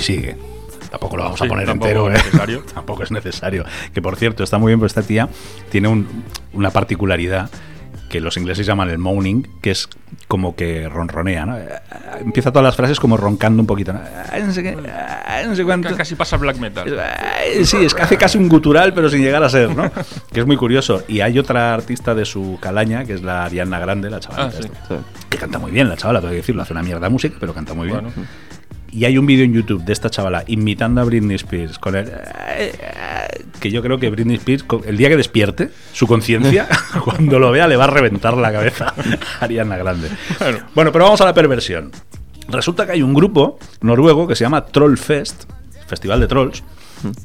Y 0.00 0.02
sigue. 0.02 0.36
Tampoco 0.90 1.16
lo 1.16 1.22
vamos 1.24 1.40
a 1.40 1.44
Sí, 1.44 1.48
poner 1.48 1.68
entero, 1.68 2.10
es 2.10 2.18
¿eh? 2.18 2.24
necesario. 2.24 2.62
tampoco 2.74 3.02
es 3.04 3.10
necesario. 3.12 3.64
Que 3.94 4.02
por 4.02 4.16
cierto, 4.16 4.42
está 4.42 4.58
muy 4.58 4.70
bien, 4.70 4.80
porque 4.80 4.88
esta 4.88 5.02
tía 5.02 5.28
tiene 5.70 5.86
un- 5.88 6.24
una 6.52 6.70
particularidad 6.70 7.48
que 8.08 8.20
los 8.20 8.36
ingleses 8.36 8.66
llaman 8.66 8.90
el 8.90 8.98
moaning, 8.98 9.46
que 9.62 9.70
es 9.70 9.88
como 10.26 10.56
que 10.56 10.88
ronronea, 10.88 11.46
¿no? 11.46 11.56
Empieza 12.20 12.50
todas 12.50 12.64
las 12.64 12.74
frases 12.74 12.98
como 12.98 13.16
roncando 13.16 13.62
un 13.62 13.68
poquito, 13.68 13.92
¿no? 13.92 14.00
Sé 14.52 14.64
qué, 14.64 14.76
ay, 15.26 15.46
no 15.46 15.54
sé 15.54 15.64
cuánto. 15.64 15.96
Casi 15.96 16.16
pasa 16.16 16.36
black 16.36 16.56
metal. 16.56 16.92
Sí, 17.62 17.76
es 17.76 17.94
que 17.94 18.02
hace 18.02 18.16
casi 18.16 18.36
un 18.36 18.48
gutural, 18.48 18.92
pero 18.94 19.08
sin 19.08 19.22
llegar 19.22 19.44
a 19.44 19.48
ser, 19.48 19.76
¿no? 19.76 19.88
Que 20.32 20.40
es 20.40 20.46
muy 20.46 20.56
curioso. 20.56 21.04
Y 21.06 21.20
hay 21.20 21.38
otra 21.38 21.72
artista 21.72 22.12
de 22.16 22.24
su 22.24 22.58
calaña, 22.60 23.04
que 23.04 23.12
es 23.14 23.22
la 23.22 23.44
Ariana 23.44 23.78
Grande, 23.78 24.10
la 24.10 24.18
chavalita. 24.18 24.58
Ah, 24.58 24.62
sí. 24.88 24.94
Que 25.28 25.38
canta 25.38 25.60
muy 25.60 25.70
bien, 25.70 25.88
la 25.88 25.96
chavala, 25.96 26.18
tengo 26.18 26.32
que 26.32 26.38
decirlo. 26.38 26.62
Hace 26.62 26.72
una 26.72 26.82
mierda 26.82 27.06
de 27.06 27.10
música, 27.10 27.36
pero 27.38 27.54
canta 27.54 27.74
muy 27.74 27.86
bien. 27.86 28.00
Bueno. 28.00 28.12
Y 28.92 29.04
hay 29.04 29.18
un 29.18 29.26
vídeo 29.26 29.44
en 29.44 29.52
YouTube 29.52 29.84
de 29.84 29.92
esta 29.92 30.10
chavala 30.10 30.44
imitando 30.46 31.00
a 31.00 31.04
Britney 31.04 31.36
Spears 31.36 31.78
con 31.78 31.94
el... 31.94 32.10
Que 33.60 33.70
yo 33.70 33.82
creo 33.82 33.98
que 33.98 34.10
Britney 34.10 34.36
Spears, 34.36 34.64
el 34.86 34.96
día 34.96 35.08
que 35.08 35.16
despierte 35.16 35.70
su 35.92 36.06
conciencia, 36.06 36.68
cuando 37.04 37.38
lo 37.38 37.52
vea 37.52 37.68
le 37.68 37.76
va 37.76 37.84
a 37.84 37.90
reventar 37.90 38.36
la 38.36 38.52
cabeza 38.52 38.92
a 39.40 39.44
Ariana 39.44 39.76
Grande. 39.76 40.08
Bueno, 40.74 40.92
pero 40.92 41.04
vamos 41.04 41.20
a 41.20 41.24
la 41.24 41.34
perversión. 41.34 41.92
Resulta 42.48 42.84
que 42.84 42.92
hay 42.92 43.02
un 43.02 43.14
grupo 43.14 43.58
noruego 43.80 44.26
que 44.26 44.34
se 44.34 44.44
llama 44.44 44.64
Trollfest, 44.66 45.44
Festival 45.86 46.20
de 46.20 46.26
Trolls, 46.26 46.64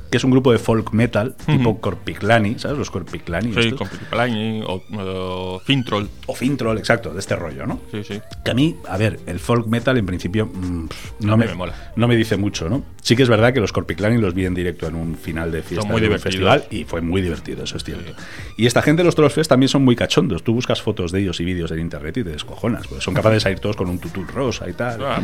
que 0.09 0.17
es 0.17 0.23
un 0.23 0.31
grupo 0.31 0.51
de 0.51 0.59
folk 0.59 0.91
metal 0.93 1.35
tipo. 1.45 1.79
Corpiclani, 1.79 2.59
¿sabes? 2.59 2.77
Los 2.77 2.91
Corpiclani. 2.91 3.53
Sí, 3.53 3.69
estos? 3.69 3.89
Pipipalani 3.89 4.61
o, 4.65 4.83
o 4.97 5.59
Fintroll. 5.59 6.09
O 6.27 6.35
Fintroll, 6.35 6.77
exacto, 6.77 7.13
de 7.13 7.19
este 7.19 7.35
rollo, 7.35 7.65
¿no? 7.65 7.79
Sí, 7.91 8.03
sí. 8.03 8.21
Que 8.43 8.51
a 8.51 8.53
mí, 8.53 8.75
a 8.87 8.97
ver, 8.97 9.19
el 9.25 9.39
folk 9.39 9.67
metal 9.67 9.97
en 9.97 10.05
principio 10.05 10.47
mm, 10.47 10.87
no, 11.21 11.37
me, 11.37 11.45
me 11.45 11.55
mola. 11.55 11.91
no 11.95 12.07
me 12.07 12.15
dice 12.15 12.37
mucho, 12.37 12.69
¿no? 12.69 12.83
Sí 13.01 13.15
que 13.15 13.23
es 13.23 13.29
verdad 13.29 13.53
que 13.53 13.59
los 13.59 13.71
Corpiclani 13.71 14.17
los 14.19 14.33
vi 14.33 14.45
en 14.45 14.55
directo 14.55 14.87
en 14.87 14.95
un 14.95 15.15
final 15.15 15.51
de 15.51 15.61
fiesta 15.61 15.87
muy 15.87 16.01
de 16.01 16.09
un 16.09 16.19
festival 16.19 16.65
y 16.71 16.83
fue 16.85 17.01
muy 17.01 17.21
divertido, 17.21 17.63
eso 17.63 17.77
es 17.77 17.83
cierto. 17.83 18.13
Y 18.57 18.65
esta 18.65 18.81
gente, 18.81 19.03
los 19.03 19.15
Trollfest, 19.15 19.49
también 19.49 19.69
son 19.69 19.83
muy 19.83 19.95
cachondos. 19.95 20.43
Tú 20.43 20.53
buscas 20.53 20.81
fotos 20.81 21.11
de 21.11 21.21
ellos 21.21 21.39
y 21.39 21.45
vídeos 21.45 21.71
en 21.71 21.79
internet 21.79 22.17
y 22.17 22.23
te 22.23 22.31
descojonas. 22.31 22.87
Pues 22.87 23.03
son 23.03 23.13
capaces 23.13 23.35
de 23.35 23.39
salir 23.41 23.59
todos 23.59 23.75
con 23.75 23.89
un 23.89 23.99
tutú 23.99 24.23
rosa 24.23 24.69
y 24.69 24.73
tal. 24.73 25.03
Ah. 25.03 25.21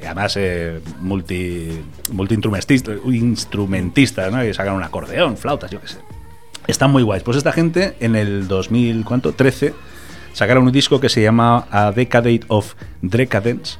Y 0.00 0.04
además, 0.04 0.36
eh, 0.36 0.80
multi, 1.00 1.68
multi 2.12 2.34
instrumentistas, 3.94 4.32
¿no? 4.32 4.40
Que 4.42 4.54
sacan 4.54 4.74
un 4.74 4.82
acordeón, 4.82 5.36
flautas, 5.36 5.70
yo 5.70 5.80
qué 5.80 5.88
sé. 5.88 5.98
Están 6.66 6.90
muy 6.90 7.02
guays. 7.02 7.22
Pues 7.22 7.36
esta 7.36 7.52
gente 7.52 7.94
en 8.00 8.16
el 8.16 8.48
2000, 8.48 9.04
¿cuánto? 9.04 9.32
13 9.32 9.74
sacaron 10.32 10.64
un 10.64 10.72
disco 10.72 11.00
que 11.00 11.08
se 11.08 11.22
llama 11.22 11.66
A 11.70 11.92
Decade 11.92 12.40
of 12.48 12.74
Decadence, 13.02 13.76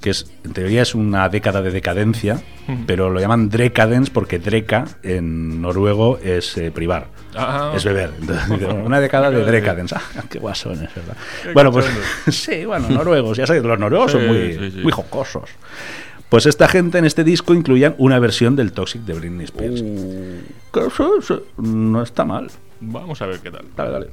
que 0.00 0.10
es 0.10 0.30
en 0.44 0.52
teoría 0.52 0.82
es 0.82 0.94
una 0.94 1.28
década 1.28 1.62
de 1.62 1.70
decadencia, 1.70 2.40
pero 2.86 3.08
lo 3.10 3.20
llaman 3.20 3.48
Decadence 3.48 4.10
porque 4.12 4.38
Dreka 4.38 4.84
en 5.02 5.62
noruego 5.62 6.18
es 6.22 6.56
eh, 6.58 6.70
privar. 6.70 7.06
Ah. 7.36 7.72
Es 7.74 7.84
beber. 7.84 8.10
Entonces, 8.20 8.68
una 8.84 9.00
década 9.00 9.30
de 9.30 9.44
Decadence. 9.44 9.94
Ah, 10.16 10.24
qué 10.28 10.38
guasones, 10.38 10.90
¿verdad? 10.94 11.16
Bueno, 11.54 11.70
pues 11.72 11.86
sí, 12.30 12.64
bueno, 12.64 12.88
noruegos, 12.88 13.36
ya 13.38 13.46
sabéis, 13.46 13.64
los 13.64 13.78
noruegos 13.78 14.12
son 14.12 14.22
Sí, 14.22 14.26
muy, 14.26 14.52
sí, 14.54 14.70
sí. 14.72 14.80
muy 14.82 14.92
jocosos. 14.92 15.48
Pues 16.28 16.44
esta 16.46 16.68
gente 16.68 16.98
en 16.98 17.04
este 17.06 17.24
disco 17.24 17.54
incluían 17.54 17.94
una 17.98 18.18
versión 18.18 18.54
del 18.54 18.72
Toxic 18.72 19.02
de 19.02 19.14
Britney 19.14 19.44
Spears. 19.44 19.80
Que 20.72 20.86
eso- 20.86 21.18
eso 21.18 21.42
no 21.56 22.02
está 22.02 22.24
mal. 22.24 22.50
Vamos 22.80 23.22
a 23.22 23.26
ver 23.26 23.40
qué 23.40 23.50
tal. 23.50 23.64
Dale, 23.76 23.90
dale. 23.90 24.06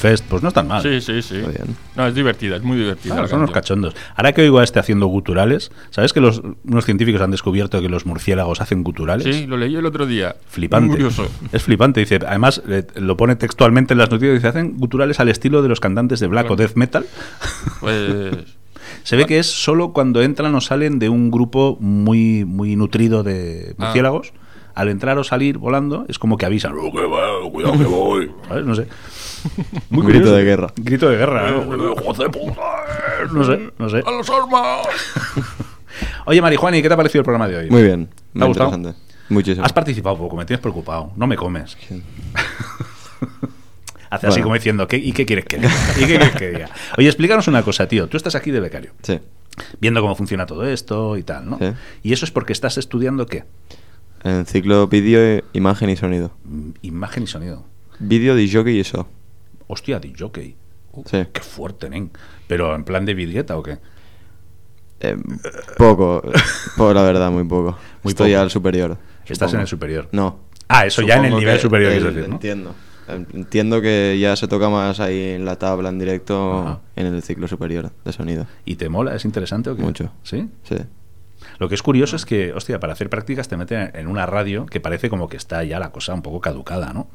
Pues 0.00 0.20
Trollfest, 0.22 0.24
pues 0.30 0.42
no 0.42 0.48
están 0.48 0.68
mal. 0.68 0.82
Sí, 0.82 1.00
sí, 1.00 1.22
sí. 1.22 1.36
Está 1.36 1.50
bien. 1.50 1.76
No, 1.96 2.06
es 2.06 2.14
divertida, 2.14 2.56
es 2.56 2.62
muy 2.62 2.76
divertida. 2.78 3.14
Claro, 3.14 3.28
son 3.28 3.38
unos 3.40 3.50
cachondos. 3.50 3.94
Ahora 4.14 4.32
que 4.32 4.42
oigo 4.42 4.58
a 4.60 4.64
este 4.64 4.78
haciendo 4.78 5.06
guturales, 5.06 5.70
¿sabes 5.90 6.12
que 6.12 6.20
los, 6.20 6.42
unos 6.64 6.84
científicos 6.84 7.20
han 7.20 7.30
descubierto 7.30 7.80
que 7.80 7.88
los 7.88 8.06
murciélagos 8.06 8.60
hacen 8.60 8.82
guturales? 8.84 9.24
Sí, 9.36 9.46
lo 9.46 9.56
leí 9.56 9.74
el 9.76 9.86
otro 9.86 10.06
día. 10.06 10.36
Flipante. 10.48 10.86
Muy 10.88 10.96
curioso. 10.96 11.26
Es 11.52 11.62
flipante. 11.62 12.00
Dice, 12.00 12.18
además, 12.26 12.62
eh, 12.68 12.86
lo 12.96 13.16
pone 13.16 13.36
textualmente 13.36 13.94
en 13.94 13.98
las 13.98 14.10
noticias. 14.10 14.34
Dice, 14.34 14.48
hacen 14.48 14.76
guturales 14.76 15.20
al 15.20 15.28
estilo 15.28 15.62
de 15.62 15.68
los 15.68 15.80
cantantes 15.80 16.20
de 16.20 16.26
black 16.28 16.50
o 16.50 16.56
death 16.56 16.74
metal. 16.76 17.04
Pues. 17.80 18.34
Se 19.02 19.16
ve 19.16 19.26
que 19.26 19.38
es 19.38 19.46
solo 19.46 19.92
cuando 19.92 20.22
entran 20.22 20.54
o 20.54 20.60
salen 20.60 20.98
de 20.98 21.08
un 21.08 21.30
grupo 21.30 21.76
muy, 21.80 22.44
muy 22.44 22.74
nutrido 22.76 23.22
de 23.22 23.74
Ah. 23.78 23.84
murciélagos. 23.84 24.32
Al 24.74 24.88
entrar 24.90 25.18
o 25.18 25.24
salir 25.24 25.58
volando, 25.58 26.04
es 26.08 26.18
como 26.20 26.36
que 26.36 26.46
avisan, 26.46 26.72
"Oh, 26.78 26.92
que 26.92 27.04
va, 27.04 27.50
cuidado 27.50 27.76
que 27.76 27.84
voy. 27.84 28.30
¿Sabes? 28.48 28.64
No 28.64 28.74
sé. 28.76 28.86
Muy 29.90 30.00
Un 30.02 30.06
grito 30.06 30.24
curioso. 30.24 30.36
de 30.36 30.44
guerra. 30.44 30.72
Grito 30.76 31.08
de 31.08 31.16
guerra. 31.16 31.50
¿no? 31.50 31.92
¡Hijo 31.92 32.12
de 32.22 32.28
puta! 32.30 32.62
No 33.32 33.44
sé, 33.44 33.70
no 33.78 33.88
sé. 33.88 34.02
¡A 34.06 34.10
las 34.10 34.30
armas! 34.30 34.86
Oye, 36.26 36.40
Marijuani, 36.42 36.80
¿qué 36.82 36.88
te 36.88 36.94
ha 36.94 36.96
parecido 36.96 37.20
el 37.20 37.24
programa 37.24 37.48
de 37.48 37.56
hoy? 37.56 37.70
Muy 37.70 37.82
bien. 37.82 38.06
¿Te 38.06 38.12
ha 38.14 38.38
muy 38.40 38.48
gustado? 38.48 38.70
interesante. 38.74 39.08
Muchísimo. 39.30 39.64
Has 39.66 39.72
participado 39.72 40.16
poco, 40.16 40.36
me 40.36 40.44
tienes 40.44 40.60
preocupado. 40.60 41.12
No 41.16 41.26
me 41.26 41.36
comes. 41.36 41.76
Hace 44.10 44.26
así 44.26 44.34
Bueno. 44.36 44.44
como 44.44 44.54
diciendo, 44.54 44.88
¿qué, 44.88 44.96
¿y 44.96 45.12
qué 45.12 45.26
quieres 45.26 45.44
que 45.44 45.58
diga? 45.58 45.70
¿Y 45.96 46.00
qué 46.00 46.06
quieres 46.06 46.30
que 46.30 46.50
diga? 46.50 46.70
Oye, 46.96 47.08
explícanos 47.08 47.46
una 47.46 47.62
cosa, 47.62 47.86
tío. 47.88 48.08
Tú 48.08 48.16
estás 48.16 48.34
aquí 48.34 48.50
de 48.50 48.60
becario, 48.60 48.92
Sí. 49.02 49.20
viendo 49.80 50.00
cómo 50.00 50.14
funciona 50.14 50.46
todo 50.46 50.66
esto 50.66 51.18
y 51.18 51.22
tal, 51.24 51.50
¿no? 51.50 51.58
Sí. 51.58 51.66
Y 52.04 52.12
eso 52.14 52.24
es 52.24 52.30
porque 52.30 52.54
estás 52.54 52.78
estudiando 52.78 53.26
qué? 53.26 53.44
En 54.24 54.46
ciclo 54.46 54.88
vídeo, 54.88 55.44
imagen 55.52 55.90
y 55.90 55.96
sonido. 55.96 56.32
Mm, 56.44 56.70
Imagen 56.82 57.24
y 57.24 57.26
sonido. 57.26 57.66
Vídeo 57.98 58.34
de 58.34 58.50
jockey 58.50 58.76
y 58.76 58.80
eso. 58.80 59.06
Hostia, 59.68 60.00
de 60.00 60.12
jockey. 60.18 60.56
Sí. 61.06 61.24
Qué 61.32 61.40
fuerte, 61.40 61.88
nen. 61.88 62.10
Pero 62.48 62.74
en 62.74 62.82
plan 62.82 63.04
de 63.04 63.14
vidrieta 63.14 63.56
o 63.56 63.62
qué? 63.62 63.78
Eh, 65.00 65.16
poco, 65.76 66.22
poco, 66.76 66.92
la 66.94 67.02
verdad, 67.02 67.30
muy 67.30 67.44
poco. 67.44 67.78
Muy 68.02 68.10
Estoy 68.10 68.32
poco. 68.32 68.40
al 68.42 68.50
superior. 68.50 68.98
Estás 69.26 69.36
supongo. 69.50 69.54
en 69.54 69.60
el 69.60 69.66
superior. 69.68 70.08
No. 70.12 70.40
Ah, 70.68 70.86
eso 70.86 71.02
ya 71.02 71.16
en 71.16 71.26
el 71.26 71.36
nivel 71.36 71.56
que 71.56 71.62
superior, 71.62 71.92
el- 71.92 72.04
decir, 72.04 72.28
¿no? 72.28 72.34
Entiendo. 72.34 72.74
Entiendo 73.08 73.80
que 73.80 74.18
ya 74.20 74.36
se 74.36 74.48
toca 74.48 74.68
más 74.68 75.00
ahí 75.00 75.30
en 75.30 75.44
la 75.46 75.56
tabla 75.56 75.88
en 75.88 75.98
directo 75.98 76.58
Ajá. 76.60 76.80
en 76.96 77.06
el 77.06 77.22
ciclo 77.22 77.48
superior 77.48 77.90
de 78.04 78.12
sonido. 78.12 78.46
¿Y 78.66 78.76
te 78.76 78.88
mola? 78.90 79.14
¿Es 79.14 79.24
interesante 79.24 79.70
o 79.70 79.76
qué? 79.76 79.82
Mucho. 79.82 80.12
¿Sí? 80.24 80.48
Sí. 80.64 80.76
Lo 81.58 81.68
que 81.70 81.74
es 81.74 81.82
curioso 81.82 82.16
es 82.16 82.26
que, 82.26 82.52
hostia, 82.52 82.80
para 82.80 82.92
hacer 82.92 83.08
prácticas 83.08 83.48
te 83.48 83.56
meten 83.56 83.92
en 83.94 84.08
una 84.08 84.26
radio 84.26 84.66
que 84.66 84.80
parece 84.80 85.08
como 85.08 85.28
que 85.28 85.38
está 85.38 85.64
ya 85.64 85.78
la 85.78 85.90
cosa 85.90 86.12
un 86.12 86.20
poco 86.22 86.40
caducada, 86.40 86.92
¿no? 86.92 87.08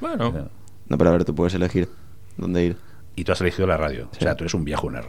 Bueno, 0.00 0.48
No, 0.90 0.98
pero 0.98 1.08
a 1.08 1.12
ver, 1.14 1.24
tú 1.24 1.34
puedes 1.34 1.54
elegir 1.54 1.88
dónde 2.36 2.64
ir. 2.64 2.76
Y 3.16 3.24
tú 3.24 3.32
has 3.32 3.40
elegido 3.40 3.66
la 3.66 3.78
radio. 3.78 4.08
O 4.12 4.14
sea, 4.20 4.34
tú 4.34 4.44
eres 4.44 4.52
un 4.54 4.64
viejuner. 4.64 5.06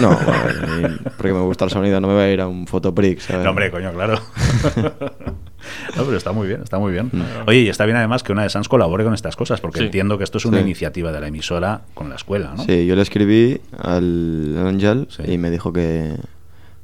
No, 0.00 0.10
a 0.10 0.44
ver, 0.44 1.00
porque 1.16 1.32
me 1.32 1.40
gusta 1.40 1.64
el 1.64 1.70
sonido, 1.70 2.00
no 2.00 2.08
me 2.08 2.14
voy 2.14 2.22
a 2.24 2.32
ir 2.32 2.40
a 2.40 2.48
un 2.48 2.66
fotoprick, 2.66 3.20
¿sabes? 3.20 3.44
No, 3.44 3.50
hombre, 3.50 3.70
coño, 3.70 3.92
claro. 3.92 4.18
no, 5.96 6.04
pero 6.04 6.16
está 6.16 6.32
muy 6.32 6.48
bien, 6.48 6.62
está 6.62 6.78
muy 6.78 6.92
bien. 6.92 7.10
Oye, 7.46 7.60
y 7.60 7.68
está 7.68 7.84
bien 7.84 7.96
además 7.96 8.22
que 8.22 8.32
una 8.32 8.42
de 8.42 8.50
Sans 8.50 8.68
colabore 8.68 9.04
con 9.04 9.14
estas 9.14 9.36
cosas, 9.36 9.60
porque 9.60 9.78
Sí. 9.78 9.84
entiendo 9.86 10.18
que 10.18 10.24
esto 10.24 10.38
es 10.38 10.44
una 10.46 10.58
Sí. 10.58 10.64
iniciativa 10.64 11.12
de 11.12 11.20
la 11.20 11.28
emisora 11.28 11.82
con 11.94 12.08
la 12.08 12.16
escuela, 12.16 12.54
¿no? 12.56 12.64
Sí, 12.64 12.86
yo 12.86 12.96
le 12.96 13.02
escribí 13.02 13.60
al 13.78 14.56
Ángel 14.66 15.06
Sí. 15.10 15.22
y 15.32 15.38
me 15.38 15.50
dijo 15.50 15.72
que, 15.72 16.16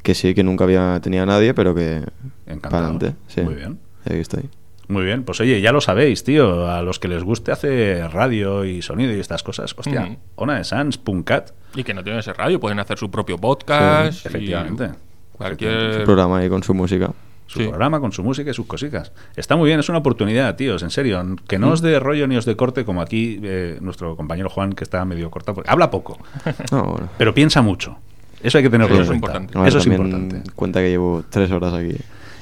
que 0.02 0.14
sí, 0.14 0.34
que 0.34 0.44
nunca 0.44 0.64
había 0.64 1.00
tenido 1.00 1.24
a 1.24 1.26
nadie, 1.26 1.54
pero 1.54 1.74
que 1.74 2.04
Encantado. 2.46 2.70
para 2.70 2.78
adelante. 2.86 3.14
Sí. 3.26 3.40
Muy 3.42 3.54
bien. 3.54 3.78
Y 4.06 4.10
Aquí 4.12 4.20
estoy. 4.20 4.48
Muy 4.88 5.04
bien, 5.04 5.22
pues 5.22 5.38
oye, 5.40 5.60
ya 5.60 5.70
lo 5.70 5.80
sabéis, 5.82 6.24
tío. 6.24 6.68
A 6.68 6.80
los 6.82 6.98
que 6.98 7.08
les 7.08 7.22
guste 7.22 7.52
hacer 7.52 8.10
radio 8.10 8.64
y 8.64 8.80
sonido 8.82 9.12
y 9.14 9.20
estas 9.20 9.42
cosas, 9.42 9.74
hostia, 9.76 10.02
Ujú. 10.04 10.16
Ona 10.36 10.56
de 10.58 10.64
Sans, 10.64 10.96
Puncat, 10.98 11.50
y 11.74 11.84
que 11.84 11.92
no 11.94 12.02
tienen 12.02 12.20
ese 12.20 12.32
radio, 12.32 12.58
pueden 12.58 12.78
hacer 12.80 12.98
su 12.98 13.10
propio 13.10 13.36
podcast. 13.38 14.20
Sí, 14.22 14.28
efectivamente. 14.28 14.90
Cualquier. 15.32 15.94
Su 16.00 16.04
programa 16.04 16.38
ahí 16.38 16.48
con 16.48 16.62
su 16.62 16.74
música. 16.74 17.12
su 17.46 17.60
Sí. 17.60 17.66
programa 17.68 17.98
con 17.98 18.12
su 18.12 18.22
música 18.22 18.50
y 18.50 18.54
sus 18.54 18.66
cositas. 18.66 19.10
Está 19.34 19.56
muy 19.56 19.68
bien, 19.68 19.80
es 19.80 19.88
una 19.88 19.96
oportunidad, 19.98 20.54
tíos, 20.56 20.82
en 20.82 20.90
serio. 20.90 21.24
Que 21.46 21.58
no 21.58 21.70
os 21.70 21.80
dé 21.80 21.98
rollo 21.98 22.26
ni 22.26 22.36
os 22.36 22.44
dé 22.44 22.56
corte 22.56 22.84
como 22.84 23.00
aquí 23.00 23.40
eh, 23.42 23.78
nuestro 23.80 24.16
compañero 24.16 24.50
Juan, 24.50 24.74
que 24.74 24.84
está 24.84 25.02
medio 25.06 25.30
cortado. 25.30 25.54
porque 25.54 25.70
Habla 25.70 25.90
poco, 25.90 26.18
No, 26.72 26.84
bueno. 26.84 27.08
pero 27.16 27.32
piensa 27.32 27.62
mucho. 27.62 27.96
Eso 28.42 28.58
hay 28.58 28.64
que 28.64 28.70
tenerlo 28.70 28.94
Sí, 28.96 28.98
en 28.98 29.04
eso 29.04 29.12
es 29.14 29.20
cuenta. 29.20 29.38
importante. 29.40 29.68
Eso 29.68 29.78
es 29.78 29.86
importante. 29.86 30.42
cuenta 30.54 30.80
que 30.80 30.90
llevo 30.90 31.24
tres 31.30 31.50
horas 31.50 31.72
aquí. 31.72 31.96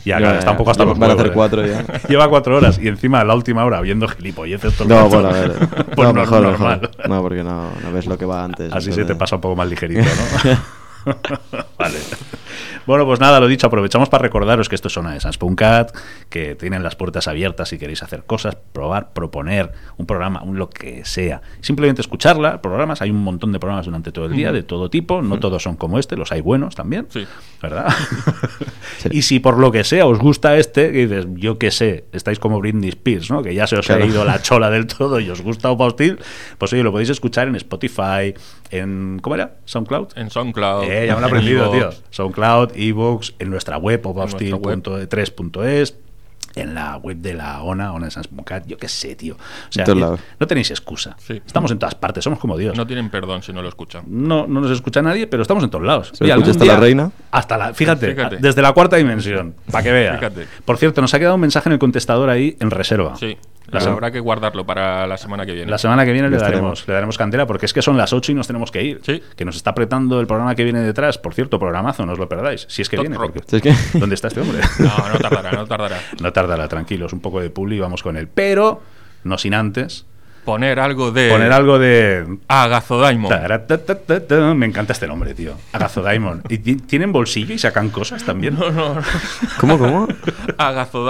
Ya, 0.07 0.19
claro, 0.19 0.39
está 0.39 0.53
un 0.53 0.57
poco 0.57 0.71
hasta 0.71 0.85
los 0.85 0.97
Van 0.97 1.11
a 1.11 1.15
hacer 1.15 1.33
cuatro 1.33 1.67
ya. 1.67 1.85
Lleva 2.09 2.29
cuatro 2.29 2.57
horas 2.57 2.79
y 2.81 2.87
encima 2.87 3.23
a 3.23 3.25
la 3.25 3.35
última 3.35 3.65
hora 3.65 3.81
viendo 3.81 4.07
gilipolleces 4.07 4.73
todo 4.75 4.85
el 4.85 4.89
No, 4.89 5.09
bueno, 5.09 5.29
a 5.31 5.33
ver. 5.33 5.53
pues 5.97 5.97
no, 5.97 6.13
no, 6.13 6.21
mejor, 6.21 6.43
normal. 6.43 6.81
mejor. 6.81 7.09
No, 7.09 7.23
porque 7.23 7.43
no, 7.43 7.73
no 7.83 7.93
ves 7.93 8.07
lo 8.07 8.17
que 8.17 8.25
va 8.25 8.45
antes. 8.45 8.73
Así 8.73 8.93
se 8.93 9.05
te 9.05 9.17
pasa 9.17 9.35
un 9.35 9.41
poco 9.41 9.57
más 9.57 9.69
ligerito, 9.69 10.03
¿no? 10.05 11.13
vale. 11.79 11.99
Bueno, 12.87 13.05
pues 13.05 13.21
nada, 13.21 13.41
lo 13.41 13.49
dicho, 13.49 13.67
aprovechamos 13.67 14.09
para 14.09 14.23
recordaros 14.23 14.69
que 14.69 14.75
esto 14.75 14.89
es 14.89 14.95
Zona 14.95 15.13
de 15.13 15.21
Sans.cat, 15.21 15.95
que 16.29 16.55
tienen 16.55 16.83
las 16.83 16.97
puertas 16.97 17.29
abiertas 17.29 17.69
si 17.69 17.79
queréis 17.79 18.03
hacer 18.03 18.25
cosas, 18.25 18.57
probar, 18.73 19.13
proponer 19.13 19.73
un 19.97 20.07
programa, 20.07 20.43
un 20.43 20.59
lo 20.59 20.71
que 20.71 21.05
sea. 21.05 21.43
Simplemente 21.61 22.01
escucharla, 22.01 22.63
programas, 22.63 23.03
hay 23.03 23.11
un 23.11 23.23
montón 23.23 23.53
de 23.53 23.59
programas 23.59 23.87
durante 23.87 24.13
todo 24.13 24.27
el 24.27 24.33
día, 24.33 24.53
de 24.53 24.63
todo 24.63 24.89
tipo, 24.91 25.21
no 25.23 25.39
todos 25.41 25.63
son 25.63 25.77
como 25.77 25.99
este, 25.99 26.17
los 26.17 26.33
hay 26.33 26.41
buenos 26.41 26.75
también, 26.75 27.07
Sí. 27.11 27.27
¿verdad? 27.63 27.87
Sí. 28.99 29.09
Y 29.13 29.23
si 29.23 29.41
por 29.41 29.59
lo 29.59 29.71
que 29.73 29.85
sea 29.85 30.07
os 30.07 30.19
gusta 30.19 30.57
este, 30.57 30.91
que 30.93 31.07
dices, 31.07 31.27
yo 31.35 31.59
qué 31.59 31.71
sé, 31.71 32.05
estáis 32.13 32.39
como 32.39 32.61
Britney 32.61 32.89
Spears, 32.91 33.31
¿no? 33.31 33.43
Que 33.43 33.55
ya 33.55 33.67
se 33.67 33.77
os 33.77 33.85
Claro. 33.87 34.05
ha 34.05 34.07
ido 34.07 34.25
la 34.25 34.41
chola 34.41 34.71
del 34.71 34.87
todo 34.87 35.21
y 35.21 35.29
os 35.29 35.43
gusta 35.43 35.71
Opa 35.71 35.85
Hostil, 35.85 36.19
pues 36.57 36.73
oye, 36.73 36.83
lo 36.83 36.93
podéis 36.93 37.11
escuchar 37.11 37.49
en 37.49 37.57
Spotify, 37.57 38.33
en... 38.71 39.19
¿Cómo 39.23 39.35
era? 39.35 39.57
¿SoundCloud? 39.65 40.09
En 40.17 40.31
SoundCloud. 40.31 40.85
Eh, 40.85 41.07
ya 41.07 41.15
me 41.15 41.21
lo 41.21 41.27
he 41.27 41.31
en 41.31 41.35
aprendido, 41.37 41.71
tío. 41.71 41.91
SoundCloud, 42.11 42.71
Evox, 42.77 43.35
en 43.39 43.51
nuestra 43.51 43.77
web, 43.79 44.01
nuestra 44.05 44.57
web. 44.57 44.83
opahostil.3.es, 44.87 45.95
en 46.55 46.75
la 46.75 46.97
web 46.97 47.19
de 47.19 47.35
la 47.35 47.61
ONA, 47.63 47.93
ONA 47.93 48.07
de 48.07 48.11
Sans 48.11 48.33
Mucat, 48.33 48.67
yo 48.67 48.79
qué 48.79 48.89
sé, 48.89 49.15
tío. 49.15 49.35
O 49.35 49.39
sea, 49.69 49.83
En 49.83 49.87
todos 49.87 49.99
eh, 49.99 50.01
lados. 50.01 50.21
no 50.41 50.47
tenéis 50.47 50.71
excusa. 50.71 51.15
Sí. 51.19 51.43
Estamos 51.45 51.71
en 51.71 51.79
todas 51.79 51.95
partes, 51.95 52.25
somos 52.25 52.39
como 52.39 52.57
Dios. 52.57 52.75
No 52.77 52.87
tienen 52.87 53.11
perdón 53.11 53.43
si 53.43 53.53
no 53.53 53.61
lo 53.61 53.69
escuchan. 53.69 54.05
No, 54.09 54.47
no 54.47 54.63
nos 54.63 54.71
escucha 54.71 55.03
nadie, 55.03 55.27
pero 55.27 55.43
estamos 55.43 55.63
en 55.65 55.69
todos 55.71 55.85
lados. 55.85 56.13
Se 56.15 56.25
lo 56.25 56.29
escucha 56.29 56.35
algún 56.35 56.51
hasta 56.51 56.65
la 56.65 56.77
reina. 56.81 57.11
Hasta 57.31 57.59
la, 57.59 57.75
fíjate, 57.75 58.15
Fíjate. 58.15 58.37
desde 58.39 58.63
la 58.63 58.73
cuarta 58.73 58.97
dimensión, 58.97 59.55
para 59.71 59.85
que 59.85 59.93
vea. 59.93 60.15
Fíjate. 60.15 60.47
Por 60.65 60.79
cierto, 60.79 61.03
nos 61.03 61.13
ha 61.13 61.19
quedado 61.19 61.35
un 61.35 61.43
mensaje 61.43 61.69
en 61.69 61.75
el 61.75 61.79
contestador 61.79 62.31
ahí 62.31 62.57
en 62.59 62.71
reserva. 62.71 63.17
Sí. 63.17 63.37
La 63.67 63.81
Pero 63.81 63.85
sem- 63.91 63.93
habrá 63.95 64.11
que 64.13 64.21
guardarlo 64.21 64.65
para 64.65 65.07
la 65.07 65.17
semana 65.17 65.45
que 65.45 65.53
viene. 65.53 65.71
La 65.71 65.79
semana 65.79 66.05
que 66.05 66.13
viene 66.13 66.31
le 66.31 66.37
daremos, 66.39 66.87
le 66.87 66.95
daremos 66.95 67.19
cantera 67.19 67.47
porque 67.47 67.67
es 67.67 67.73
que 67.73 67.83
son 67.83 67.97
las 67.97 68.13
8 68.13 68.33
y 68.33 68.35
nos 68.37 68.47
tenemos 68.47 68.71
que 68.71 68.83
ir. 68.83 69.01
Sí. 69.05 69.23
Que 69.35 69.45
nos 69.45 69.57
está 69.57 69.71
apretando 69.71 70.21
el 70.21 70.27
programa 70.29 70.55
que 70.55 70.63
viene 70.65 70.81
detrás. 70.81 71.19
Por 71.19 71.35
cierto, 71.35 71.59
programazo, 71.59 72.07
no 72.07 72.13
os 72.13 72.19
lo 72.19 72.29
perdáis. 72.29 72.65
Si 72.69 72.83
es 72.83 72.89
que 72.89 72.97
Top 72.97 73.03
viene. 73.05 73.17
porque- 73.17 73.41
Si 73.47 73.57
es 73.57 73.63
que- 73.63 73.99
¿Dónde 73.99 74.15
está 74.15 74.29
este 74.29 74.41
hombre? 74.41 74.61
No, 74.79 75.09
no 75.09 75.19
tardará, 75.19 75.53
no 75.53 75.67
tardará. 75.67 75.99
no 76.21 76.33
tardará, 76.33 76.69
tranquilos. 76.69 77.13
Un 77.13 77.21
poco 77.21 77.41
de 77.41 77.51
publi 77.51 77.77
y 77.77 77.81
vamos 77.81 78.03
con 78.03 78.17
él. 78.17 78.29
Pero, 78.29 78.83
no 79.25 79.37
sin 79.39 79.55
antes, 79.55 80.07
Poner 80.45 80.79
algo 80.79 81.11
de. 81.11 81.29
poner 81.29 81.51
algo 81.51 81.77
de... 81.81 82.39
Agazo 82.47 83.01
Daimon. 83.01 83.31
Taratatata. 83.31 84.55
Me 84.55 84.67
encanta 84.67 84.93
este 84.93 85.09
nombre, 85.09 85.35
tío. 85.35 85.55
Agazo 85.73 86.05
Diamond. 86.05 86.43
¿Y 86.49 86.59
ti- 86.59 86.77
tienen 86.77 87.11
bolsillo 87.11 87.53
y 87.53 87.59
sacan 87.59 87.91
cosas 87.91 88.23
también? 88.23 88.55
No, 88.57 88.71
no, 88.71 88.95
no. 88.95 89.03
¿Cómo, 89.59 89.77
cómo? 89.77 90.07
Agazo 90.57 91.05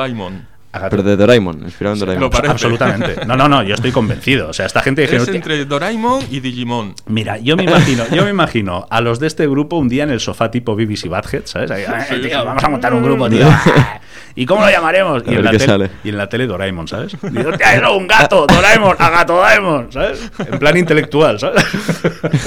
Pero 0.90 1.02
de 1.02 1.16
Doraemon, 1.16 1.62
inspirado 1.64 1.94
en 1.94 2.00
Doraemon. 2.00 2.30
Absolutamente. 2.48 3.26
No, 3.26 3.36
no, 3.36 3.48
no, 3.48 3.62
yo 3.62 3.74
estoy 3.74 3.92
convencido. 3.92 4.48
O 4.48 4.52
sea, 4.52 4.66
esta 4.66 4.80
gente 4.82 5.02
dijeron, 5.02 5.28
Es 5.28 5.34
entre 5.34 5.64
Doraemon 5.64 6.22
y 6.30 6.40
Digimon. 6.40 6.94
Mira, 7.06 7.38
yo 7.38 7.56
me 7.56 7.64
imagino, 7.64 8.04
yo 8.12 8.24
me 8.24 8.30
imagino 8.30 8.86
a 8.90 9.00
los 9.00 9.18
de 9.20 9.26
este 9.26 9.46
grupo 9.48 9.76
un 9.76 9.88
día 9.88 10.04
en 10.04 10.10
el 10.10 10.20
sofá 10.20 10.50
tipo 10.50 10.74
BBC 10.76 11.08
Badhead, 11.08 11.42
¿sabes? 11.46 11.70
Ahí, 11.70 11.84
"Ay, 11.86 12.04
Sí, 12.08 12.28
tío, 12.28 12.44
vamos 12.44 12.62
a 12.62 12.68
montar 12.68 12.92
un 12.94 13.02
grupo, 13.02 13.28
tío. 13.28 13.46
¿Y 14.38 14.44
cómo 14.44 14.64
lo 14.66 14.70
llamaremos? 14.70 15.22
Y 15.26 15.34
en, 15.34 15.44
la 15.44 15.50
tele, 15.50 15.64
sale. 15.64 15.90
y 16.04 16.10
en 16.10 16.18
la 16.18 16.28
tele 16.28 16.46
Doraemon, 16.46 16.86
¿sabes? 16.86 17.16
Y 17.22 17.28
digo, 17.30 17.48
"Hostia, 17.50 17.74
eso, 17.74 17.96
un 17.96 18.06
gato, 18.06 18.46
Doraemon, 18.46 18.94
a 18.98 19.08
gato 19.10 19.34
Doraemon, 19.36 19.90
¿sabes? 19.92 20.30
En 20.38 20.58
plan 20.58 20.76
intelectual, 20.76 21.38
¿sabes? 21.40 21.64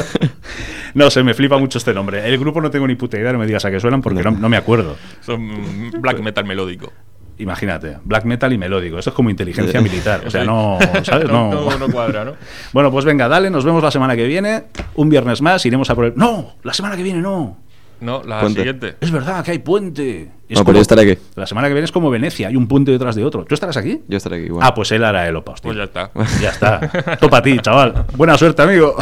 No 0.95 1.09
sé, 1.11 1.21
me 1.23 1.36
flipa 1.36 1.57
mucho 1.59 1.77
este 1.77 1.93
nombre. 1.93 2.27
El 2.27 2.38
grupo 2.39 2.61
no 2.61 2.71
tengo 2.71 2.88
ni 2.88 2.95
puta 2.95 3.17
idea, 3.17 3.32
no 3.32 3.38
me 3.38 3.45
digas 3.45 3.63
a 3.63 3.69
qué 3.69 3.80
suenan 3.80 4.01
porque 4.01 4.23
no, 4.23 4.32
no 4.32 4.49
me 4.49 4.57
acuerdo. 4.57 4.97
Son 5.21 5.91
black 6.01 6.19
metal 6.19 6.45
melódico. 6.45 6.91
Imagínate, 7.40 7.98
black 8.04 8.26
metal 8.26 8.52
y 8.54 8.58
melódico. 8.58 9.00
Esto 9.00 9.10
es 9.12 9.16
como 9.16 9.30
inteligencia 9.30 9.82
militar. 9.82 10.22
O 10.28 10.30
sea, 10.30 10.44
no, 10.44 10.78
¿sabes? 11.04 11.28
No, 11.28 11.50
No, 11.50 11.70
no, 11.72 11.88
no 11.88 11.90
cuadra, 11.90 12.24
¿no? 12.26 12.34
Bueno, 12.74 12.92
pues 12.92 13.06
venga, 13.06 13.28
dale, 13.28 13.50
nos 13.50 13.66
vemos 13.66 13.82
la 13.82 13.92
semana 13.92 14.16
que 14.16 14.26
viene. 14.28 14.66
Un 14.96 15.10
viernes 15.10 15.42
más, 15.42 15.66
iremos 15.66 15.90
a 15.90 15.96
por 15.96 16.06
el. 16.06 16.14
¡No! 16.16 16.56
La 16.64 16.74
semana 16.74 16.96
que 16.96 17.04
viene 17.04 17.20
no. 17.22 17.58
No, 18.02 18.24
la 18.24 18.40
Puente. 18.40 18.62
siguiente. 18.62 18.96
Es 19.02 19.12
verdad 19.12 19.44
que 19.44 19.52
hay 19.52 19.60
puente. 19.60 20.32
Es 20.48 20.58
No, 20.58 20.64
pero 20.64 20.78
yo 20.78 20.82
estaré 20.82 21.02
aquí. 21.12 21.22
La 21.36 21.46
semana 21.46 21.68
que 21.68 21.74
viene 21.74 21.84
es 21.84 21.92
como 21.92 22.10
Venecia, 22.10 22.48
hay 22.48 22.56
un 22.56 22.66
puente 22.66 22.92
detrás 22.92 23.14
de 23.16 23.26
otro. 23.26 23.44
¿Tú 23.44 23.54
estarás 23.56 23.76
aquí? 23.76 24.02
Yo 24.08 24.16
estaré 24.16 24.38
aquí 24.38 24.46
igual. 24.46 24.66
Ah, 24.66 24.74
pues 24.74 24.90
él 24.94 25.04
hará 25.04 25.28
el 25.28 25.36
opa, 25.36 25.52
hostia. 25.52 25.68
Pues 25.68 25.78
ya 25.78 25.84
está. 25.84 26.12
Ya 26.42 26.50
está. 26.50 27.18
Topa 27.18 27.38
a 27.40 27.42
ti, 27.42 27.60
chaval. 27.60 28.06
Buena 28.16 28.38
suerte, 28.38 28.62
amigo. 28.62 28.96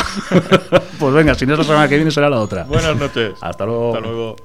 pues 1.00 1.14
venga, 1.14 1.36
si 1.36 1.46
no 1.46 1.54
es 1.54 1.60
la 1.60 1.66
semana 1.66 1.88
que 1.88 1.96
viene 1.96 2.10
será 2.10 2.28
la 2.28 2.40
otra. 2.40 2.64
Buenas 2.64 2.96
noches. 2.98 3.34
Hasta 3.40 3.66
luego. 3.66 3.94
Hasta 3.96 4.08
luego. 4.08 4.36